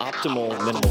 Optimal 0.00 0.50
minimal. 0.64 0.90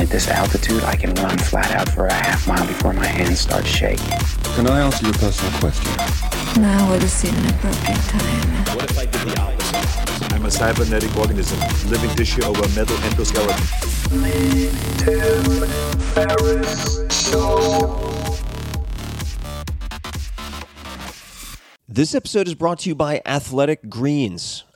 At 0.00 0.08
this 0.08 0.28
altitude, 0.28 0.82
I 0.84 0.96
can 0.96 1.12
run 1.14 1.36
flat 1.36 1.70
out 1.72 1.88
for 1.90 2.06
a 2.06 2.12
half 2.12 2.48
mile 2.48 2.66
before 2.66 2.94
my 2.94 3.06
hands 3.06 3.40
start 3.40 3.66
shaking. 3.66 4.08
Can 4.54 4.66
I 4.66 4.80
ask 4.80 5.02
you 5.02 5.10
a 5.10 5.12
personal 5.12 5.52
question? 5.60 5.92
Now 6.62 6.90
would 6.90 7.02
seem 7.02 7.34
an 7.34 7.50
appropriate 7.50 8.00
time. 8.08 8.76
What 8.76 8.90
if 8.90 8.98
I 8.98 9.04
did 9.04 9.20
the 9.20 9.40
opposite? 9.40 10.32
I'm 10.32 10.46
a 10.46 10.50
cybernetic 10.50 11.14
organism, 11.16 11.58
living 11.90 12.10
tissue 12.16 12.42
over 12.44 12.62
a 12.62 12.68
metal 12.70 12.96
endoskeleton. 12.96 13.60
This 21.88 22.14
episode 22.14 22.48
is 22.48 22.54
brought 22.54 22.80
to 22.80 22.88
you 22.88 22.94
by 22.94 23.20
Athletic 23.26 23.90
Greens. 23.90 24.64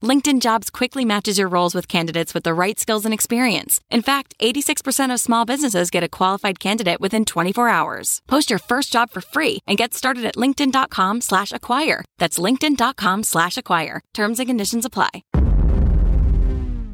LinkedIn 0.00 0.40
Jobs 0.40 0.70
quickly 0.70 1.04
matches 1.04 1.38
your 1.38 1.48
roles 1.48 1.74
with 1.74 1.88
candidates 1.88 2.32
with 2.32 2.44
the 2.44 2.54
right 2.54 2.78
skills 2.78 3.04
and 3.04 3.12
experience. 3.12 3.80
In 3.90 4.00
fact, 4.00 4.36
86% 4.38 5.12
of 5.12 5.18
small 5.18 5.44
businesses 5.44 5.90
get 5.90 6.04
a 6.04 6.08
qualified 6.08 6.60
candidate 6.60 7.00
within 7.00 7.24
24 7.24 7.68
hours. 7.68 8.22
Post 8.28 8.48
your 8.48 8.60
first 8.60 8.92
job 8.92 9.10
for 9.10 9.20
free 9.20 9.58
and 9.66 9.76
get 9.76 9.94
started 9.94 10.24
at 10.24 10.36
linkedin.com 10.36 11.20
slash 11.20 11.50
acquire. 11.50 12.04
That's 12.18 12.38
linkedin.com 12.38 13.24
slash 13.24 13.58
acquire. 13.58 14.00
Terms 14.14 14.38
and 14.38 14.48
conditions 14.48 14.84
apply. 14.84 15.24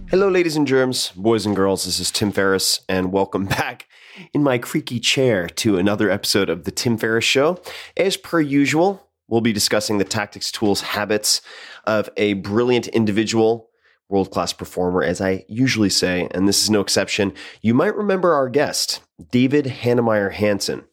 Hello, 0.08 0.28
ladies 0.28 0.56
and 0.56 0.66
germs, 0.66 1.10
boys 1.16 1.44
and 1.44 1.54
girls. 1.56 1.84
This 1.84 2.00
is 2.00 2.10
Tim 2.10 2.32
Ferriss, 2.32 2.80
and 2.88 3.12
welcome 3.12 3.44
back 3.46 3.86
in 4.32 4.42
my 4.42 4.56
creaky 4.56 5.00
chair 5.00 5.46
to 5.48 5.76
another 5.76 6.10
episode 6.10 6.48
of 6.48 6.64
The 6.64 6.70
Tim 6.70 6.96
Ferriss 6.96 7.24
Show. 7.24 7.60
As 7.96 8.16
per 8.16 8.40
usual, 8.40 9.03
we'll 9.28 9.40
be 9.40 9.52
discussing 9.52 9.98
the 9.98 10.04
tactics, 10.04 10.50
tools, 10.50 10.80
habits 10.80 11.40
of 11.84 12.08
a 12.16 12.34
brilliant 12.34 12.88
individual, 12.88 13.70
world 14.08 14.30
class 14.30 14.52
performer, 14.52 15.02
as 15.02 15.20
I 15.20 15.44
usually 15.48 15.90
say, 15.90 16.28
and 16.32 16.46
this 16.46 16.62
is 16.62 16.70
no 16.70 16.80
exception. 16.80 17.32
You 17.62 17.74
might 17.74 17.96
remember 17.96 18.32
our 18.34 18.48
guest, 18.48 19.00
David 19.30 19.66
Heinemeier 19.66 20.32
Hansson. 20.32 20.84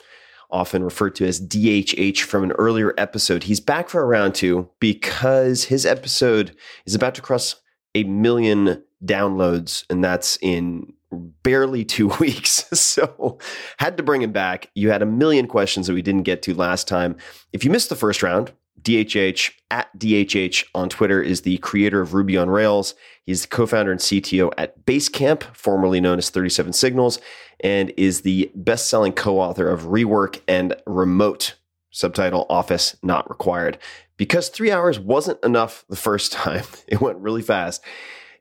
Often 0.49 0.83
referred 0.83 1.15
to 1.15 1.25
as 1.25 1.39
DHH 1.39 2.21
from 2.21 2.43
an 2.43 2.51
earlier 2.53 2.93
episode. 2.97 3.43
He's 3.43 3.61
back 3.61 3.87
for 3.87 4.01
a 4.01 4.05
round 4.05 4.35
two 4.35 4.69
because 4.79 5.65
his 5.65 5.85
episode 5.85 6.55
is 6.85 6.93
about 6.93 7.15
to 7.15 7.21
cross 7.21 7.55
a 7.95 8.03
million 8.03 8.83
downloads, 9.03 9.85
and 9.89 10.03
that's 10.03 10.37
in 10.41 10.93
barely 11.11 11.85
two 11.85 12.07
weeks. 12.19 12.65
So 12.71 13.37
had 13.79 13.97
to 13.97 14.03
bring 14.03 14.21
him 14.21 14.31
back. 14.31 14.69
You 14.75 14.91
had 14.91 15.01
a 15.01 15.05
million 15.05 15.47
questions 15.47 15.87
that 15.87 15.93
we 15.93 16.01
didn't 16.01 16.23
get 16.23 16.41
to 16.43 16.53
last 16.53 16.87
time. 16.87 17.15
If 17.53 17.63
you 17.63 17.71
missed 17.71 17.89
the 17.89 17.95
first 17.95 18.23
round, 18.23 18.51
DHH 18.81 19.51
at 19.69 19.95
DHH 19.97 20.65
on 20.73 20.89
Twitter 20.89 21.21
is 21.21 21.41
the 21.41 21.57
creator 21.59 22.01
of 22.01 22.13
Ruby 22.13 22.37
on 22.37 22.49
Rails. 22.49 22.95
He's 23.25 23.43
the 23.43 23.47
co-founder 23.47 23.91
and 23.91 23.99
CTO 23.99 24.51
at 24.57 24.85
Basecamp, 24.85 25.43
formerly 25.55 26.01
known 26.01 26.17
as 26.17 26.31
37signals, 26.31 27.19
and 27.59 27.93
is 27.97 28.21
the 28.21 28.51
best-selling 28.55 29.13
co-author 29.13 29.69
of 29.69 29.83
Rework 29.83 30.41
and 30.47 30.75
Remote, 30.87 31.55
subtitle 31.91 32.47
Office 32.49 32.95
Not 33.03 33.29
Required. 33.29 33.77
Because 34.17 34.49
three 34.49 34.71
hours 34.71 34.99
wasn't 34.99 35.43
enough 35.43 35.85
the 35.89 35.95
first 35.95 36.31
time, 36.31 36.63
it 36.87 37.01
went 37.01 37.19
really 37.19 37.43
fast. 37.43 37.83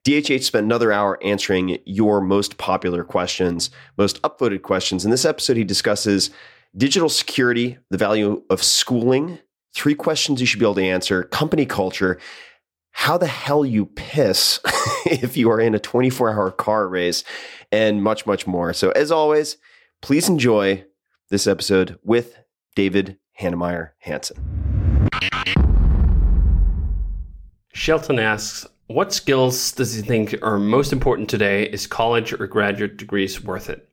DHH 0.05 0.45
spent 0.45 0.65
another 0.65 0.93
hour 0.93 1.19
answering 1.23 1.79
your 1.85 2.21
most 2.21 2.57
popular 2.57 3.05
questions, 3.05 3.71
most 3.99 4.21
upvoted 4.23 4.63
questions. 4.63 5.05
In 5.05 5.11
this 5.11 5.27
episode, 5.27 5.59
he 5.59 5.65
discusses 5.65 6.31
digital 6.77 7.11
security, 7.11 7.79
the 7.91 7.99
value 7.99 8.43
of 8.49 8.63
schooling, 8.63 9.39
three 9.75 9.95
questions 9.95 10.41
you 10.41 10.47
should 10.47 10.59
be 10.59 10.65
able 10.65 10.75
to 10.77 10.85
answer, 10.85 11.25
company 11.25 11.67
culture, 11.67 12.19
how 12.93 13.19
the 13.19 13.27
hell 13.27 13.65
you 13.65 13.87
piss 13.87 14.61
if 15.05 15.37
you 15.37 15.51
are 15.51 15.61
in 15.61 15.75
a 15.75 15.79
24 15.79 16.31
hour 16.31 16.51
car 16.51 16.89
race, 16.89 17.23
and 17.71 18.03
much, 18.03 18.25
much 18.25 18.47
more. 18.47 18.73
So, 18.73 18.91
as 18.93 19.13
always, 19.13 19.59
please 20.01 20.29
enjoy 20.31 20.85
this 21.29 21.47
episode 21.47 21.99
with 22.03 22.39
David 22.75 23.19
Heinemeier 23.39 23.91
Hansson. 23.99 24.39
Shelton 27.73 28.19
asks, 28.19 28.67
what 28.91 29.13
skills 29.13 29.71
does 29.73 29.95
he 29.95 30.03
think 30.03 30.37
are 30.43 30.59
most 30.59 30.93
important 30.93 31.29
today? 31.29 31.65
Is 31.65 31.87
college 31.87 32.33
or 32.33 32.47
graduate 32.49 32.97
degrees 32.97 33.43
worth 33.43 33.71
it? 33.71 33.89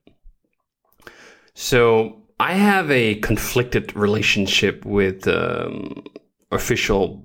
So 1.53 2.23
I 2.39 2.53
have 2.53 2.89
a 2.89 3.15
conflicted 3.15 3.95
relationship 3.95 4.85
with 4.85 5.27
um, 5.27 6.03
official 6.51 7.23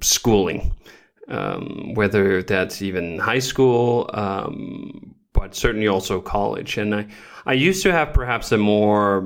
schooling, 0.00 0.72
um, 1.28 1.94
whether 1.94 2.42
that's 2.42 2.82
even 2.82 3.18
high 3.18 3.38
school, 3.38 4.10
um, 4.12 5.14
but 5.38 5.54
certainly 5.54 5.86
also 5.86 6.20
college. 6.20 6.78
And 6.78 6.94
I, 6.94 7.06
I 7.46 7.52
used 7.52 7.82
to 7.84 7.92
have 7.92 8.12
perhaps 8.12 8.50
a 8.50 8.58
more 8.58 9.24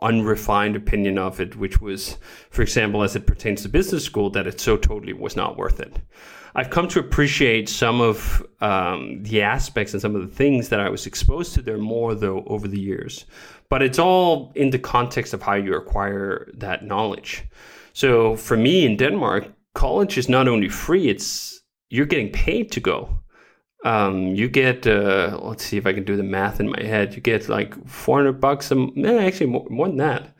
unrefined 0.00 0.76
opinion 0.76 1.18
of 1.18 1.40
it, 1.40 1.56
which 1.56 1.80
was, 1.80 2.18
for 2.50 2.62
example, 2.62 3.02
as 3.02 3.16
it 3.16 3.26
pertains 3.26 3.62
to 3.62 3.68
business 3.68 4.04
school, 4.04 4.30
that 4.30 4.46
it 4.46 4.60
so 4.60 4.76
totally 4.76 5.12
was 5.12 5.34
not 5.34 5.56
worth 5.56 5.80
it. 5.80 5.98
I've 6.54 6.70
come 6.70 6.86
to 6.88 7.00
appreciate 7.00 7.68
some 7.68 8.00
of 8.00 8.46
um, 8.60 9.22
the 9.22 9.42
aspects 9.42 9.92
and 9.92 10.00
some 10.00 10.14
of 10.14 10.22
the 10.22 10.34
things 10.34 10.68
that 10.68 10.80
I 10.80 10.88
was 10.88 11.06
exposed 11.06 11.54
to 11.54 11.62
there 11.62 11.78
more, 11.78 12.14
though, 12.14 12.44
over 12.46 12.68
the 12.68 12.80
years. 12.80 13.26
But 13.68 13.82
it's 13.82 13.98
all 13.98 14.52
in 14.54 14.70
the 14.70 14.78
context 14.78 15.34
of 15.34 15.42
how 15.42 15.54
you 15.54 15.74
acquire 15.74 16.48
that 16.54 16.84
knowledge. 16.84 17.44
So 17.92 18.36
for 18.36 18.56
me 18.56 18.86
in 18.86 18.96
Denmark, 18.96 19.48
college 19.74 20.16
is 20.16 20.28
not 20.28 20.48
only 20.48 20.68
free; 20.68 21.08
it's 21.08 21.60
you're 21.88 22.06
getting 22.06 22.30
paid 22.30 22.70
to 22.72 22.80
go. 22.80 23.20
Um, 23.84 24.34
you 24.34 24.48
get 24.48 24.86
uh, 24.86 25.38
let's 25.42 25.64
see 25.64 25.78
if 25.78 25.86
I 25.86 25.92
can 25.92 26.04
do 26.04 26.16
the 26.16 26.22
math 26.22 26.60
in 26.60 26.68
my 26.68 26.82
head. 26.82 27.14
You 27.14 27.22
get 27.22 27.48
like 27.48 27.74
400 27.86 28.40
bucks 28.40 28.70
a 28.70 28.76
eh, 28.96 29.26
actually 29.26 29.46
more, 29.46 29.66
more 29.70 29.86
than 29.86 29.96
that. 29.96 30.34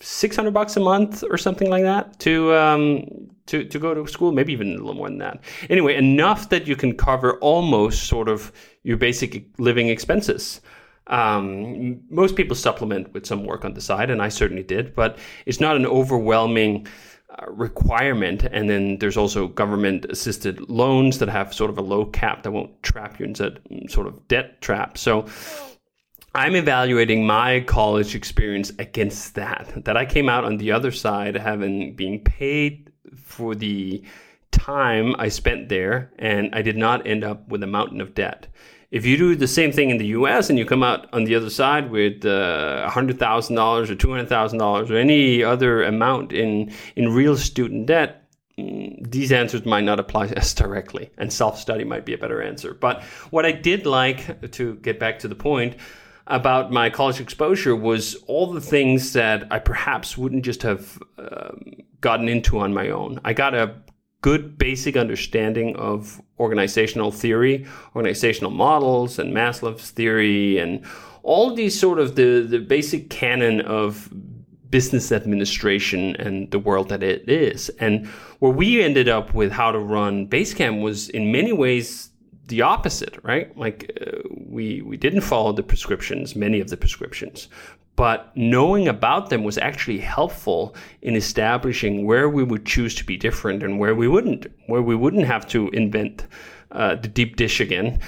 600 0.00 0.52
bucks 0.52 0.76
a 0.76 0.80
month 0.80 1.24
or 1.30 1.38
something 1.38 1.70
like 1.70 1.82
that 1.82 2.18
to 2.20 2.52
um, 2.54 3.06
to 3.46 3.64
to 3.64 3.78
go 3.78 3.94
to 3.94 4.06
school 4.06 4.32
maybe 4.32 4.52
even 4.52 4.74
a 4.74 4.76
little 4.76 4.94
more 4.94 5.08
than 5.08 5.18
that 5.18 5.40
anyway 5.70 5.96
enough 5.96 6.50
that 6.50 6.66
you 6.66 6.76
can 6.76 6.94
cover 6.94 7.38
almost 7.38 8.04
sort 8.04 8.28
of 8.28 8.52
your 8.82 8.96
basic 8.96 9.46
living 9.58 9.88
expenses 9.88 10.60
um, 11.06 12.00
most 12.10 12.36
people 12.36 12.54
supplement 12.54 13.12
with 13.14 13.24
some 13.24 13.44
work 13.44 13.64
on 13.64 13.72
the 13.72 13.80
side 13.80 14.10
and 14.10 14.20
i 14.20 14.28
certainly 14.28 14.62
did 14.62 14.94
but 14.94 15.18
it's 15.46 15.60
not 15.60 15.76
an 15.76 15.86
overwhelming 15.86 16.86
requirement 17.48 18.44
and 18.44 18.68
then 18.68 18.98
there's 18.98 19.16
also 19.16 19.46
government 19.46 20.04
assisted 20.06 20.68
loans 20.68 21.18
that 21.18 21.28
have 21.28 21.52
sort 21.52 21.70
of 21.70 21.78
a 21.78 21.82
low 21.82 22.04
cap 22.06 22.42
that 22.42 22.50
won't 22.50 22.82
trap 22.82 23.18
you 23.18 23.26
into 23.26 23.50
mm, 23.70 23.90
sort 23.90 24.06
of 24.06 24.26
debt 24.28 24.60
trap 24.60 24.96
so 24.96 25.26
I'm 26.36 26.54
evaluating 26.54 27.26
my 27.26 27.60
college 27.60 28.14
experience 28.14 28.70
against 28.78 29.36
that. 29.36 29.72
That 29.86 29.96
I 29.96 30.04
came 30.04 30.28
out 30.28 30.44
on 30.44 30.58
the 30.58 30.70
other 30.70 30.92
side 30.92 31.34
having 31.34 31.96
being 31.96 32.22
paid 32.22 32.92
for 33.16 33.54
the 33.54 34.02
time 34.50 35.14
I 35.18 35.28
spent 35.28 35.70
there, 35.70 36.12
and 36.18 36.54
I 36.54 36.60
did 36.60 36.76
not 36.76 37.06
end 37.06 37.24
up 37.24 37.48
with 37.48 37.62
a 37.62 37.66
mountain 37.66 38.02
of 38.02 38.14
debt. 38.14 38.48
If 38.96 39.04
you 39.04 39.18
do 39.18 39.36
the 39.36 39.46
same 39.46 39.72
thing 39.72 39.90
in 39.90 39.98
the 39.98 40.06
U.S. 40.20 40.48
and 40.48 40.58
you 40.58 40.64
come 40.64 40.82
out 40.82 41.06
on 41.12 41.24
the 41.24 41.34
other 41.34 41.50
side 41.50 41.90
with 41.90 42.24
uh, 42.24 42.88
hundred 42.88 43.18
thousand 43.18 43.54
dollars 43.54 43.90
or 43.90 43.94
two 43.94 44.10
hundred 44.10 44.30
thousand 44.30 44.58
dollars 44.58 44.90
or 44.90 44.96
any 44.96 45.44
other 45.44 45.82
amount 45.82 46.32
in 46.32 46.72
in 46.96 47.12
real 47.12 47.36
student 47.36 47.84
debt, 47.84 48.26
mm, 48.58 49.10
these 49.10 49.32
answers 49.32 49.66
might 49.66 49.84
not 49.84 50.00
apply 50.00 50.28
as 50.36 50.54
directly, 50.54 51.10
and 51.18 51.30
self 51.30 51.58
study 51.58 51.84
might 51.84 52.06
be 52.06 52.14
a 52.14 52.18
better 52.18 52.40
answer. 52.40 52.72
But 52.72 53.02
what 53.28 53.44
I 53.44 53.52
did 53.52 53.84
like 53.84 54.50
to 54.52 54.76
get 54.76 54.98
back 54.98 55.18
to 55.18 55.28
the 55.28 55.34
point 55.34 55.76
about 56.26 56.72
my 56.72 56.88
college 56.88 57.20
exposure 57.20 57.76
was 57.76 58.14
all 58.26 58.50
the 58.50 58.62
things 58.62 59.12
that 59.12 59.46
I 59.50 59.58
perhaps 59.58 60.16
wouldn't 60.16 60.42
just 60.42 60.62
have 60.62 60.98
um, 61.18 61.82
gotten 62.00 62.30
into 62.30 62.58
on 62.60 62.72
my 62.72 62.88
own. 62.88 63.20
I 63.26 63.34
got 63.34 63.54
a 63.54 63.74
good 64.26 64.58
basic 64.58 64.96
understanding 64.96 65.76
of 65.76 66.20
organizational 66.40 67.12
theory, 67.12 67.64
organizational 67.94 68.50
models, 68.50 69.20
and 69.20 69.32
Maslow's 69.32 69.92
theory, 69.92 70.58
and 70.58 70.84
all 71.22 71.54
these 71.54 71.78
sort 71.78 72.00
of 72.00 72.16
the, 72.16 72.40
the 72.40 72.58
basic 72.58 73.08
canon 73.08 73.60
of 73.60 74.10
business 74.68 75.12
administration 75.12 76.16
and 76.16 76.50
the 76.50 76.58
world 76.58 76.88
that 76.88 77.04
it 77.04 77.28
is. 77.28 77.68
And 77.78 78.08
where 78.40 78.50
we 78.50 78.82
ended 78.82 79.08
up 79.08 79.32
with 79.32 79.52
how 79.52 79.70
to 79.70 79.78
run 79.78 80.26
Basecamp 80.26 80.82
was 80.82 81.08
in 81.10 81.30
many 81.30 81.52
ways 81.52 82.10
the 82.48 82.62
opposite, 82.62 83.16
right? 83.22 83.56
Like 83.56 83.78
uh, 84.00 84.18
we 84.56 84.82
we 84.82 84.96
didn't 84.96 85.20
follow 85.20 85.52
the 85.52 85.62
prescriptions, 85.62 86.34
many 86.34 86.58
of 86.58 86.68
the 86.68 86.76
prescriptions, 86.76 87.48
but 87.96 88.30
knowing 88.36 88.86
about 88.86 89.30
them 89.30 89.42
was 89.42 89.58
actually 89.58 89.98
helpful 89.98 90.74
in 91.02 91.16
establishing 91.16 92.04
where 92.04 92.28
we 92.28 92.44
would 92.44 92.66
choose 92.66 92.94
to 92.94 93.04
be 93.04 93.16
different 93.16 93.62
and 93.62 93.78
where 93.78 93.94
we 93.94 94.06
wouldn't, 94.06 94.46
where 94.66 94.82
we 94.82 94.94
wouldn't 94.94 95.24
have 95.24 95.46
to 95.48 95.68
invent 95.70 96.26
uh, 96.72 96.94
the 96.94 97.08
deep 97.08 97.36
dish 97.36 97.58
again, 97.58 97.98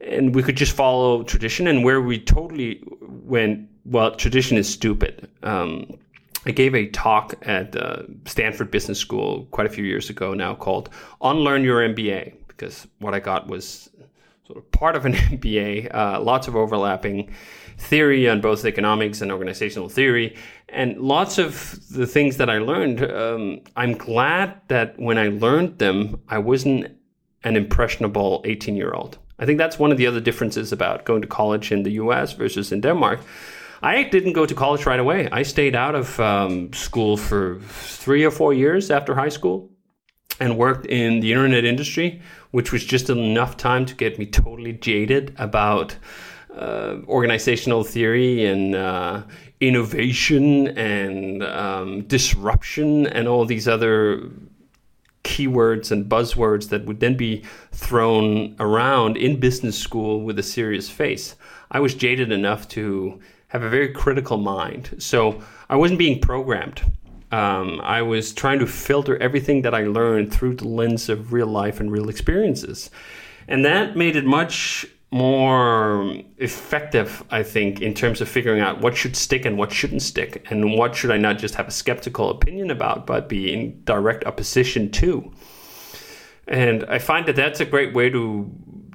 and 0.00 0.34
we 0.34 0.42
could 0.42 0.56
just 0.56 0.72
follow 0.72 1.22
tradition, 1.22 1.66
and 1.66 1.84
where 1.84 2.00
we 2.00 2.18
totally 2.18 2.82
went, 3.00 3.68
well, 3.84 4.14
tradition 4.14 4.56
is 4.56 4.68
stupid. 4.68 5.28
Um, 5.42 5.98
I 6.46 6.52
gave 6.52 6.74
a 6.74 6.86
talk 6.88 7.34
at 7.42 7.76
uh, 7.76 8.02
Stanford 8.24 8.70
Business 8.70 8.98
School 8.98 9.46
quite 9.50 9.66
a 9.66 9.70
few 9.70 9.84
years 9.84 10.08
ago 10.08 10.32
now 10.32 10.54
called 10.54 10.88
Unlearn 11.20 11.64
Your 11.64 11.80
MBA 11.86 12.34
because 12.48 12.86
what 12.98 13.14
I 13.14 13.20
got 13.20 13.46
was 13.46 13.90
sort 14.46 14.58
of 14.58 14.70
part 14.72 14.96
of 14.96 15.06
an 15.06 15.12
MBA, 15.14 15.94
uh, 15.94 16.20
lots 16.20 16.48
of 16.48 16.56
overlapping 16.56 17.30
theory 17.80 18.28
on 18.28 18.40
both 18.40 18.64
economics 18.64 19.20
and 19.20 19.32
organizational 19.32 19.88
theory, 19.88 20.36
and 20.68 20.98
lots 20.98 21.38
of 21.38 21.80
the 21.90 22.06
things 22.06 22.36
that 22.36 22.50
I 22.50 22.58
learned. 22.58 23.02
Um, 23.02 23.60
I'm 23.74 23.94
glad 23.94 24.60
that 24.68 24.98
when 24.98 25.18
I 25.18 25.28
learned 25.28 25.78
them, 25.78 26.20
I 26.28 26.38
wasn't 26.38 26.96
an 27.42 27.56
impressionable 27.56 28.42
18 28.44 28.76
year 28.76 28.92
old. 28.92 29.18
I 29.38 29.46
think 29.46 29.58
that's 29.58 29.78
one 29.78 29.90
of 29.90 29.96
the 29.96 30.06
other 30.06 30.20
differences 30.20 30.72
about 30.72 31.06
going 31.06 31.22
to 31.22 31.28
college 31.28 31.72
in 31.72 31.82
the 31.82 31.92
US 31.92 32.34
versus 32.34 32.70
in 32.70 32.82
Denmark. 32.82 33.20
I 33.82 34.02
didn't 34.02 34.34
go 34.34 34.44
to 34.44 34.54
college 34.54 34.84
right 34.84 35.00
away. 35.00 35.28
I 35.32 35.42
stayed 35.42 35.74
out 35.74 35.94
of 35.94 36.20
um, 36.20 36.70
school 36.74 37.16
for 37.16 37.58
three 37.60 38.24
or 38.24 38.30
four 38.30 38.52
years 38.52 38.90
after 38.90 39.14
high 39.14 39.30
school 39.30 39.70
and 40.38 40.58
worked 40.58 40.84
in 40.86 41.20
the 41.20 41.32
internet 41.32 41.64
industry, 41.64 42.20
which 42.50 42.72
was 42.72 42.84
just 42.84 43.08
enough 43.08 43.56
time 43.56 43.86
to 43.86 43.94
get 43.94 44.18
me 44.18 44.26
totally 44.26 44.74
jaded 44.74 45.34
about 45.38 45.96
uh, 46.56 46.96
organizational 47.06 47.84
theory 47.84 48.46
and 48.46 48.74
uh, 48.74 49.22
innovation 49.60 50.68
and 50.78 51.42
um, 51.42 52.02
disruption 52.02 53.06
and 53.06 53.28
all 53.28 53.44
these 53.44 53.68
other 53.68 54.30
keywords 55.22 55.90
and 55.90 56.10
buzzwords 56.10 56.70
that 56.70 56.86
would 56.86 57.00
then 57.00 57.16
be 57.16 57.44
thrown 57.72 58.56
around 58.58 59.16
in 59.16 59.38
business 59.38 59.78
school 59.78 60.22
with 60.22 60.38
a 60.38 60.42
serious 60.42 60.88
face. 60.88 61.36
I 61.70 61.80
was 61.80 61.94
jaded 61.94 62.32
enough 62.32 62.66
to 62.68 63.20
have 63.48 63.62
a 63.62 63.68
very 63.68 63.92
critical 63.92 64.38
mind. 64.38 64.96
So 64.98 65.42
I 65.68 65.76
wasn't 65.76 65.98
being 65.98 66.20
programmed 66.20 66.82
um, 67.32 67.80
I 67.82 68.02
was 68.02 68.32
trying 68.32 68.58
to 68.58 68.66
filter 68.66 69.16
everything 69.18 69.62
that 69.62 69.74
I 69.74 69.84
learned 69.84 70.32
through 70.32 70.56
the 70.56 70.68
lens 70.68 71.08
of 71.08 71.32
real 71.32 71.46
life 71.46 71.80
and 71.80 71.90
real 71.90 72.08
experiences. 72.08 72.90
And 73.46 73.64
that 73.64 73.96
made 73.96 74.16
it 74.16 74.24
much 74.24 74.86
more 75.10 76.14
effective, 76.38 77.24
I 77.30 77.42
think, 77.42 77.80
in 77.80 77.94
terms 77.94 78.20
of 78.20 78.28
figuring 78.28 78.60
out 78.60 78.80
what 78.80 78.96
should 78.96 79.16
stick 79.16 79.44
and 79.44 79.58
what 79.58 79.72
shouldn't 79.72 80.02
stick, 80.02 80.46
and 80.50 80.72
what 80.76 80.94
should 80.94 81.10
I 81.10 81.16
not 81.16 81.38
just 81.38 81.56
have 81.56 81.66
a 81.66 81.72
skeptical 81.72 82.30
opinion 82.30 82.70
about, 82.70 83.06
but 83.06 83.28
be 83.28 83.52
in 83.52 83.82
direct 83.84 84.24
opposition 84.24 84.90
to. 84.92 85.32
And 86.46 86.84
I 86.84 86.98
find 86.98 87.26
that 87.26 87.36
that's 87.36 87.60
a 87.60 87.64
great 87.64 87.92
way 87.92 88.10
to 88.10 88.50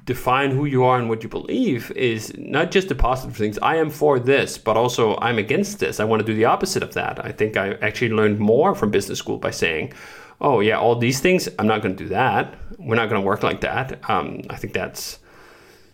define 0.06 0.52
who 0.52 0.64
you 0.64 0.84
are 0.84 0.98
and 0.98 1.08
what 1.08 1.22
you 1.22 1.28
believe 1.28 1.90
is 1.92 2.32
not 2.38 2.70
just 2.70 2.88
the 2.88 2.94
positive 2.94 3.36
things. 3.36 3.58
I 3.58 3.76
am 3.76 3.90
for 3.90 4.18
this, 4.18 4.56
but 4.56 4.76
also 4.76 5.18
I'm 5.18 5.36
against 5.36 5.80
this. 5.80 5.98
I 5.98 6.04
want 6.04 6.20
to 6.20 6.26
do 6.26 6.34
the 6.34 6.44
opposite 6.44 6.82
of 6.82 6.94
that. 6.94 7.22
I 7.24 7.32
think 7.32 7.56
I 7.56 7.72
actually 7.82 8.10
learned 8.10 8.38
more 8.38 8.74
from 8.74 8.90
business 8.90 9.18
school 9.18 9.38
by 9.38 9.50
saying, 9.50 9.92
oh, 10.40 10.60
yeah, 10.60 10.78
all 10.78 10.96
these 10.96 11.20
things, 11.20 11.48
I'm 11.58 11.66
not 11.66 11.82
going 11.82 11.96
to 11.96 12.04
do 12.04 12.08
that. 12.10 12.54
We're 12.78 12.94
not 12.94 13.08
going 13.08 13.20
to 13.20 13.26
work 13.26 13.42
like 13.42 13.62
that. 13.62 14.08
Um, 14.08 14.42
I 14.48 14.56
think 14.56 14.72
that's 14.72 15.18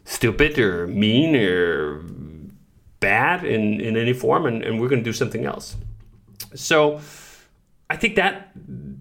stupid 0.04 0.58
or 0.58 0.86
mean 0.86 1.36
or 1.36 2.02
bad 3.00 3.44
in, 3.44 3.80
in 3.80 3.96
any 3.96 4.12
form, 4.12 4.46
and, 4.46 4.62
and 4.62 4.80
we're 4.80 4.88
going 4.88 5.00
to 5.00 5.04
do 5.04 5.12
something 5.12 5.44
else. 5.44 5.76
So, 6.54 7.00
I 7.90 7.96
think 7.96 8.16
that 8.16 8.50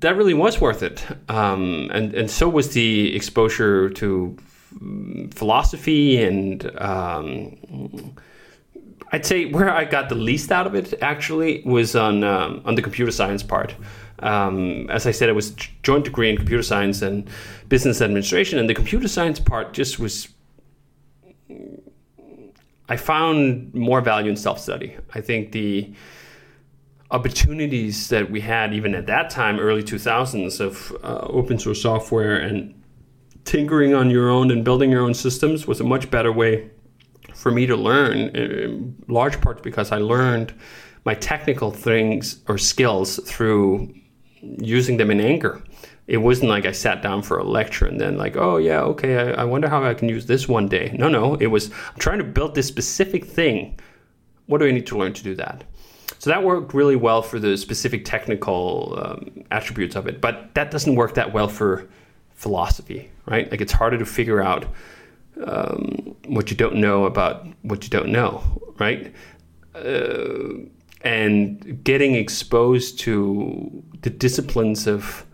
that 0.01 0.17
really 0.17 0.33
was 0.33 0.59
worth 0.59 0.83
it, 0.83 1.05
um, 1.29 1.89
and 1.93 2.13
and 2.13 2.29
so 2.29 2.49
was 2.49 2.73
the 2.73 3.15
exposure 3.15 3.89
to 3.89 4.37
philosophy 5.31 6.21
and 6.21 6.71
um, 6.79 8.15
I'd 9.11 9.25
say 9.25 9.45
where 9.45 9.69
I 9.69 9.83
got 9.83 10.09
the 10.09 10.15
least 10.15 10.51
out 10.51 10.65
of 10.65 10.75
it 10.75 10.93
actually 11.01 11.61
was 11.65 11.95
on 11.95 12.23
um, 12.23 12.61
on 12.65 12.75
the 12.75 12.81
computer 12.81 13.11
science 13.11 13.43
part. 13.43 13.75
Um, 14.19 14.89
as 14.89 15.07
I 15.07 15.11
said, 15.11 15.29
it 15.29 15.33
was 15.33 15.51
joint 15.83 16.05
degree 16.05 16.29
in 16.29 16.37
computer 16.37 16.63
science 16.63 17.01
and 17.01 17.29
business 17.67 18.01
administration, 18.01 18.59
and 18.59 18.69
the 18.69 18.73
computer 18.73 19.07
science 19.07 19.39
part 19.39 19.73
just 19.73 19.99
was. 19.99 20.27
I 22.91 22.97
found 22.97 23.73
more 23.73 24.01
value 24.01 24.29
in 24.29 24.35
self 24.35 24.59
study. 24.59 24.97
I 25.13 25.21
think 25.21 25.53
the 25.53 25.93
opportunities 27.09 28.09
that 28.09 28.29
we 28.29 28.41
had 28.41 28.73
even 28.73 28.93
at 28.95 29.05
that 29.07 29.29
time, 29.29 29.59
early 29.59 29.81
2000s, 29.81 30.59
of 30.59 30.91
uh, 31.01 31.25
open 31.29 31.57
source 31.57 31.81
software 31.81 32.35
and 32.35 32.75
tinkering 33.45 33.93
on 33.93 34.09
your 34.09 34.29
own 34.29 34.51
and 34.51 34.65
building 34.65 34.91
your 34.91 35.03
own 35.03 35.13
systems 35.13 35.65
was 35.65 35.79
a 35.79 35.85
much 35.85 36.11
better 36.11 36.33
way 36.33 36.69
for 37.33 37.49
me 37.49 37.65
to 37.65 37.77
learn, 37.77 38.17
in 38.35 38.93
large 39.07 39.39
part 39.39 39.63
because 39.63 39.93
I 39.93 39.99
learned 39.99 40.53
my 41.05 41.13
technical 41.13 41.71
things 41.71 42.41
or 42.49 42.57
skills 42.57 43.21
through 43.25 43.93
using 44.41 44.97
them 44.97 45.11
in 45.11 45.21
anger. 45.21 45.63
It 46.07 46.17
wasn't 46.17 46.49
like 46.49 46.65
I 46.65 46.71
sat 46.71 47.01
down 47.01 47.21
for 47.21 47.37
a 47.37 47.43
lecture 47.43 47.85
and 47.85 47.99
then 47.99 48.17
like, 48.17 48.35
oh 48.35 48.57
yeah, 48.57 48.81
okay, 48.81 49.17
I, 49.17 49.41
I 49.41 49.43
wonder 49.43 49.69
how 49.69 49.83
I 49.83 49.93
can 49.93 50.09
use 50.09 50.25
this 50.25 50.47
one 50.47 50.67
day. 50.67 50.95
No, 50.97 51.07
no, 51.07 51.35
it 51.35 51.47
was 51.47 51.71
I'm 51.71 51.99
trying 51.99 52.17
to 52.17 52.23
build 52.23 52.55
this 52.55 52.67
specific 52.67 53.25
thing. 53.25 53.79
What 54.47 54.59
do 54.59 54.67
I 54.67 54.71
need 54.71 54.87
to 54.87 54.97
learn 54.97 55.13
to 55.13 55.23
do 55.23 55.35
that? 55.35 55.63
So 56.19 56.29
that 56.29 56.43
worked 56.43 56.73
really 56.73 56.95
well 56.95 57.21
for 57.21 57.39
the 57.39 57.57
specific 57.57 58.05
technical 58.05 58.99
um, 59.01 59.43
attributes 59.49 59.95
of 59.95 60.05
it, 60.07 60.21
but 60.21 60.53
that 60.53 60.69
doesn't 60.69 60.95
work 60.95 61.15
that 61.15 61.33
well 61.33 61.47
for 61.47 61.89
philosophy, 62.35 63.09
right? 63.25 63.49
Like 63.49 63.61
it's 63.61 63.71
harder 63.71 63.97
to 63.97 64.05
figure 64.05 64.41
out 64.41 64.65
um, 65.43 66.15
what 66.27 66.51
you 66.51 66.57
don't 66.57 66.75
know 66.75 67.05
about 67.05 67.47
what 67.63 67.83
you 67.83 67.89
don't 67.89 68.09
know, 68.09 68.43
right? 68.77 69.13
Uh, 69.73 70.65
and 71.03 71.83
getting 71.83 72.15
exposed 72.15 72.99
to 72.99 73.83
the 74.01 74.09
disciplines 74.09 74.87
of 74.87 75.25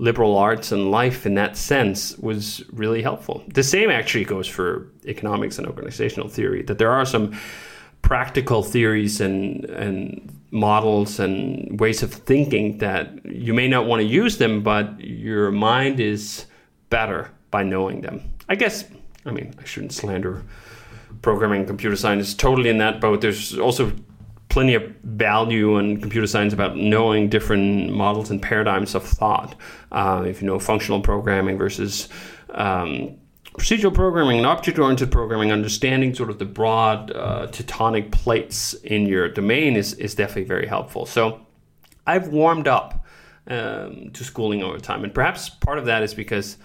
liberal 0.00 0.36
arts 0.38 0.72
and 0.72 0.90
life 0.90 1.26
in 1.26 1.34
that 1.34 1.56
sense 1.58 2.16
was 2.18 2.64
really 2.72 3.02
helpful. 3.02 3.44
The 3.52 3.62
same 3.62 3.90
actually 3.90 4.24
goes 4.24 4.48
for 4.48 4.90
economics 5.04 5.58
and 5.58 5.66
organizational 5.66 6.28
theory, 6.28 6.62
that 6.62 6.78
there 6.78 6.90
are 6.90 7.04
some 7.04 7.38
practical 8.00 8.62
theories 8.62 9.20
and, 9.20 9.66
and 9.66 10.34
models 10.50 11.20
and 11.20 11.78
ways 11.78 12.02
of 12.02 12.12
thinking 12.12 12.78
that 12.78 13.24
you 13.26 13.52
may 13.52 13.68
not 13.68 13.84
want 13.86 14.00
to 14.00 14.06
use 14.06 14.38
them, 14.38 14.62
but 14.62 14.98
your 15.00 15.50
mind 15.50 16.00
is 16.00 16.46
better 16.88 17.30
by 17.50 17.62
knowing 17.62 18.00
them. 18.00 18.22
I 18.48 18.54
guess, 18.54 18.84
I 19.26 19.32
mean, 19.32 19.54
I 19.60 19.64
shouldn't 19.64 19.92
slander 19.92 20.42
programming 21.20 21.66
computer 21.66 21.94
science 21.94 22.32
totally 22.32 22.70
in 22.70 22.78
that 22.78 23.02
boat. 23.02 23.20
There's 23.20 23.58
also 23.58 23.92
plenty 24.50 24.74
of 24.74 24.82
value 25.04 25.78
in 25.78 26.00
computer 26.00 26.26
science 26.26 26.52
about 26.52 26.76
knowing 26.76 27.28
different 27.28 27.90
models 27.90 28.30
and 28.30 28.42
paradigms 28.42 28.94
of 28.94 29.02
thought. 29.02 29.54
Uh, 29.92 30.24
if 30.26 30.42
you 30.42 30.46
know 30.46 30.58
functional 30.58 31.00
programming 31.00 31.56
versus 31.56 32.08
um, 32.50 33.16
procedural 33.54 33.94
programming 33.94 34.38
and 34.38 34.46
object-oriented 34.46 35.10
programming, 35.10 35.52
understanding 35.52 36.14
sort 36.14 36.30
of 36.30 36.38
the 36.38 36.44
broad 36.44 37.10
uh, 37.12 37.46
tectonic 37.48 38.10
plates 38.10 38.74
in 38.74 39.06
your 39.06 39.28
domain 39.28 39.76
is, 39.76 39.94
is 39.94 40.14
definitely 40.14 40.44
very 40.44 40.66
helpful. 40.66 41.06
So 41.06 41.40
I've 42.06 42.28
warmed 42.28 42.68
up 42.68 43.06
um, 43.46 44.10
to 44.12 44.24
schooling 44.24 44.62
over 44.62 44.78
time. 44.78 45.04
And 45.04 45.14
perhaps 45.14 45.48
part 45.48 45.78
of 45.78 45.86
that 45.86 46.02
is 46.02 46.14
because 46.14 46.56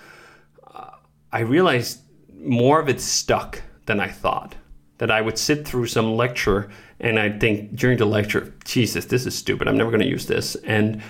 uh, 0.74 0.92
I 1.32 1.40
realized 1.40 2.02
more 2.34 2.80
of 2.80 2.90
it 2.90 3.02
stuck 3.02 3.62
than 3.86 4.00
I 4.00 4.10
thought. 4.10 4.56
That 4.98 5.12
I 5.12 5.22
would 5.22 5.38
sit 5.38 5.68
through 5.68 5.88
some 5.88 6.16
lecture 6.16 6.70
and 7.00 7.20
I'd 7.20 7.42
think 7.42 7.76
during 7.76 7.98
the 7.98 8.06
lecture, 8.06 8.54
Jesus, 8.64 9.06
this 9.06 9.26
is 9.26 9.36
stupid. 9.36 9.68
I'm 9.68 9.78
never 9.78 9.92
going 9.92 10.02
to 10.02 10.08
use 10.08 10.26
this. 10.26 10.56
And 10.64 11.02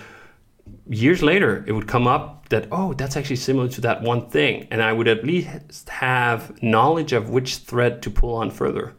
years 0.89 1.21
later, 1.21 1.63
it 1.67 1.71
would 1.71 1.87
come 1.87 2.07
up 2.07 2.49
that, 2.49 2.67
oh, 2.71 2.93
that's 2.93 3.15
actually 3.15 3.35
similar 3.35 3.67
to 3.69 3.81
that 3.81 4.01
one 4.01 4.29
thing. 4.29 4.67
And 4.71 4.81
I 4.81 4.93
would 4.93 5.07
at 5.07 5.23
least 5.23 5.89
have 5.89 6.61
knowledge 6.63 7.13
of 7.13 7.29
which 7.29 7.57
thread 7.57 8.01
to 8.03 8.09
pull 8.09 8.35
on 8.35 8.49
further. 8.49 8.95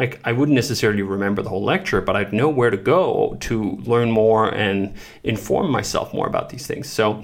Like, 0.00 0.20
I 0.24 0.32
wouldn't 0.32 0.56
necessarily 0.56 1.02
remember 1.02 1.42
the 1.42 1.50
whole 1.50 1.62
lecture, 1.62 2.00
but 2.00 2.16
I'd 2.16 2.32
know 2.32 2.48
where 2.48 2.70
to 2.70 2.76
go 2.76 3.36
to 3.40 3.76
learn 3.84 4.10
more 4.10 4.52
and 4.52 4.94
inform 5.22 5.70
myself 5.70 6.12
more 6.12 6.26
about 6.26 6.48
these 6.48 6.66
things. 6.66 6.90
So 6.90 7.22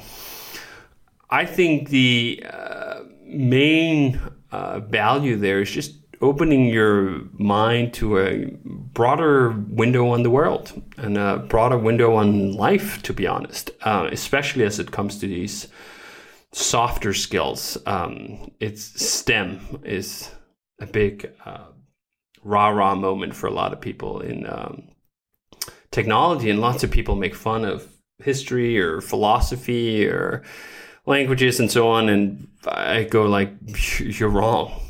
I 1.28 1.46
think 1.46 1.88
the 1.88 2.44
uh, 2.48 3.00
main 3.24 4.20
uh, 4.52 4.80
value 4.80 5.36
there 5.36 5.60
is 5.60 5.70
just 5.70 5.99
opening 6.20 6.66
your 6.66 7.22
mind 7.32 7.94
to 7.94 8.18
a 8.18 8.46
broader 8.62 9.50
window 9.68 10.08
on 10.08 10.22
the 10.22 10.30
world 10.30 10.82
and 10.98 11.16
a 11.16 11.38
broader 11.38 11.78
window 11.78 12.14
on 12.14 12.52
life, 12.52 13.02
to 13.02 13.12
be 13.12 13.26
honest, 13.26 13.70
uh, 13.82 14.08
especially 14.12 14.64
as 14.64 14.78
it 14.78 14.90
comes 14.90 15.18
to 15.18 15.26
these 15.26 15.68
softer 16.52 17.14
skills. 17.14 17.78
Um, 17.86 18.50
it's 18.60 18.82
STEM 19.02 19.80
is 19.84 20.30
a 20.78 20.86
big 20.86 21.32
uh, 21.44 21.68
rah 22.42 22.68
rah 22.68 22.94
moment 22.94 23.34
for 23.34 23.46
a 23.46 23.52
lot 23.52 23.72
of 23.72 23.80
people 23.80 24.20
in 24.20 24.46
um, 24.46 24.88
technology, 25.90 26.50
and 26.50 26.60
lots 26.60 26.84
of 26.84 26.90
people 26.90 27.16
make 27.16 27.34
fun 27.34 27.64
of 27.64 27.86
history 28.22 28.78
or 28.78 29.00
philosophy 29.00 30.06
or 30.06 30.42
languages 31.06 31.60
and 31.60 31.70
so 31.70 31.88
on. 31.88 32.10
And 32.10 32.48
I 32.66 33.04
go 33.04 33.24
like, 33.24 33.52
you're 33.98 34.28
wrong 34.28 34.89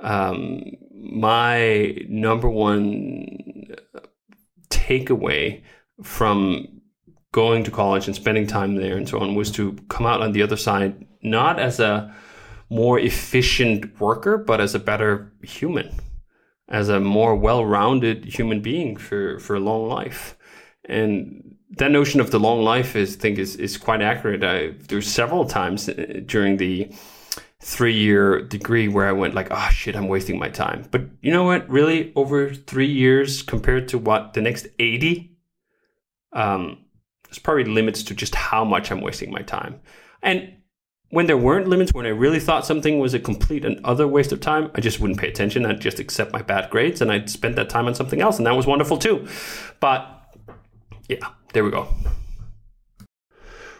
um, 0.00 0.62
my 0.92 1.96
number 2.08 2.48
one 2.48 3.26
takeaway 4.70 5.62
from 6.02 6.66
going 7.32 7.64
to 7.64 7.70
college 7.70 8.06
and 8.06 8.16
spending 8.16 8.46
time 8.46 8.76
there 8.76 8.96
and 8.96 9.08
so 9.08 9.18
on 9.18 9.34
was 9.34 9.50
to 9.50 9.72
come 9.88 10.06
out 10.06 10.22
on 10.22 10.32
the 10.32 10.42
other 10.42 10.56
side 10.56 11.06
not 11.22 11.58
as 11.58 11.78
a 11.80 12.14
more 12.70 12.98
efficient 12.98 14.00
worker 14.00 14.38
but 14.38 14.60
as 14.60 14.74
a 14.74 14.78
better 14.78 15.32
human 15.42 15.92
as 16.68 16.88
a 16.88 17.00
more 17.00 17.34
well-rounded 17.34 18.24
human 18.24 18.60
being 18.60 18.96
for 18.96 19.38
for 19.38 19.56
a 19.56 19.60
long 19.60 19.88
life. 19.88 20.36
And 20.84 21.56
that 21.76 21.90
notion 21.90 22.20
of 22.20 22.30
the 22.30 22.40
long 22.40 22.62
life 22.62 22.94
is 22.96 23.16
I 23.16 23.20
think 23.20 23.38
is 23.38 23.56
is 23.56 23.76
quite 23.76 24.02
accurate. 24.02 24.44
I, 24.44 24.74
there's 24.88 25.08
several 25.08 25.44
times 25.44 25.88
uh, 25.88 26.20
during 26.26 26.58
the 26.58 26.92
three 27.60 27.94
year 27.94 28.40
degree 28.42 28.88
where 28.88 29.08
I 29.08 29.12
went 29.12 29.34
like, 29.34 29.48
oh 29.50 29.68
shit, 29.70 29.96
I'm 29.96 30.08
wasting 30.08 30.38
my 30.38 30.48
time. 30.48 30.86
But 30.90 31.02
you 31.20 31.32
know 31.32 31.44
what? 31.44 31.68
Really, 31.68 32.12
over 32.14 32.54
three 32.54 32.90
years 32.90 33.42
compared 33.42 33.88
to 33.88 33.98
what 33.98 34.34
the 34.34 34.40
next 34.40 34.68
80, 34.78 35.36
um, 36.32 36.84
there's 37.24 37.38
probably 37.38 37.64
limits 37.64 38.02
to 38.04 38.14
just 38.14 38.34
how 38.34 38.64
much 38.64 38.90
I'm 38.90 39.00
wasting 39.00 39.30
my 39.30 39.42
time. 39.42 39.80
And 40.22 40.54
when 41.10 41.26
there 41.26 41.36
weren't 41.36 41.68
limits, 41.68 41.92
when 41.92 42.06
I 42.06 42.10
really 42.10 42.38
thought 42.38 42.66
something 42.66 42.98
was 42.98 43.14
a 43.14 43.18
complete 43.18 43.64
and 43.64 43.80
utter 43.82 44.06
waste 44.06 44.30
of 44.30 44.40
time, 44.40 44.70
I 44.74 44.80
just 44.80 45.00
wouldn't 45.00 45.18
pay 45.18 45.28
attention. 45.28 45.64
I'd 45.64 45.80
just 45.80 45.98
accept 45.98 46.32
my 46.32 46.42
bad 46.42 46.70
grades 46.70 47.00
and 47.00 47.10
I'd 47.10 47.30
spend 47.30 47.56
that 47.56 47.70
time 47.70 47.86
on 47.86 47.94
something 47.94 48.20
else. 48.20 48.38
And 48.38 48.46
that 48.46 48.56
was 48.56 48.66
wonderful 48.66 48.98
too. 48.98 49.26
But 49.80 50.06
yeah, 51.08 51.28
there 51.54 51.64
we 51.64 51.70
go. 51.70 51.88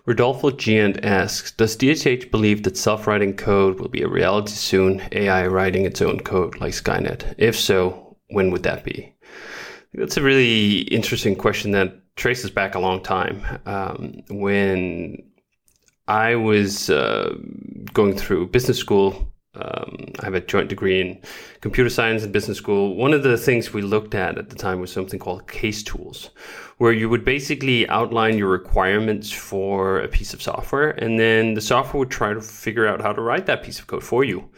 Rodolfo 0.08 0.50
Giant 0.50 1.04
asks 1.04 1.52
Does 1.52 1.76
DHH 1.76 2.30
believe 2.30 2.62
that 2.62 2.78
self 2.78 3.06
writing 3.06 3.36
code 3.36 3.78
will 3.78 3.90
be 3.90 4.00
a 4.00 4.08
reality 4.08 4.52
soon, 4.52 5.02
AI 5.12 5.46
writing 5.46 5.84
its 5.84 6.00
own 6.00 6.20
code 6.20 6.58
like 6.62 6.72
Skynet? 6.72 7.34
If 7.36 7.54
so, 7.54 8.16
when 8.28 8.50
would 8.50 8.62
that 8.62 8.84
be? 8.84 9.14
That's 9.92 10.16
a 10.16 10.22
really 10.22 10.78
interesting 10.88 11.36
question 11.36 11.72
that 11.72 11.92
traces 12.16 12.50
back 12.50 12.74
a 12.74 12.80
long 12.80 13.02
time. 13.02 13.42
Um, 13.66 14.22
when 14.30 15.30
I 16.08 16.36
was 16.36 16.88
uh, 16.88 17.34
going 17.92 18.16
through 18.16 18.46
business 18.46 18.78
school, 18.78 19.30
um, 19.58 20.12
I 20.20 20.24
have 20.24 20.34
a 20.34 20.40
joint 20.40 20.68
degree 20.68 21.00
in 21.00 21.20
computer 21.60 21.90
science 21.90 22.22
and 22.22 22.32
business 22.32 22.58
school. 22.58 22.94
One 22.94 23.12
of 23.12 23.22
the 23.22 23.36
things 23.36 23.72
we 23.72 23.82
looked 23.82 24.14
at 24.14 24.38
at 24.38 24.50
the 24.50 24.56
time 24.56 24.80
was 24.80 24.92
something 24.92 25.18
called 25.18 25.48
CASE 25.48 25.82
tools, 25.82 26.30
where 26.78 26.92
you 26.92 27.08
would 27.08 27.24
basically 27.24 27.88
outline 27.88 28.38
your 28.38 28.48
requirements 28.48 29.30
for 29.30 30.00
a 30.00 30.08
piece 30.08 30.32
of 30.34 30.42
software, 30.42 30.90
and 30.90 31.18
then 31.18 31.54
the 31.54 31.60
software 31.60 31.98
would 31.98 32.10
try 32.10 32.32
to 32.32 32.40
figure 32.40 32.86
out 32.86 33.00
how 33.00 33.12
to 33.12 33.20
write 33.20 33.46
that 33.46 33.62
piece 33.62 33.78
of 33.78 33.86
code 33.86 34.04
for 34.04 34.24
you. 34.24 34.48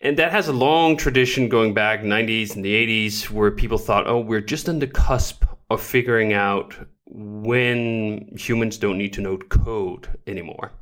And 0.00 0.18
that 0.18 0.32
has 0.32 0.48
a 0.48 0.52
long 0.52 0.98
tradition 0.98 1.48
going 1.48 1.72
back 1.72 2.00
90s 2.00 2.54
and 2.54 2.64
the 2.64 2.74
80s 3.08 3.30
where 3.30 3.50
people 3.50 3.78
thought, 3.78 4.06
oh, 4.06 4.20
we're 4.20 4.42
just 4.42 4.68
on 4.68 4.78
the 4.78 4.86
cusp 4.86 5.44
of 5.70 5.80
figuring 5.80 6.34
out 6.34 6.76
when 7.06 8.28
humans 8.36 8.76
don't 8.76 8.98
need 8.98 9.12
to 9.14 9.22
know 9.22 9.38
code 9.38 10.08
anymore. 10.26 10.72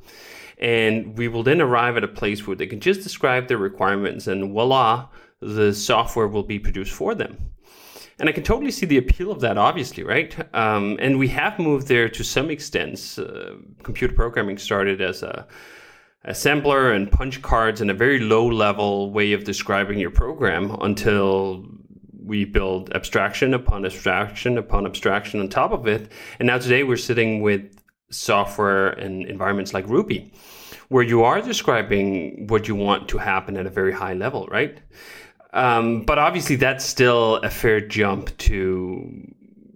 And 0.59 1.17
we 1.17 1.27
will 1.27 1.43
then 1.43 1.61
arrive 1.61 1.97
at 1.97 2.03
a 2.03 2.07
place 2.07 2.45
where 2.45 2.55
they 2.55 2.67
can 2.67 2.79
just 2.79 3.01
describe 3.01 3.47
their 3.47 3.57
requirements 3.57 4.27
and 4.27 4.51
voila, 4.51 5.07
the 5.39 5.73
software 5.73 6.27
will 6.27 6.43
be 6.43 6.59
produced 6.59 6.93
for 6.93 7.15
them. 7.15 7.37
And 8.19 8.29
I 8.29 8.31
can 8.31 8.43
totally 8.43 8.71
see 8.71 8.85
the 8.85 8.97
appeal 8.97 9.31
of 9.31 9.41
that, 9.41 9.57
obviously, 9.57 10.03
right? 10.03 10.35
Um, 10.55 10.97
and 11.01 11.17
we 11.17 11.27
have 11.29 11.57
moved 11.59 11.87
there 11.87 12.07
to 12.09 12.23
some 12.23 12.49
extent. 12.49 13.17
Uh, 13.17 13.55
computer 13.81 14.13
programming 14.13 14.57
started 14.57 15.01
as 15.01 15.23
a 15.23 15.47
assembler 16.27 16.95
and 16.95 17.11
punch 17.11 17.41
cards 17.41 17.81
and 17.81 17.91
a 17.91 17.93
very 17.93 18.19
low 18.19 18.47
level 18.47 19.11
way 19.11 19.33
of 19.33 19.43
describing 19.43 19.99
your 19.99 20.11
program 20.11 20.77
until 20.81 21.65
we 22.23 22.45
build 22.45 22.93
abstraction 22.93 23.53
upon 23.53 23.85
abstraction 23.85 24.57
upon 24.57 24.85
abstraction 24.85 25.41
on 25.41 25.49
top 25.49 25.71
of 25.71 25.87
it. 25.87 26.11
And 26.39 26.47
now 26.47 26.57
today 26.57 26.83
we're 26.83 26.97
sitting 26.97 27.41
with 27.41 27.82
software 28.13 28.89
and 28.89 29.25
environments 29.25 29.73
like 29.73 29.87
Ruby, 29.87 30.31
where 30.89 31.03
you 31.03 31.23
are 31.23 31.41
describing 31.41 32.47
what 32.47 32.67
you 32.67 32.75
want 32.75 33.09
to 33.09 33.17
happen 33.17 33.57
at 33.57 33.65
a 33.65 33.69
very 33.69 33.91
high 33.91 34.13
level, 34.13 34.47
right? 34.47 34.79
Um, 35.53 36.01
but 36.01 36.17
obviously, 36.17 36.55
that's 36.55 36.83
still 36.83 37.35
a 37.37 37.49
fair 37.49 37.79
jump 37.79 38.35
to 38.37 39.33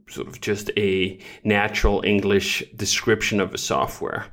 sort 0.10 0.28
of 0.28 0.42
just 0.42 0.72
a 0.78 1.20
natural 1.44 2.02
English 2.04 2.64
description 2.76 3.40
of 3.40 3.54
a 3.54 3.58
software. 3.58 4.26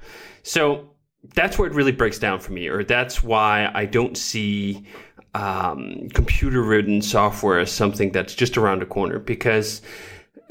So 0.43 0.91
that's 1.35 1.59
where 1.59 1.69
it 1.69 1.75
really 1.75 1.93
breaks 1.93 2.19
down 2.19 2.41
for 2.41 2.53
me, 2.53 2.69
or 2.69 2.85
that's 2.85 3.23
why 3.23 3.71
I 3.75 3.87
don't 3.87 4.17
see 4.17 4.87
um, 5.35 6.09
computer 6.15 6.63
written 6.63 7.03
software 7.03 7.59
as 7.59 7.73
something 7.73 8.13
that's 8.13 8.35
just 8.35 8.57
around 8.57 8.81
the 8.81 8.87
corner 8.87 9.19
because 9.19 9.83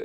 uh, 0.00 0.04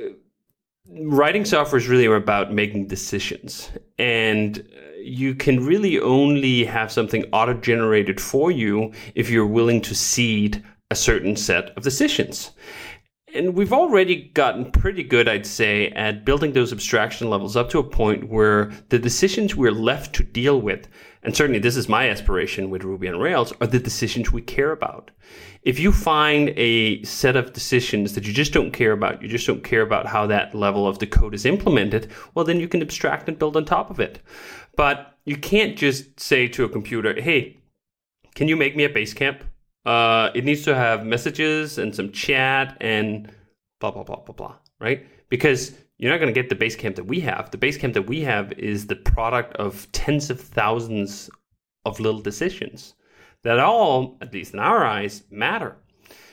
writing 0.92 1.44
software 1.44 1.78
is 1.78 1.88
really 1.88 2.06
about 2.06 2.52
making 2.52 2.86
decisions. 2.86 3.70
And 3.98 4.66
you 5.02 5.34
can 5.34 5.64
really 5.64 5.98
only 6.00 6.64
have 6.64 6.92
something 6.92 7.24
auto 7.32 7.54
generated 7.54 8.20
for 8.20 8.50
you 8.50 8.92
if 9.14 9.30
you're 9.30 9.46
willing 9.46 9.80
to 9.82 9.94
cede 9.94 10.62
a 10.90 10.96
certain 10.96 11.36
set 11.36 11.70
of 11.76 11.82
decisions. 11.82 12.50
And 13.32 13.54
we've 13.54 13.72
already 13.72 14.30
gotten 14.34 14.72
pretty 14.72 15.04
good, 15.04 15.28
I'd 15.28 15.46
say, 15.46 15.88
at 15.90 16.24
building 16.24 16.52
those 16.52 16.72
abstraction 16.72 17.30
levels 17.30 17.56
up 17.56 17.70
to 17.70 17.78
a 17.78 17.84
point 17.84 18.28
where 18.28 18.72
the 18.88 18.98
decisions 18.98 19.54
we're 19.54 19.70
left 19.70 20.14
to 20.16 20.24
deal 20.24 20.60
with, 20.60 20.88
and 21.22 21.36
certainly 21.36 21.58
this 21.58 21.76
is 21.76 21.88
my 21.88 22.08
aspiration 22.08 22.70
with 22.70 22.84
Ruby 22.84 23.08
on 23.08 23.18
Rails, 23.18 23.52
are 23.60 23.66
the 23.66 23.78
decisions 23.78 24.32
we 24.32 24.42
care 24.42 24.72
about. 24.72 25.10
If 25.62 25.78
you 25.78 25.92
find 25.92 26.50
a 26.56 27.02
set 27.02 27.36
of 27.36 27.52
decisions 27.52 28.14
that 28.14 28.26
you 28.26 28.32
just 28.32 28.52
don't 28.52 28.70
care 28.70 28.92
about, 28.92 29.22
you 29.22 29.28
just 29.28 29.46
don't 29.46 29.62
care 29.62 29.82
about 29.82 30.06
how 30.06 30.26
that 30.26 30.54
level 30.54 30.86
of 30.86 30.98
the 30.98 31.06
code 31.06 31.34
is 31.34 31.44
implemented, 31.44 32.10
well, 32.34 32.44
then 32.44 32.60
you 32.60 32.68
can 32.68 32.82
abstract 32.82 33.28
and 33.28 33.38
build 33.38 33.56
on 33.56 33.64
top 33.64 33.90
of 33.90 34.00
it. 34.00 34.20
But 34.76 35.18
you 35.24 35.36
can't 35.36 35.76
just 35.76 36.18
say 36.18 36.48
to 36.48 36.64
a 36.64 36.68
computer, 36.68 37.20
hey, 37.20 37.58
can 38.34 38.48
you 38.48 38.56
make 38.56 38.74
me 38.74 38.84
a 38.84 38.88
Basecamp? 38.88 39.42
Uh, 39.84 40.30
it 40.34 40.44
needs 40.44 40.62
to 40.62 40.74
have 40.74 41.04
messages 41.04 41.78
and 41.78 41.94
some 41.94 42.12
chat 42.12 42.76
and 42.80 43.30
blah 43.80 43.90
blah 43.90 44.02
blah 44.02 44.20
blah 44.20 44.34
blah. 44.34 44.54
Right? 44.78 45.06
because 45.30 45.72
you're 46.00 46.10
not 46.10 46.18
going 46.18 46.32
to 46.32 46.42
get 46.42 46.48
the 46.48 46.56
Basecamp 46.56 46.94
that 46.96 47.04
we 47.04 47.20
have. 47.20 47.50
The 47.50 47.58
Basecamp 47.58 47.92
that 47.92 48.06
we 48.08 48.22
have 48.22 48.52
is 48.52 48.86
the 48.86 48.96
product 48.96 49.54
of 49.58 49.86
tens 49.92 50.30
of 50.30 50.40
thousands 50.40 51.28
of 51.84 52.00
little 52.00 52.22
decisions 52.22 52.94
that 53.42 53.58
all, 53.58 54.16
at 54.22 54.32
least 54.32 54.54
in 54.54 54.60
our 54.60 54.84
eyes, 54.84 55.24
matter. 55.30 55.76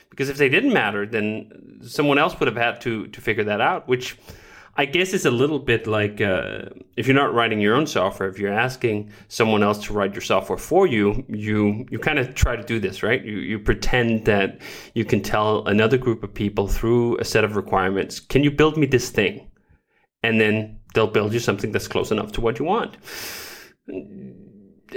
Because 0.08 0.30
if 0.30 0.38
they 0.38 0.48
didn't 0.48 0.72
matter, 0.72 1.04
then 1.04 1.80
someone 1.82 2.16
else 2.18 2.38
would 2.40 2.46
have 2.46 2.56
had 2.56 2.80
to 2.80 3.08
to 3.08 3.20
figure 3.20 3.44
that 3.44 3.60
out, 3.60 3.86
which 3.88 4.16
I 4.74 4.86
guess 4.86 5.12
is 5.12 5.26
a 5.26 5.30
little 5.30 5.58
bit 5.58 5.86
like 5.86 6.22
uh, 6.22 6.62
if 6.96 7.06
you're 7.06 7.14
not 7.14 7.34
writing 7.34 7.60
your 7.60 7.74
own 7.74 7.86
software, 7.86 8.28
if 8.28 8.38
you're 8.38 8.52
asking 8.52 9.12
someone 9.28 9.62
else 9.62 9.84
to 9.84 9.92
write 9.92 10.14
your 10.14 10.22
software 10.22 10.56
for 10.56 10.86
you, 10.86 11.24
you 11.28 11.86
you 11.90 11.98
kind 11.98 12.18
of 12.18 12.34
try 12.34 12.56
to 12.56 12.62
do 12.62 12.80
this, 12.80 13.02
right? 13.02 13.22
You 13.22 13.36
you 13.36 13.58
pretend 13.58 14.24
that 14.24 14.62
you 14.94 15.04
can 15.04 15.20
tell 15.20 15.66
another 15.66 15.98
group 15.98 16.22
of 16.22 16.32
people 16.32 16.68
through 16.68 17.18
a 17.18 17.24
set 17.24 17.44
of 17.44 17.54
requirements, 17.54 18.18
can 18.18 18.42
you 18.42 18.50
build 18.50 18.78
me 18.78 18.86
this 18.86 19.10
thing? 19.10 19.46
And 20.22 20.40
then 20.40 20.80
they'll 20.94 21.06
build 21.06 21.32
you 21.32 21.38
something 21.38 21.72
that's 21.72 21.88
close 21.88 22.10
enough 22.10 22.32
to 22.32 22.40
what 22.40 22.58
you 22.58 22.64
want. 22.64 22.96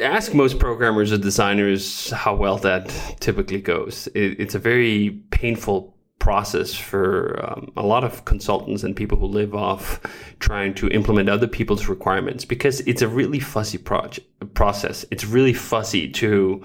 Ask 0.01 0.33
most 0.33 0.57
programmers 0.57 1.11
or 1.11 1.17
designers 1.17 2.11
how 2.11 2.35
well 2.35 2.57
that 2.57 2.87
typically 3.19 3.61
goes. 3.61 4.07
It, 4.15 4.39
it's 4.39 4.55
a 4.55 4.59
very 4.59 5.21
painful 5.31 5.95
process 6.21 6.73
for 6.75 7.43
um, 7.43 7.71
a 7.75 7.81
lot 7.81 8.03
of 8.03 8.25
consultants 8.25 8.83
and 8.83 8.95
people 8.95 9.17
who 9.17 9.25
live 9.25 9.55
off 9.55 9.99
trying 10.39 10.73
to 10.75 10.87
implement 10.89 11.27
other 11.27 11.47
people's 11.47 11.87
requirements 11.87 12.45
because 12.45 12.79
it's 12.81 13.01
a 13.01 13.07
really 13.07 13.39
fussy 13.39 13.79
project, 13.79 14.27
process. 14.53 15.03
It's 15.09 15.25
really 15.25 15.53
fussy 15.53 16.07
to 16.11 16.63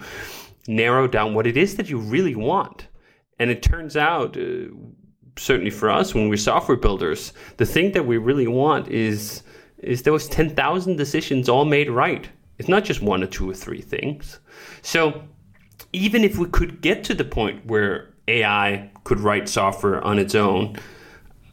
narrow 0.69 1.09
down 1.09 1.35
what 1.35 1.47
it 1.47 1.57
is 1.57 1.77
that 1.77 1.89
you 1.89 1.99
really 1.99 2.35
want. 2.37 2.89
And 3.39 3.51
it 3.51 3.63
turns 3.63 3.97
out, 3.97 4.37
uh, 4.37 4.69
certainly 5.37 5.71
for 5.71 5.90
us, 5.90 6.14
when 6.14 6.28
we're 6.28 6.37
software 6.37 6.76
builders, 6.76 7.33
the 7.57 7.66
thing 7.66 7.93
that 7.93 8.07
we 8.07 8.16
really 8.16 8.47
want 8.47 8.88
is 8.88 9.43
is 9.78 10.02
those 10.02 10.26
10,000 10.28 10.97
decisions 10.97 11.49
all 11.49 11.66
made 11.66 11.90
right. 11.90 12.31
It's 12.59 12.69
not 12.69 12.85
just 12.85 13.02
one 13.02 13.23
or 13.23 13.26
two 13.26 13.49
or 13.50 13.55
three 13.55 13.83
things. 13.83 14.40
So 14.81 15.23
even 15.93 16.25
if 16.25 16.38
we 16.38 16.49
could 16.49 16.81
get 16.81 17.05
to 17.05 17.14
the 17.14 17.25
point 17.25 17.66
where 17.66 18.14
AI 18.26 18.90
could 19.05 19.21
write 19.21 19.49
software 19.49 20.02
on 20.02 20.19
its 20.19 20.35
own, 20.35 20.76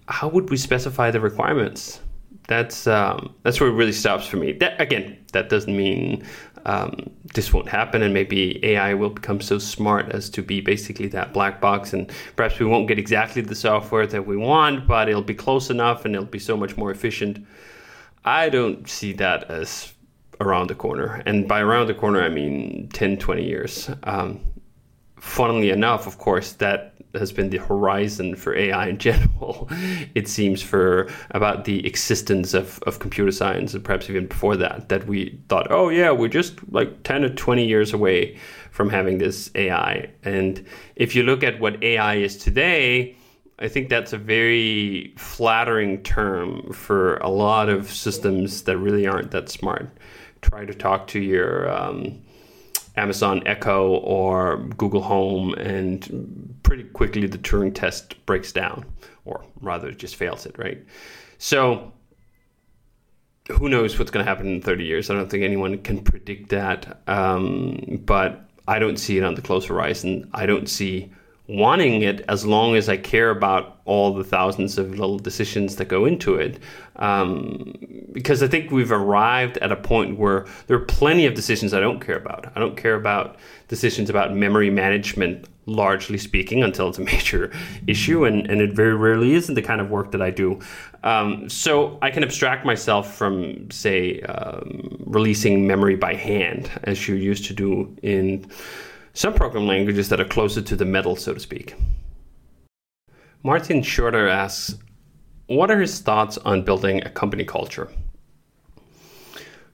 how 0.08 0.30
would 0.30 0.50
we 0.50 0.58
specify 0.58 1.12
the 1.12 1.20
requirements? 1.20 2.00
That's 2.48 2.88
um, 2.88 3.34
that's 3.44 3.60
where 3.60 3.70
it 3.70 3.74
really 3.74 3.94
stops 3.94 4.26
for 4.26 4.38
me. 4.38 4.54
That 4.54 4.80
again, 4.80 5.18
that 5.32 5.50
doesn't 5.50 5.76
mean 5.76 6.26
um, 6.66 7.10
this 7.34 7.54
won't 7.54 7.70
happen, 7.70 8.02
and 8.02 8.14
maybe 8.14 8.64
AI 8.66 8.94
will 8.94 9.10
become 9.10 9.42
so 9.42 9.60
smart 9.60 10.10
as 10.10 10.30
to 10.32 10.42
be 10.42 10.62
basically 10.62 11.08
that 11.10 11.34
black 11.34 11.60
box, 11.60 11.94
and 11.94 12.12
perhaps 12.36 12.60
we 12.60 12.66
won't 12.66 12.88
get 12.88 13.00
exactly 13.00 13.42
the 13.42 13.56
software 13.56 14.08
that 14.08 14.26
we 14.26 14.38
want, 14.38 14.88
but 14.88 15.10
it'll 15.10 15.22
be 15.22 15.34
close 15.34 15.70
enough, 15.70 16.06
and 16.06 16.16
it'll 16.16 16.26
be 16.26 16.40
so 16.40 16.56
much 16.56 16.78
more 16.78 16.92
efficient. 16.92 17.46
I 18.26 18.50
don't 18.50 18.88
see 18.90 19.14
that 19.14 19.50
as 19.50 19.94
around 20.40 20.70
the 20.70 20.76
corner, 20.76 21.22
and 21.26 21.48
by 21.48 21.60
around 21.62 21.88
the 21.88 21.94
corner, 21.94 22.22
I 22.22 22.30
mean 22.30 22.90
10, 22.94 23.18
20 23.18 23.44
years. 23.44 23.90
Um, 24.04 24.40
funnily 25.18 25.70
enough, 25.70 26.08
of 26.08 26.18
course, 26.18 26.54
that 26.54 26.93
has 27.15 27.32
been 27.32 27.50
the 27.50 27.58
horizon 27.58 28.36
for 28.36 28.55
AI 28.55 28.88
in 28.88 28.98
general. 29.10 29.67
it 30.15 30.27
seems 30.27 30.62
for 30.62 31.10
about 31.32 31.65
the 31.65 31.86
existence 31.86 32.53
of, 32.53 32.79
of 32.84 33.00
computer 33.00 33.32
science, 33.32 33.74
and 33.74 33.84
perhaps 33.84 34.10
even 34.10 34.27
before 34.27 34.55
that, 34.58 34.89
that 34.89 35.08
we 35.08 35.39
thought, 35.50 35.67
oh, 35.72 35.89
yeah, 35.89 36.12
we're 36.12 36.27
just 36.27 36.55
like 36.72 37.03
10 37.03 37.24
or 37.24 37.29
20 37.29 37.65
years 37.65 37.93
away 37.93 38.38
from 38.72 38.89
having 38.89 39.20
this 39.20 39.51
AI. 39.55 40.10
And 40.24 40.65
if 40.96 41.15
you 41.15 41.24
look 41.24 41.43
at 41.43 41.60
what 41.60 41.82
AI 41.84 42.15
is 42.15 42.38
today, 42.38 43.15
I 43.60 43.67
think 43.67 43.89
that's 43.89 44.13
a 44.13 44.17
very 44.17 45.13
flattering 45.17 46.01
term 46.03 46.74
for 46.74 47.17
a 47.17 47.29
lot 47.29 47.70
of 47.70 47.91
systems 47.91 48.63
that 48.63 48.77
really 48.77 49.05
aren't 49.05 49.32
that 49.32 49.50
smart. 49.50 49.89
Try 50.41 50.65
to 50.65 50.74
talk 50.74 51.08
to 51.08 51.19
your 51.19 51.71
um, 51.71 52.19
Amazon 52.95 53.41
Echo 53.45 53.95
or 53.97 54.58
Google 54.77 55.01
Home, 55.01 55.53
and 55.56 56.56
pretty 56.63 56.84
quickly 56.84 57.27
the 57.27 57.38
Turing 57.38 57.73
test 57.73 58.23
breaks 58.25 58.51
down, 58.51 58.86
or 59.25 59.43
rather, 59.62 59.89
it 59.89 59.97
just 59.97 60.15
fails 60.15 60.45
it, 60.45 60.58
right? 60.58 60.84
So, 61.38 61.91
who 63.51 63.67
knows 63.67 63.97
what's 63.97 64.12
going 64.12 64.23
to 64.25 64.29
happen 64.29 64.47
in 64.47 64.62
30 64.62 64.84
years? 64.84 65.10
I 65.10 65.15
don't 65.15 65.29
think 65.29 65.43
anyone 65.43 65.79
can 65.79 66.03
predict 66.03 66.49
that, 66.49 67.01
um, 67.08 68.01
but 68.06 68.49
I 68.67 68.79
don't 68.79 68.97
see 68.97 69.17
it 69.17 69.23
on 69.23 69.36
the 69.36 69.41
close 69.41 69.65
horizon. 69.65 70.29
I 70.34 70.45
don't 70.45 70.69
see 70.69 71.12
wanting 71.47 72.01
it 72.01 72.21
as 72.29 72.45
long 72.45 72.75
as 72.75 72.88
I 72.88 72.95
care 72.95 73.29
about 73.29 73.82
all 73.84 74.13
the 74.13 74.23
thousands 74.23 74.77
of 74.77 74.91
little 74.91 75.19
decisions 75.19 75.75
that 75.75 75.89
go 75.89 76.06
into 76.06 76.36
it. 76.36 76.60
Um, 76.95 77.73
because 78.13 78.41
I 78.41 78.47
think 78.47 78.71
we've 78.71 78.91
arrived 78.91 79.58
at 79.58 79.71
a 79.71 79.75
point 79.75 80.17
where 80.17 80.45
there 80.67 80.77
are 80.77 80.86
plenty 80.86 81.25
of 81.25 81.34
decisions 81.34 81.73
I 81.73 81.82
don't 81.82 81.99
care 81.99 82.15
about. 82.15 82.51
I 82.56 82.60
don't 82.60 82.77
care 82.77 82.95
about 82.95 83.38
decisions 83.67 84.10
about 84.10 84.34
memory 84.34 84.69
management, 84.69 85.49
largely 85.65 86.17
speaking, 86.17 86.63
until 86.63 86.88
it's 86.88 86.97
a 86.97 87.01
major 87.13 87.51
issue, 87.88 88.23
and, 88.23 88.49
and 88.49 88.62
it 88.62 88.71
very 88.71 88.95
rarely 88.95 89.34
isn't 89.34 89.56
the 89.56 89.62
kind 89.62 89.82
of 89.82 89.89
work 89.89 90.12
that 90.12 90.21
I 90.21 90.29
do. 90.29 90.62
Um, 91.03 91.49
so 91.49 91.97
I 92.01 92.10
can 92.10 92.23
abstract 92.23 92.65
myself 92.65 93.13
from, 93.13 93.69
say, 93.69 94.21
um, 94.21 94.95
releasing 94.99 95.67
memory 95.67 95.97
by 95.97 96.13
hand, 96.13 96.71
as 96.86 97.10
you 97.10 97.15
used 97.15 97.43
to 97.45 97.53
do 97.53 97.93
in 98.01 98.49
some 99.13 99.34
program 99.34 99.67
languages 99.67 100.10
that 100.10 100.19
are 100.19 100.26
closer 100.26 100.62
to 100.62 100.76
the 100.76 100.86
metal, 100.86 101.15
so 101.15 101.34
to 101.34 101.39
speak. 101.39 101.76
Martin 103.43 103.84
Shorter 103.84 104.28
asks, 104.28 104.78
what 105.47 105.69
are 105.69 105.80
his 105.80 105.99
thoughts 105.99 106.38
on 106.39 106.63
building 106.63 107.04
a 107.04 107.10
company 107.10 107.43
culture? 107.43 107.89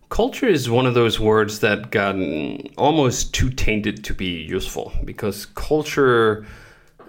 Culture 0.09 0.47
is 0.47 0.69
one 0.69 0.87
of 0.87 0.95
those 0.95 1.19
words 1.19 1.59
that 1.59 1.91
got 1.91 2.15
almost 2.77 3.33
too 3.33 3.51
tainted 3.51 4.03
to 4.05 4.13
be 4.13 4.41
useful 4.41 4.91
because 5.05 5.45
culture 5.45 6.45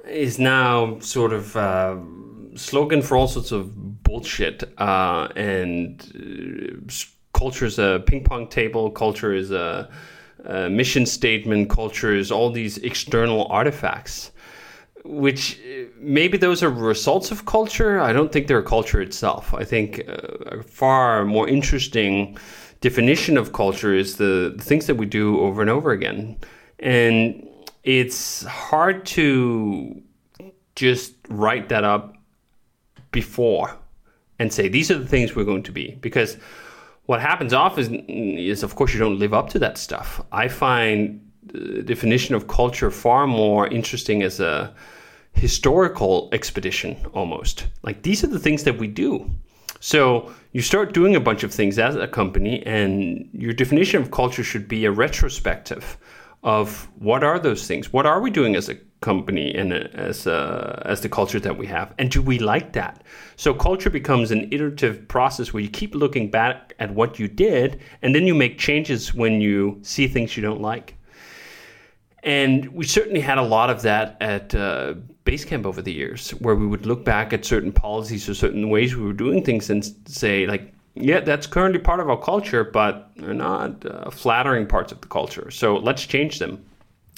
is 0.07 0.39
now 0.39 0.99
sort 1.01 1.33
of 1.33 1.57
a 1.57 2.01
slogan 2.57 3.01
for 3.01 3.17
all 3.17 3.27
sorts 3.27 3.53
of 3.53 4.03
bullshit. 4.03 4.63
Uh, 4.79 5.29
and 5.35 6.13
uh, 6.15 6.93
culture 7.33 7.65
is 7.65 7.79
a 7.79 8.03
ping 8.07 8.23
pong 8.23 8.49
table, 8.49 8.91
culture 8.91 9.33
is 9.33 9.51
a 9.51 9.89
uh, 10.45 10.69
mission 10.69 11.07
statement, 11.07 11.69
cultures, 11.71 12.31
all 12.31 12.51
these 12.51 12.79
external 12.79 13.47
artifacts, 13.47 14.33
which 15.05 15.59
uh, 15.61 15.85
maybe 15.99 16.39
those 16.39 16.63
are 16.63 16.71
results 16.71 17.31
of 17.31 17.47
culture. 17.47 18.01
I 18.01 18.13
don't 18.13 18.33
think 18.33 18.47
they're 18.47 18.63
culture 18.63 19.01
itself. 19.01 19.53
I 19.55 19.65
think 19.65 20.03
uh, 20.09 20.59
a 20.59 20.63
far 20.63 21.25
more 21.25 21.49
interesting 21.49 22.39
definition 22.81 23.37
of 23.37 23.53
culture 23.53 23.95
is 23.95 24.17
the, 24.17 24.55
the 24.57 24.65
things 24.65 24.87
that 24.87 24.95
we 24.95 25.07
do 25.07 25.41
over 25.41 25.61
and 25.61 25.71
over 25.71 25.91
again. 25.91 26.37
And 26.79 27.47
it's 27.85 28.45
hard 28.45 29.05
to 29.07 30.03
just 30.75 31.15
write 31.29 31.69
that 31.69 31.85
up 31.85 32.15
before 33.13 33.77
and 34.39 34.53
say 34.53 34.69
these 34.69 34.91
are 34.91 34.99
the 34.99 35.07
things 35.07 35.37
we're 35.37 35.45
going 35.45 35.63
to 35.65 35.73
be 35.73 35.99
because 36.01 36.39
what 37.11 37.21
happens 37.21 37.53
often 37.53 38.09
is, 38.09 38.63
of 38.63 38.77
course, 38.77 38.93
you 38.95 39.01
don't 39.01 39.19
live 39.19 39.35
up 39.35 39.51
to 39.51 39.59
that 39.59 39.77
stuff. 39.77 40.25
I 40.31 40.47
find 40.47 41.29
the 41.43 41.83
definition 41.83 42.37
of 42.37 42.47
culture 42.47 42.89
far 42.89 43.27
more 43.27 43.67
interesting 43.67 44.23
as 44.23 44.39
a 44.39 44.73
historical 45.33 46.29
expedition 46.31 46.97
almost. 47.13 47.67
Like 47.83 48.03
these 48.03 48.23
are 48.23 48.29
the 48.29 48.39
things 48.39 48.63
that 48.63 48.79
we 48.79 48.87
do. 48.87 49.29
So 49.81 50.33
you 50.53 50.63
start 50.63 50.95
doing 50.95 51.17
a 51.17 51.21
bunch 51.29 51.43
of 51.43 51.53
things 51.53 51.81
as 51.81 51.97
a 51.97 52.07
company, 52.07 52.65
and 52.65 53.29
your 53.33 53.55
definition 53.55 54.01
of 54.01 54.13
culture 54.13 54.45
should 54.45 54.69
be 54.69 54.85
a 54.85 54.93
retrospective 54.93 55.99
of 56.45 56.89
what 57.01 57.25
are 57.25 57.41
those 57.41 57.67
things? 57.67 57.93
What 57.93 58.07
are 58.07 58.21
we 58.21 58.31
doing 58.31 58.55
as 58.55 58.69
a 58.69 58.77
company 59.01 59.55
and 59.55 59.73
as 59.73 60.27
uh, 60.27 60.83
as 60.85 61.01
the 61.01 61.09
culture 61.09 61.41
that 61.41 61.57
we 61.57 61.67
have 61.67 61.95
and 61.99 62.11
do 62.11 62.21
we 62.21 62.39
like 62.39 62.73
that 62.75 63.03
so 63.37 63.55
culture 63.55 63.89
becomes 63.89 64.31
an 64.31 64.47
iterative 64.53 65.09
process 65.09 65.53
where 65.53 65.63
you 65.63 65.71
keep 65.71 65.95
looking 65.95 66.31
back 66.31 66.75
at 66.79 66.93
what 66.93 67.19
you 67.19 67.27
did 67.27 67.81
and 68.03 68.15
then 68.15 68.27
you 68.27 68.35
make 68.35 68.59
changes 68.59 69.15
when 69.15 69.41
you 69.41 69.79
see 69.83 70.07
things 70.07 70.37
you 70.37 70.43
don't 70.43 70.61
like 70.61 70.97
and 72.23 72.69
we 72.69 72.85
certainly 72.85 73.21
had 73.21 73.39
a 73.39 73.43
lot 73.43 73.71
of 73.71 73.83
that 73.83 74.17
at 74.21 74.55
uh, 74.55 74.95
Basecamp 75.25 75.65
over 75.65 75.81
the 75.81 75.93
years, 75.93 76.31
where 76.33 76.55
we 76.55 76.67
would 76.67 76.85
look 76.87 77.05
back 77.05 77.33
at 77.33 77.45
certain 77.45 77.73
policies 77.73 78.29
or 78.29 78.35
certain 78.35 78.69
ways 78.69 78.95
we 78.95 79.05
were 79.05 79.13
doing 79.13 79.43
things 79.43 79.71
and 79.71 79.85
say, 80.07 80.47
like, 80.47 80.73
yeah, 80.95 81.21
that's 81.21 81.47
currently 81.47 81.79
part 81.79 82.01
of 82.01 82.11
our 82.11 82.21
culture, 82.21 82.65
but 82.65 83.11
they're 83.17 83.33
not 83.33 83.87
uh, 83.87 84.11
flattering 84.11 84.67
parts 84.67 84.93
of 84.93 85.01
the 85.01 85.07
culture. 85.09 85.51
So 85.51 85.77
let's 85.77 86.05
change 86.05 86.39
them. 86.41 86.63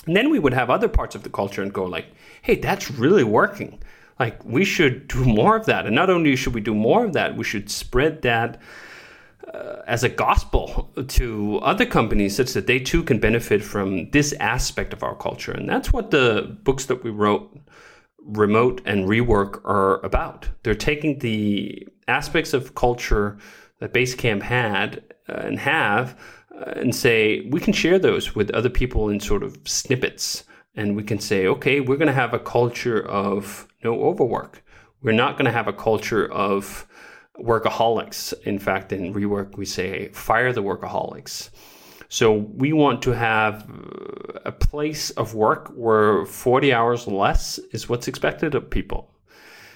And 0.06 0.16
then 0.16 0.30
we 0.30 0.38
would 0.38 0.54
have 0.54 0.70
other 0.70 0.88
parts 0.88 1.14
of 1.14 1.22
the 1.22 1.30
culture 1.30 1.62
and 1.62 1.72
go 1.72 1.84
like, 1.84 2.06
hey, 2.42 2.56
that's 2.56 2.90
really 2.90 3.24
working. 3.24 3.80
Like 4.18 4.44
we 4.44 4.64
should 4.64 5.08
do 5.08 5.24
more 5.40 5.56
of 5.56 5.66
that. 5.66 5.86
And 5.86 5.94
not 5.94 6.10
only 6.10 6.36
should 6.36 6.54
we 6.54 6.60
do 6.60 6.74
more 6.74 7.04
of 7.04 7.12
that, 7.12 7.36
we 7.36 7.44
should 7.44 7.70
spread 7.70 8.22
that 8.22 8.60
uh, 9.52 9.82
as 9.86 10.04
a 10.04 10.08
gospel 10.08 10.90
to 11.08 11.58
other 11.62 11.86
companies 11.86 12.36
such 12.36 12.52
that 12.52 12.66
they 12.66 12.78
too 12.78 13.02
can 13.02 13.18
benefit 13.18 13.62
from 13.62 14.10
this 14.10 14.32
aspect 14.34 14.92
of 14.92 15.02
our 15.02 15.14
culture. 15.16 15.52
And 15.52 15.68
that's 15.68 15.92
what 15.92 16.10
the 16.10 16.56
books 16.62 16.86
that 16.86 17.04
we 17.04 17.10
wrote 17.10 17.56
remote 18.24 18.80
and 18.84 19.08
rework 19.08 19.60
are 19.64 20.04
about. 20.04 20.48
They're 20.62 20.74
taking 20.74 21.18
the 21.18 21.86
aspects 22.08 22.52
of 22.52 22.74
culture 22.74 23.38
that 23.80 23.92
Basecamp 23.92 24.42
had 24.42 25.02
uh, 25.28 25.32
and 25.32 25.58
have 25.58 26.18
and 26.76 26.94
say, 26.94 27.48
we 27.50 27.60
can 27.60 27.72
share 27.72 27.98
those 27.98 28.34
with 28.34 28.50
other 28.50 28.70
people 28.70 29.08
in 29.08 29.20
sort 29.20 29.42
of 29.42 29.56
snippets. 29.64 30.44
And 30.74 30.96
we 30.96 31.02
can 31.02 31.18
say, 31.18 31.46
okay, 31.46 31.80
we're 31.80 31.96
going 31.96 32.06
to 32.06 32.14
have 32.14 32.34
a 32.34 32.38
culture 32.38 33.06
of 33.06 33.66
no 33.84 34.02
overwork. 34.02 34.64
We're 35.02 35.12
not 35.12 35.36
going 35.36 35.46
to 35.46 35.52
have 35.52 35.68
a 35.68 35.72
culture 35.72 36.30
of 36.32 36.86
workaholics. 37.38 38.32
In 38.42 38.58
fact, 38.58 38.92
in 38.92 39.12
rework, 39.12 39.56
we 39.56 39.66
say, 39.66 40.08
fire 40.08 40.52
the 40.52 40.62
workaholics. 40.62 41.50
So 42.08 42.32
we 42.32 42.72
want 42.72 43.02
to 43.02 43.12
have 43.12 43.68
a 44.44 44.52
place 44.52 45.10
of 45.10 45.34
work 45.34 45.68
where 45.74 46.26
40 46.26 46.72
hours 46.72 47.06
less 47.06 47.58
is 47.72 47.88
what's 47.88 48.06
expected 48.06 48.54
of 48.54 48.68
people. 48.68 49.10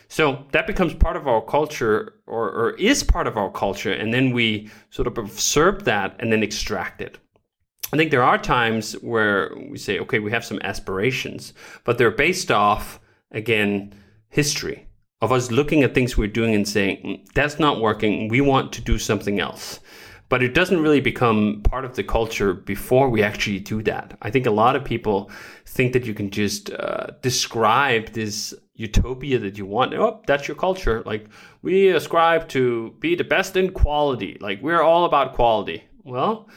So 0.09 0.45
that 0.53 0.67
becomes 0.67 0.95
part 0.95 1.17
of 1.17 1.27
our 1.27 1.43
culture 1.43 2.15
or, 2.27 2.51
or 2.51 2.71
is 2.73 3.03
part 3.03 3.27
of 3.27 3.37
our 3.37 3.51
culture. 3.51 3.93
And 3.93 4.15
then 4.15 4.31
we 4.31 4.71
sort 4.91 5.09
of 5.09 5.19
absorb 5.19 5.83
that 5.83 6.17
and 6.19 6.33
then 6.33 6.43
extract 6.43 7.01
it. 7.01 7.19
I 7.93 7.97
think 7.97 8.11
there 8.11 8.23
are 8.23 8.39
times 8.39 8.93
where 8.95 9.53
we 9.69 9.79
say, 9.79 9.99
okay, 10.01 10.19
we 10.19 10.31
have 10.31 10.45
some 10.45 10.61
aspirations, 10.63 11.53
but 11.85 11.99
they're 11.99 12.11
based 12.11 12.51
off, 12.51 13.01
again, 13.31 13.95
history 14.29 14.87
of 15.23 15.33
us 15.33 15.51
looking 15.51 15.83
at 15.83 15.95
things 15.95 16.17
we're 16.17 16.27
doing 16.29 16.55
and 16.55 16.69
saying, 16.69 16.99
mm, 17.05 17.33
that's 17.35 17.59
not 17.59 17.81
working. 17.81 18.29
We 18.29 18.41
want 18.41 18.73
to 18.75 18.83
do 18.83 18.99
something 18.99 19.41
else 19.41 19.81
but 20.29 20.43
it 20.43 20.55
doesn't 20.55 20.81
really 20.81 21.01
become 21.01 21.61
part 21.63 21.85
of 21.85 21.95
the 21.95 22.03
culture 22.03 22.53
before 22.53 23.09
we 23.09 23.23
actually 23.23 23.61
do 23.61 23.83
that. 23.85 24.17
I 24.23 24.31
think 24.31 24.47
a 24.47 24.51
lot 24.51 24.77
of 24.77 24.85
people 24.85 25.31
think 25.65 25.93
that 25.93 26.05
you 26.05 26.15
can 26.15 26.31
just 26.31 26.71
uh, 26.73 27.09
describe 27.23 28.13
this 28.13 28.55
utopia 28.77 29.39
that 29.39 29.59
you 29.59 29.67
want. 29.67 29.95
Oh, 29.95 30.23
that's 30.27 30.47
your 30.49 30.57
culture. 30.57 31.03
Like 31.05 31.27
we 31.63 31.89
ascribe 31.89 32.49
to 32.51 32.95
be 33.01 33.15
the 33.15 33.25
best 33.25 33.57
in 33.57 33.73
quality. 33.73 34.37
Like 34.41 34.63
we're 34.63 34.83
all 34.83 35.05
about 35.05 35.35
quality. 35.35 35.85
Well, 36.05 36.49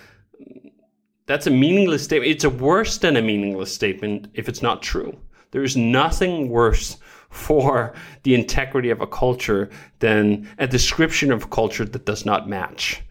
that's 1.25 1.47
a 1.47 1.51
meaningless 1.51 2.03
statement. 2.03 2.31
It's 2.31 2.43
a 2.43 2.49
worse 2.49 2.97
than 2.97 3.15
a 3.15 3.21
meaningless 3.21 3.73
statement 3.73 4.29
if 4.33 4.47
it's 4.49 4.61
not 4.61 4.81
true. 4.81 5.17
There 5.51 5.63
is 5.63 5.75
nothing 5.75 6.49
worse 6.49 6.97
for 7.29 7.93
the 8.23 8.35
integrity 8.35 8.89
of 8.89 9.01
a 9.01 9.07
culture 9.07 9.69
than 9.99 10.47
a 10.57 10.67
description 10.67 11.31
of 11.31 11.49
culture 11.49 11.85
that 11.85 12.05
does 12.05 12.25
not 12.25 12.49
match 12.49 13.03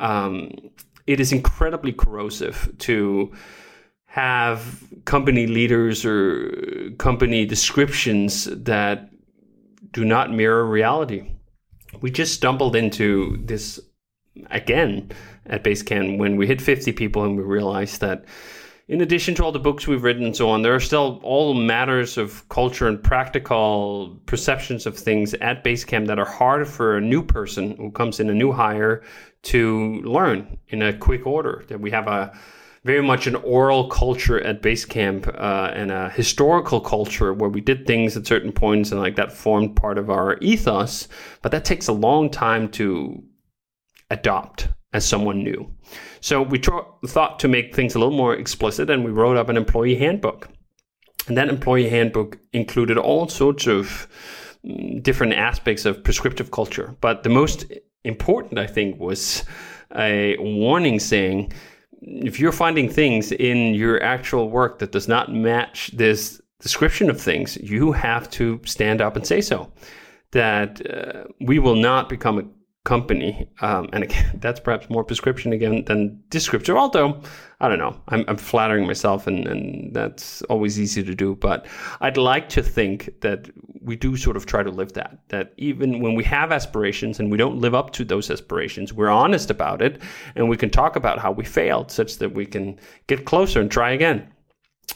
um, 0.00 0.50
it 1.06 1.20
is 1.20 1.32
incredibly 1.32 1.92
corrosive 1.92 2.72
to 2.78 3.32
have 4.10 4.82
company 5.04 5.46
leaders 5.46 6.04
or 6.04 6.90
company 6.98 7.46
descriptions 7.46 8.46
that 8.46 9.08
do 9.92 10.04
not 10.04 10.32
mirror 10.32 10.66
reality. 10.66 11.30
We 12.00 12.10
just 12.10 12.34
stumbled 12.34 12.74
into 12.74 13.38
this 13.44 13.78
again 14.50 15.12
at 15.46 15.62
Basecamp 15.62 16.18
when 16.18 16.36
we 16.36 16.48
hit 16.48 16.60
50 16.60 16.90
people 16.90 17.22
and 17.24 17.36
we 17.36 17.44
realized 17.44 18.00
that 18.00 18.24
in 18.88 19.00
addition 19.00 19.36
to 19.36 19.44
all 19.44 19.52
the 19.52 19.60
books 19.60 19.86
we've 19.86 20.02
written 20.02 20.24
and 20.24 20.36
so 20.36 20.50
on, 20.50 20.62
there 20.62 20.74
are 20.74 20.80
still 20.80 21.20
all 21.22 21.54
matters 21.54 22.18
of 22.18 22.48
culture 22.48 22.88
and 22.88 23.00
practical 23.00 24.20
perceptions 24.26 24.86
of 24.86 24.98
things 24.98 25.34
at 25.34 25.62
Basecamp 25.62 26.08
that 26.08 26.18
are 26.18 26.24
hard 26.24 26.66
for 26.66 26.96
a 26.96 27.00
new 27.00 27.22
person 27.22 27.76
who 27.76 27.92
comes 27.92 28.18
in, 28.18 28.28
a 28.28 28.34
new 28.34 28.50
hire, 28.50 29.04
to 29.42 30.02
learn 30.02 30.58
in 30.66 30.82
a 30.82 30.92
quick 30.92 31.24
order. 31.28 31.64
That 31.68 31.80
we 31.80 31.92
have 31.92 32.08
a 32.08 32.36
very 32.84 33.02
much 33.02 33.26
an 33.26 33.34
oral 33.36 33.88
culture 33.88 34.40
at 34.40 34.62
Basecamp 34.62 35.28
uh, 35.38 35.70
and 35.74 35.90
a 35.90 36.08
historical 36.10 36.80
culture 36.80 37.34
where 37.34 37.50
we 37.50 37.60
did 37.60 37.86
things 37.86 38.16
at 38.16 38.26
certain 38.26 38.52
points 38.52 38.90
and 38.90 39.00
like 39.00 39.16
that 39.16 39.32
formed 39.32 39.76
part 39.76 39.98
of 39.98 40.08
our 40.08 40.38
ethos. 40.38 41.06
But 41.42 41.52
that 41.52 41.64
takes 41.64 41.88
a 41.88 41.92
long 41.92 42.30
time 42.30 42.70
to 42.72 43.22
adopt 44.10 44.68
as 44.92 45.04
someone 45.04 45.44
new. 45.44 45.70
So 46.20 46.42
we 46.42 46.58
tr- 46.58 46.78
thought 47.06 47.38
to 47.40 47.48
make 47.48 47.74
things 47.74 47.94
a 47.94 47.98
little 47.98 48.16
more 48.16 48.34
explicit 48.34 48.88
and 48.88 49.04
we 49.04 49.10
wrote 49.10 49.36
up 49.36 49.48
an 49.48 49.56
employee 49.56 49.96
handbook. 49.96 50.48
And 51.28 51.36
that 51.36 51.48
employee 51.48 51.90
handbook 51.90 52.38
included 52.52 52.96
all 52.96 53.28
sorts 53.28 53.66
of 53.66 54.08
mm, 54.64 55.02
different 55.02 55.34
aspects 55.34 55.84
of 55.84 56.02
prescriptive 56.02 56.50
culture. 56.50 56.96
But 57.02 57.24
the 57.24 57.28
most 57.28 57.70
important, 58.04 58.58
I 58.58 58.66
think, 58.66 58.98
was 58.98 59.44
a 59.94 60.36
warning 60.38 60.98
saying 60.98 61.52
if 62.02 62.40
you're 62.40 62.52
finding 62.52 62.88
things 62.88 63.32
in 63.32 63.74
your 63.74 64.02
actual 64.02 64.50
work 64.50 64.78
that 64.78 64.92
does 64.92 65.08
not 65.08 65.32
match 65.32 65.90
this 65.94 66.40
description 66.60 67.10
of 67.10 67.20
things, 67.20 67.56
you 67.56 67.92
have 67.92 68.30
to 68.30 68.60
stand 68.64 69.00
up 69.00 69.16
and 69.16 69.26
say 69.26 69.40
so. 69.40 69.72
That 70.32 70.80
uh, 70.88 71.24
we 71.40 71.58
will 71.58 71.74
not 71.74 72.08
become 72.08 72.38
a 72.38 72.44
company. 72.90 73.48
Um, 73.60 73.88
and 73.92 74.02
again, 74.02 74.38
that's 74.44 74.58
perhaps 74.58 74.90
more 74.90 75.04
prescription 75.04 75.52
again 75.52 75.84
than 75.84 76.20
descriptor. 76.28 76.76
Although 76.76 77.22
I 77.60 77.68
don't 77.68 77.78
know, 77.78 77.94
I'm, 78.08 78.24
I'm 78.26 78.36
flattering 78.36 78.84
myself, 78.84 79.28
and, 79.28 79.46
and 79.46 79.94
that's 79.94 80.42
always 80.42 80.80
easy 80.80 81.04
to 81.04 81.14
do. 81.14 81.36
But 81.36 81.66
I'd 82.00 82.16
like 82.16 82.48
to 82.50 82.62
think 82.62 83.20
that 83.20 83.48
we 83.80 83.94
do 83.94 84.16
sort 84.16 84.36
of 84.36 84.44
try 84.44 84.64
to 84.64 84.70
live 84.70 84.94
that. 84.94 85.20
That 85.28 85.52
even 85.56 86.00
when 86.00 86.16
we 86.16 86.24
have 86.24 86.50
aspirations 86.50 87.20
and 87.20 87.30
we 87.30 87.38
don't 87.38 87.58
live 87.60 87.74
up 87.76 87.92
to 87.92 88.04
those 88.04 88.28
aspirations, 88.28 88.92
we're 88.92 89.08
honest 89.08 89.50
about 89.50 89.82
it, 89.82 90.02
and 90.34 90.48
we 90.48 90.56
can 90.56 90.70
talk 90.70 90.96
about 90.96 91.20
how 91.20 91.30
we 91.30 91.44
failed, 91.44 91.92
such 91.92 92.18
that 92.18 92.34
we 92.34 92.44
can 92.44 92.80
get 93.06 93.24
closer 93.24 93.60
and 93.60 93.70
try 93.70 93.92
again. 93.92 94.26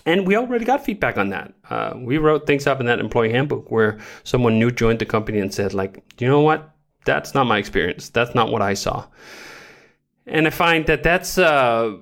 And 0.07 0.27
we 0.27 0.37
already 0.37 0.65
got 0.65 0.85
feedback 0.85 1.17
on 1.17 1.29
that. 1.31 1.55
Uh, 1.71 1.93
we 1.97 2.19
wrote 2.19 2.47
things 2.47 2.67
up 2.67 2.81
in 2.81 2.87
that 2.87 2.99
employee 2.99 3.31
handbook 3.31 3.71
where 3.71 3.99
someone 4.25 4.59
new 4.59 4.71
joined 4.73 4.99
the 4.99 5.07
company 5.07 5.39
and 5.39 5.55
said, 5.55 5.73
like, 5.73 6.03
you 6.19 6.27
know 6.27 6.41
what? 6.41 6.74
That's 7.05 7.35
not 7.35 7.45
my 7.45 7.59
experience. 7.59 8.09
That's 8.09 8.35
not 8.35 8.51
what 8.51 8.63
I 8.63 8.75
saw. 8.75 9.07
And 10.27 10.47
I 10.47 10.51
find 10.51 10.87
that 10.87 11.03
that's 11.03 11.39
uh, 11.39 11.97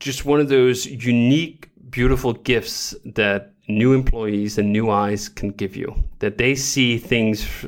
just 0.00 0.24
one 0.24 0.40
of 0.40 0.48
those 0.48 0.86
unique, 0.86 1.70
beautiful 1.90 2.32
gifts 2.32 2.94
that 3.04 3.52
new 3.68 3.92
employees 3.92 4.58
and 4.58 4.72
new 4.72 4.90
eyes 4.90 5.28
can 5.28 5.50
give 5.50 5.76
you. 5.76 5.94
That 6.18 6.38
they 6.38 6.54
see 6.54 6.98
things 6.98 7.66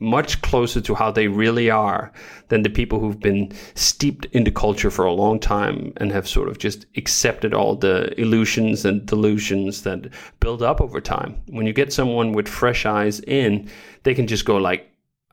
much 0.00 0.40
closer 0.42 0.80
to 0.80 0.94
how 0.94 1.10
they 1.10 1.28
really 1.28 1.70
are 1.70 2.12
than 2.48 2.62
the 2.62 2.70
people 2.70 3.00
who've 3.00 3.20
been 3.20 3.52
steeped 3.74 4.26
in 4.26 4.44
the 4.44 4.50
culture 4.50 4.90
for 4.90 5.04
a 5.04 5.12
long 5.12 5.40
time 5.40 5.92
and 5.96 6.12
have 6.12 6.28
sort 6.28 6.48
of 6.48 6.58
just 6.58 6.86
accepted 6.96 7.52
all 7.52 7.74
the 7.74 8.18
illusions 8.20 8.84
and 8.84 9.06
delusions 9.06 9.82
that 9.82 10.08
build 10.40 10.62
up 10.62 10.80
over 10.80 11.00
time. 11.00 11.36
When 11.48 11.66
you 11.66 11.72
get 11.72 11.92
someone 11.92 12.32
with 12.32 12.48
fresh 12.48 12.86
eyes 12.86 13.20
in, 13.20 13.68
they 14.08 14.14
can 14.14 14.26
just 14.26 14.46
go 14.46 14.56
like, 14.56 14.90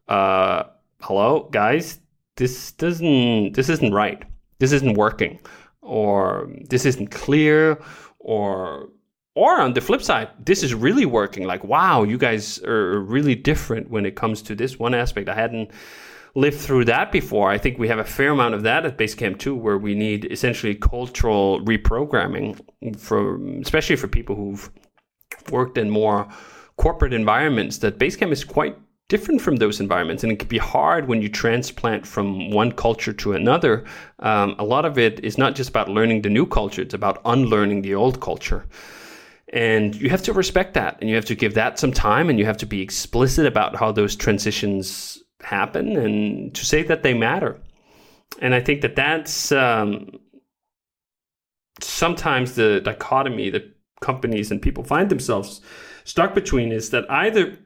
uh, 0.09 0.63
hello, 0.99 1.47
guys, 1.49 1.97
this 2.35 2.73
doesn't, 2.73 3.53
this 3.53 3.69
isn't 3.69 3.93
right. 3.93 4.21
This 4.59 4.73
isn't 4.73 4.95
working 4.97 5.39
or 5.81 6.51
this 6.69 6.85
isn't 6.85 7.09
clear 7.09 7.79
or 8.19 8.89
or 9.33 9.61
on 9.61 9.73
the 9.73 9.81
flip 9.81 10.01
side, 10.01 10.29
this 10.39 10.63
is 10.63 10.73
really 10.73 11.05
working. 11.05 11.45
Like, 11.45 11.63
wow, 11.63 12.03
you 12.03 12.17
guys 12.17 12.61
are 12.63 12.99
really 12.99 13.35
different 13.35 13.89
when 13.89 14.05
it 14.05 14.15
comes 14.15 14.41
to 14.43 14.55
this 14.55 14.79
one 14.79 14.93
aspect. 14.93 15.29
I 15.29 15.35
hadn't 15.35 15.71
lived 16.35 16.57
through 16.57 16.85
that 16.85 17.11
before. 17.11 17.49
I 17.49 17.57
think 17.57 17.77
we 17.77 17.89
have 17.89 17.99
a 17.99 18.05
fair 18.05 18.31
amount 18.31 18.55
of 18.55 18.63
that 18.63 18.85
at 18.85 18.97
Basecamp 18.97 19.39
too, 19.39 19.55
where 19.55 19.77
we 19.77 19.93
need 19.93 20.25
essentially 20.31 20.75
cultural 20.75 21.61
reprogramming 21.61 22.59
for, 22.97 23.41
especially 23.59 23.95
for 23.97 24.07
people 24.07 24.35
who've 24.35 24.69
worked 25.49 25.77
in 25.77 25.89
more 25.89 26.27
corporate 26.77 27.13
environments. 27.13 27.79
That 27.79 27.99
Basecamp 27.99 28.31
is 28.31 28.43
quite 28.43 28.77
different 29.07 29.41
from 29.41 29.57
those 29.57 29.79
environments, 29.79 30.23
and 30.23 30.31
it 30.31 30.39
can 30.39 30.47
be 30.47 30.57
hard 30.57 31.07
when 31.07 31.21
you 31.21 31.29
transplant 31.29 32.07
from 32.07 32.49
one 32.51 32.71
culture 32.71 33.13
to 33.13 33.33
another. 33.33 33.85
Um, 34.19 34.55
a 34.57 34.65
lot 34.65 34.85
of 34.85 34.97
it 34.97 35.23
is 35.23 35.37
not 35.37 35.55
just 35.55 35.69
about 35.69 35.89
learning 35.89 36.21
the 36.21 36.29
new 36.29 36.45
culture; 36.45 36.81
it's 36.81 36.93
about 36.93 37.21
unlearning 37.25 37.81
the 37.81 37.95
old 37.95 38.19
culture. 38.21 38.65
And 39.53 39.95
you 39.95 40.09
have 40.09 40.23
to 40.23 40.33
respect 40.33 40.73
that 40.73 40.97
and 40.99 41.09
you 41.09 41.15
have 41.15 41.25
to 41.25 41.35
give 41.35 41.53
that 41.53 41.79
some 41.79 41.93
time 41.93 42.29
and 42.29 42.39
you 42.39 42.45
have 42.45 42.57
to 42.57 42.65
be 42.65 42.81
explicit 42.81 43.45
about 43.45 43.75
how 43.75 43.91
those 43.91 44.15
transitions 44.15 45.23
happen 45.41 45.95
and 45.95 46.53
to 46.55 46.65
say 46.65 46.83
that 46.83 47.03
they 47.03 47.13
matter. 47.13 47.61
And 48.41 48.53
I 48.55 48.59
think 48.59 48.81
that 48.81 48.95
that's 48.95 49.51
um, 49.51 50.09
sometimes 51.79 52.55
the 52.55 52.81
dichotomy 52.81 53.49
that 53.51 53.63
companies 54.01 54.51
and 54.51 54.61
people 54.61 54.83
find 54.83 55.09
themselves 55.09 55.61
stuck 56.05 56.33
between 56.33 56.71
is 56.71 56.89
that 56.91 57.09
either 57.11 57.57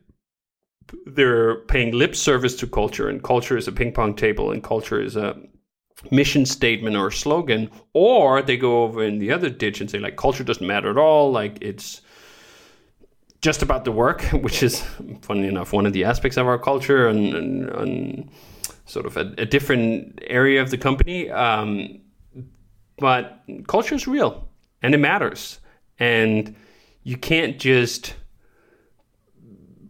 they're 1.06 1.58
paying 1.66 1.94
lip 1.94 2.16
service 2.16 2.56
to 2.56 2.66
culture 2.66 3.08
and 3.08 3.24
culture 3.24 3.56
is 3.56 3.68
a 3.68 3.72
ping 3.72 3.94
pong 3.94 4.16
table 4.16 4.52
and 4.52 4.64
culture 4.64 5.00
is 5.00 5.16
a 5.16 5.40
mission 6.12 6.46
statement 6.46 6.96
or 6.96 7.12
slogan, 7.12 7.70
or 7.94 8.42
they 8.42 8.58
go 8.58 8.84
over 8.84 9.04
in 9.04 9.20
the 9.20 9.32
other 9.32 9.50
ditch 9.50 9.82
and 9.82 9.90
say 9.90 10.00
like 10.00 10.16
culture 10.16 10.44
doesn't 10.44 10.66
matter 10.66 10.90
at 10.90 10.98
all, 10.98 11.32
like 11.32 11.58
it's 11.62 12.02
just 13.42 13.62
about 13.62 13.86
the 13.86 13.92
work, 13.92 14.22
which 14.32 14.64
is 14.64 14.82
funny 15.22 15.48
enough 15.48 15.74
one 15.74 15.86
of 15.86 15.94
the 15.94 16.04
aspects 16.04 16.38
of 16.38 16.48
our 16.48 16.58
culture 16.58 17.08
and, 17.08 17.36
and, 17.36 17.70
and 17.70 18.32
sort 18.86 19.06
of 19.06 19.18
a, 19.18 19.34
a, 19.38 19.46
different 19.46 20.20
area 20.26 20.62
of 20.62 20.72
the 20.72 20.78
company. 20.78 21.30
Um, 21.30 22.02
but 22.98 23.44
culture 23.68 23.96
is 23.96 24.08
real 24.08 24.50
and 24.82 24.94
it 24.94 24.98
matters, 24.98 25.60
and 26.00 26.56
you 27.04 27.18
can't 27.18 27.60
just 27.60 28.16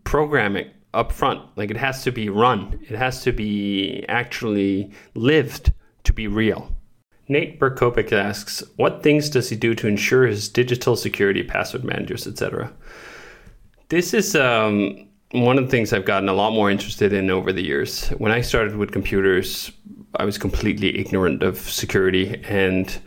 program 0.09 0.55
it 0.55 0.73
up 0.95 1.11
front. 1.11 1.39
Like 1.55 1.69
it 1.69 1.77
has 1.77 2.03
to 2.03 2.11
be 2.11 2.29
run. 2.29 2.79
It 2.89 2.95
has 2.95 3.21
to 3.25 3.31
be 3.31 4.03
actually 4.09 4.91
lived 5.13 5.71
to 6.03 6.11
be 6.11 6.25
real. 6.27 6.75
Nate 7.27 7.59
Berkopik 7.59 8.11
asks, 8.11 8.63
what 8.77 9.03
things 9.03 9.29
does 9.29 9.49
he 9.49 9.55
do 9.55 9.75
to 9.75 9.87
ensure 9.87 10.25
his 10.25 10.49
digital 10.49 10.95
security, 10.95 11.43
password 11.43 11.83
managers, 11.83 12.25
etc.? 12.25 12.73
This 13.89 14.15
is 14.15 14.35
um, 14.35 15.07
one 15.31 15.59
of 15.59 15.65
the 15.65 15.69
things 15.69 15.93
I've 15.93 16.05
gotten 16.05 16.27
a 16.27 16.33
lot 16.33 16.53
more 16.53 16.71
interested 16.71 17.13
in 17.13 17.29
over 17.29 17.53
the 17.53 17.63
years. 17.63 18.09
When 18.17 18.31
I 18.31 18.41
started 18.41 18.77
with 18.77 18.91
computers, 18.91 19.71
I 20.15 20.25
was 20.25 20.39
completely 20.39 20.97
ignorant 20.97 21.43
of 21.43 21.59
security 21.59 22.43
and 22.45 22.99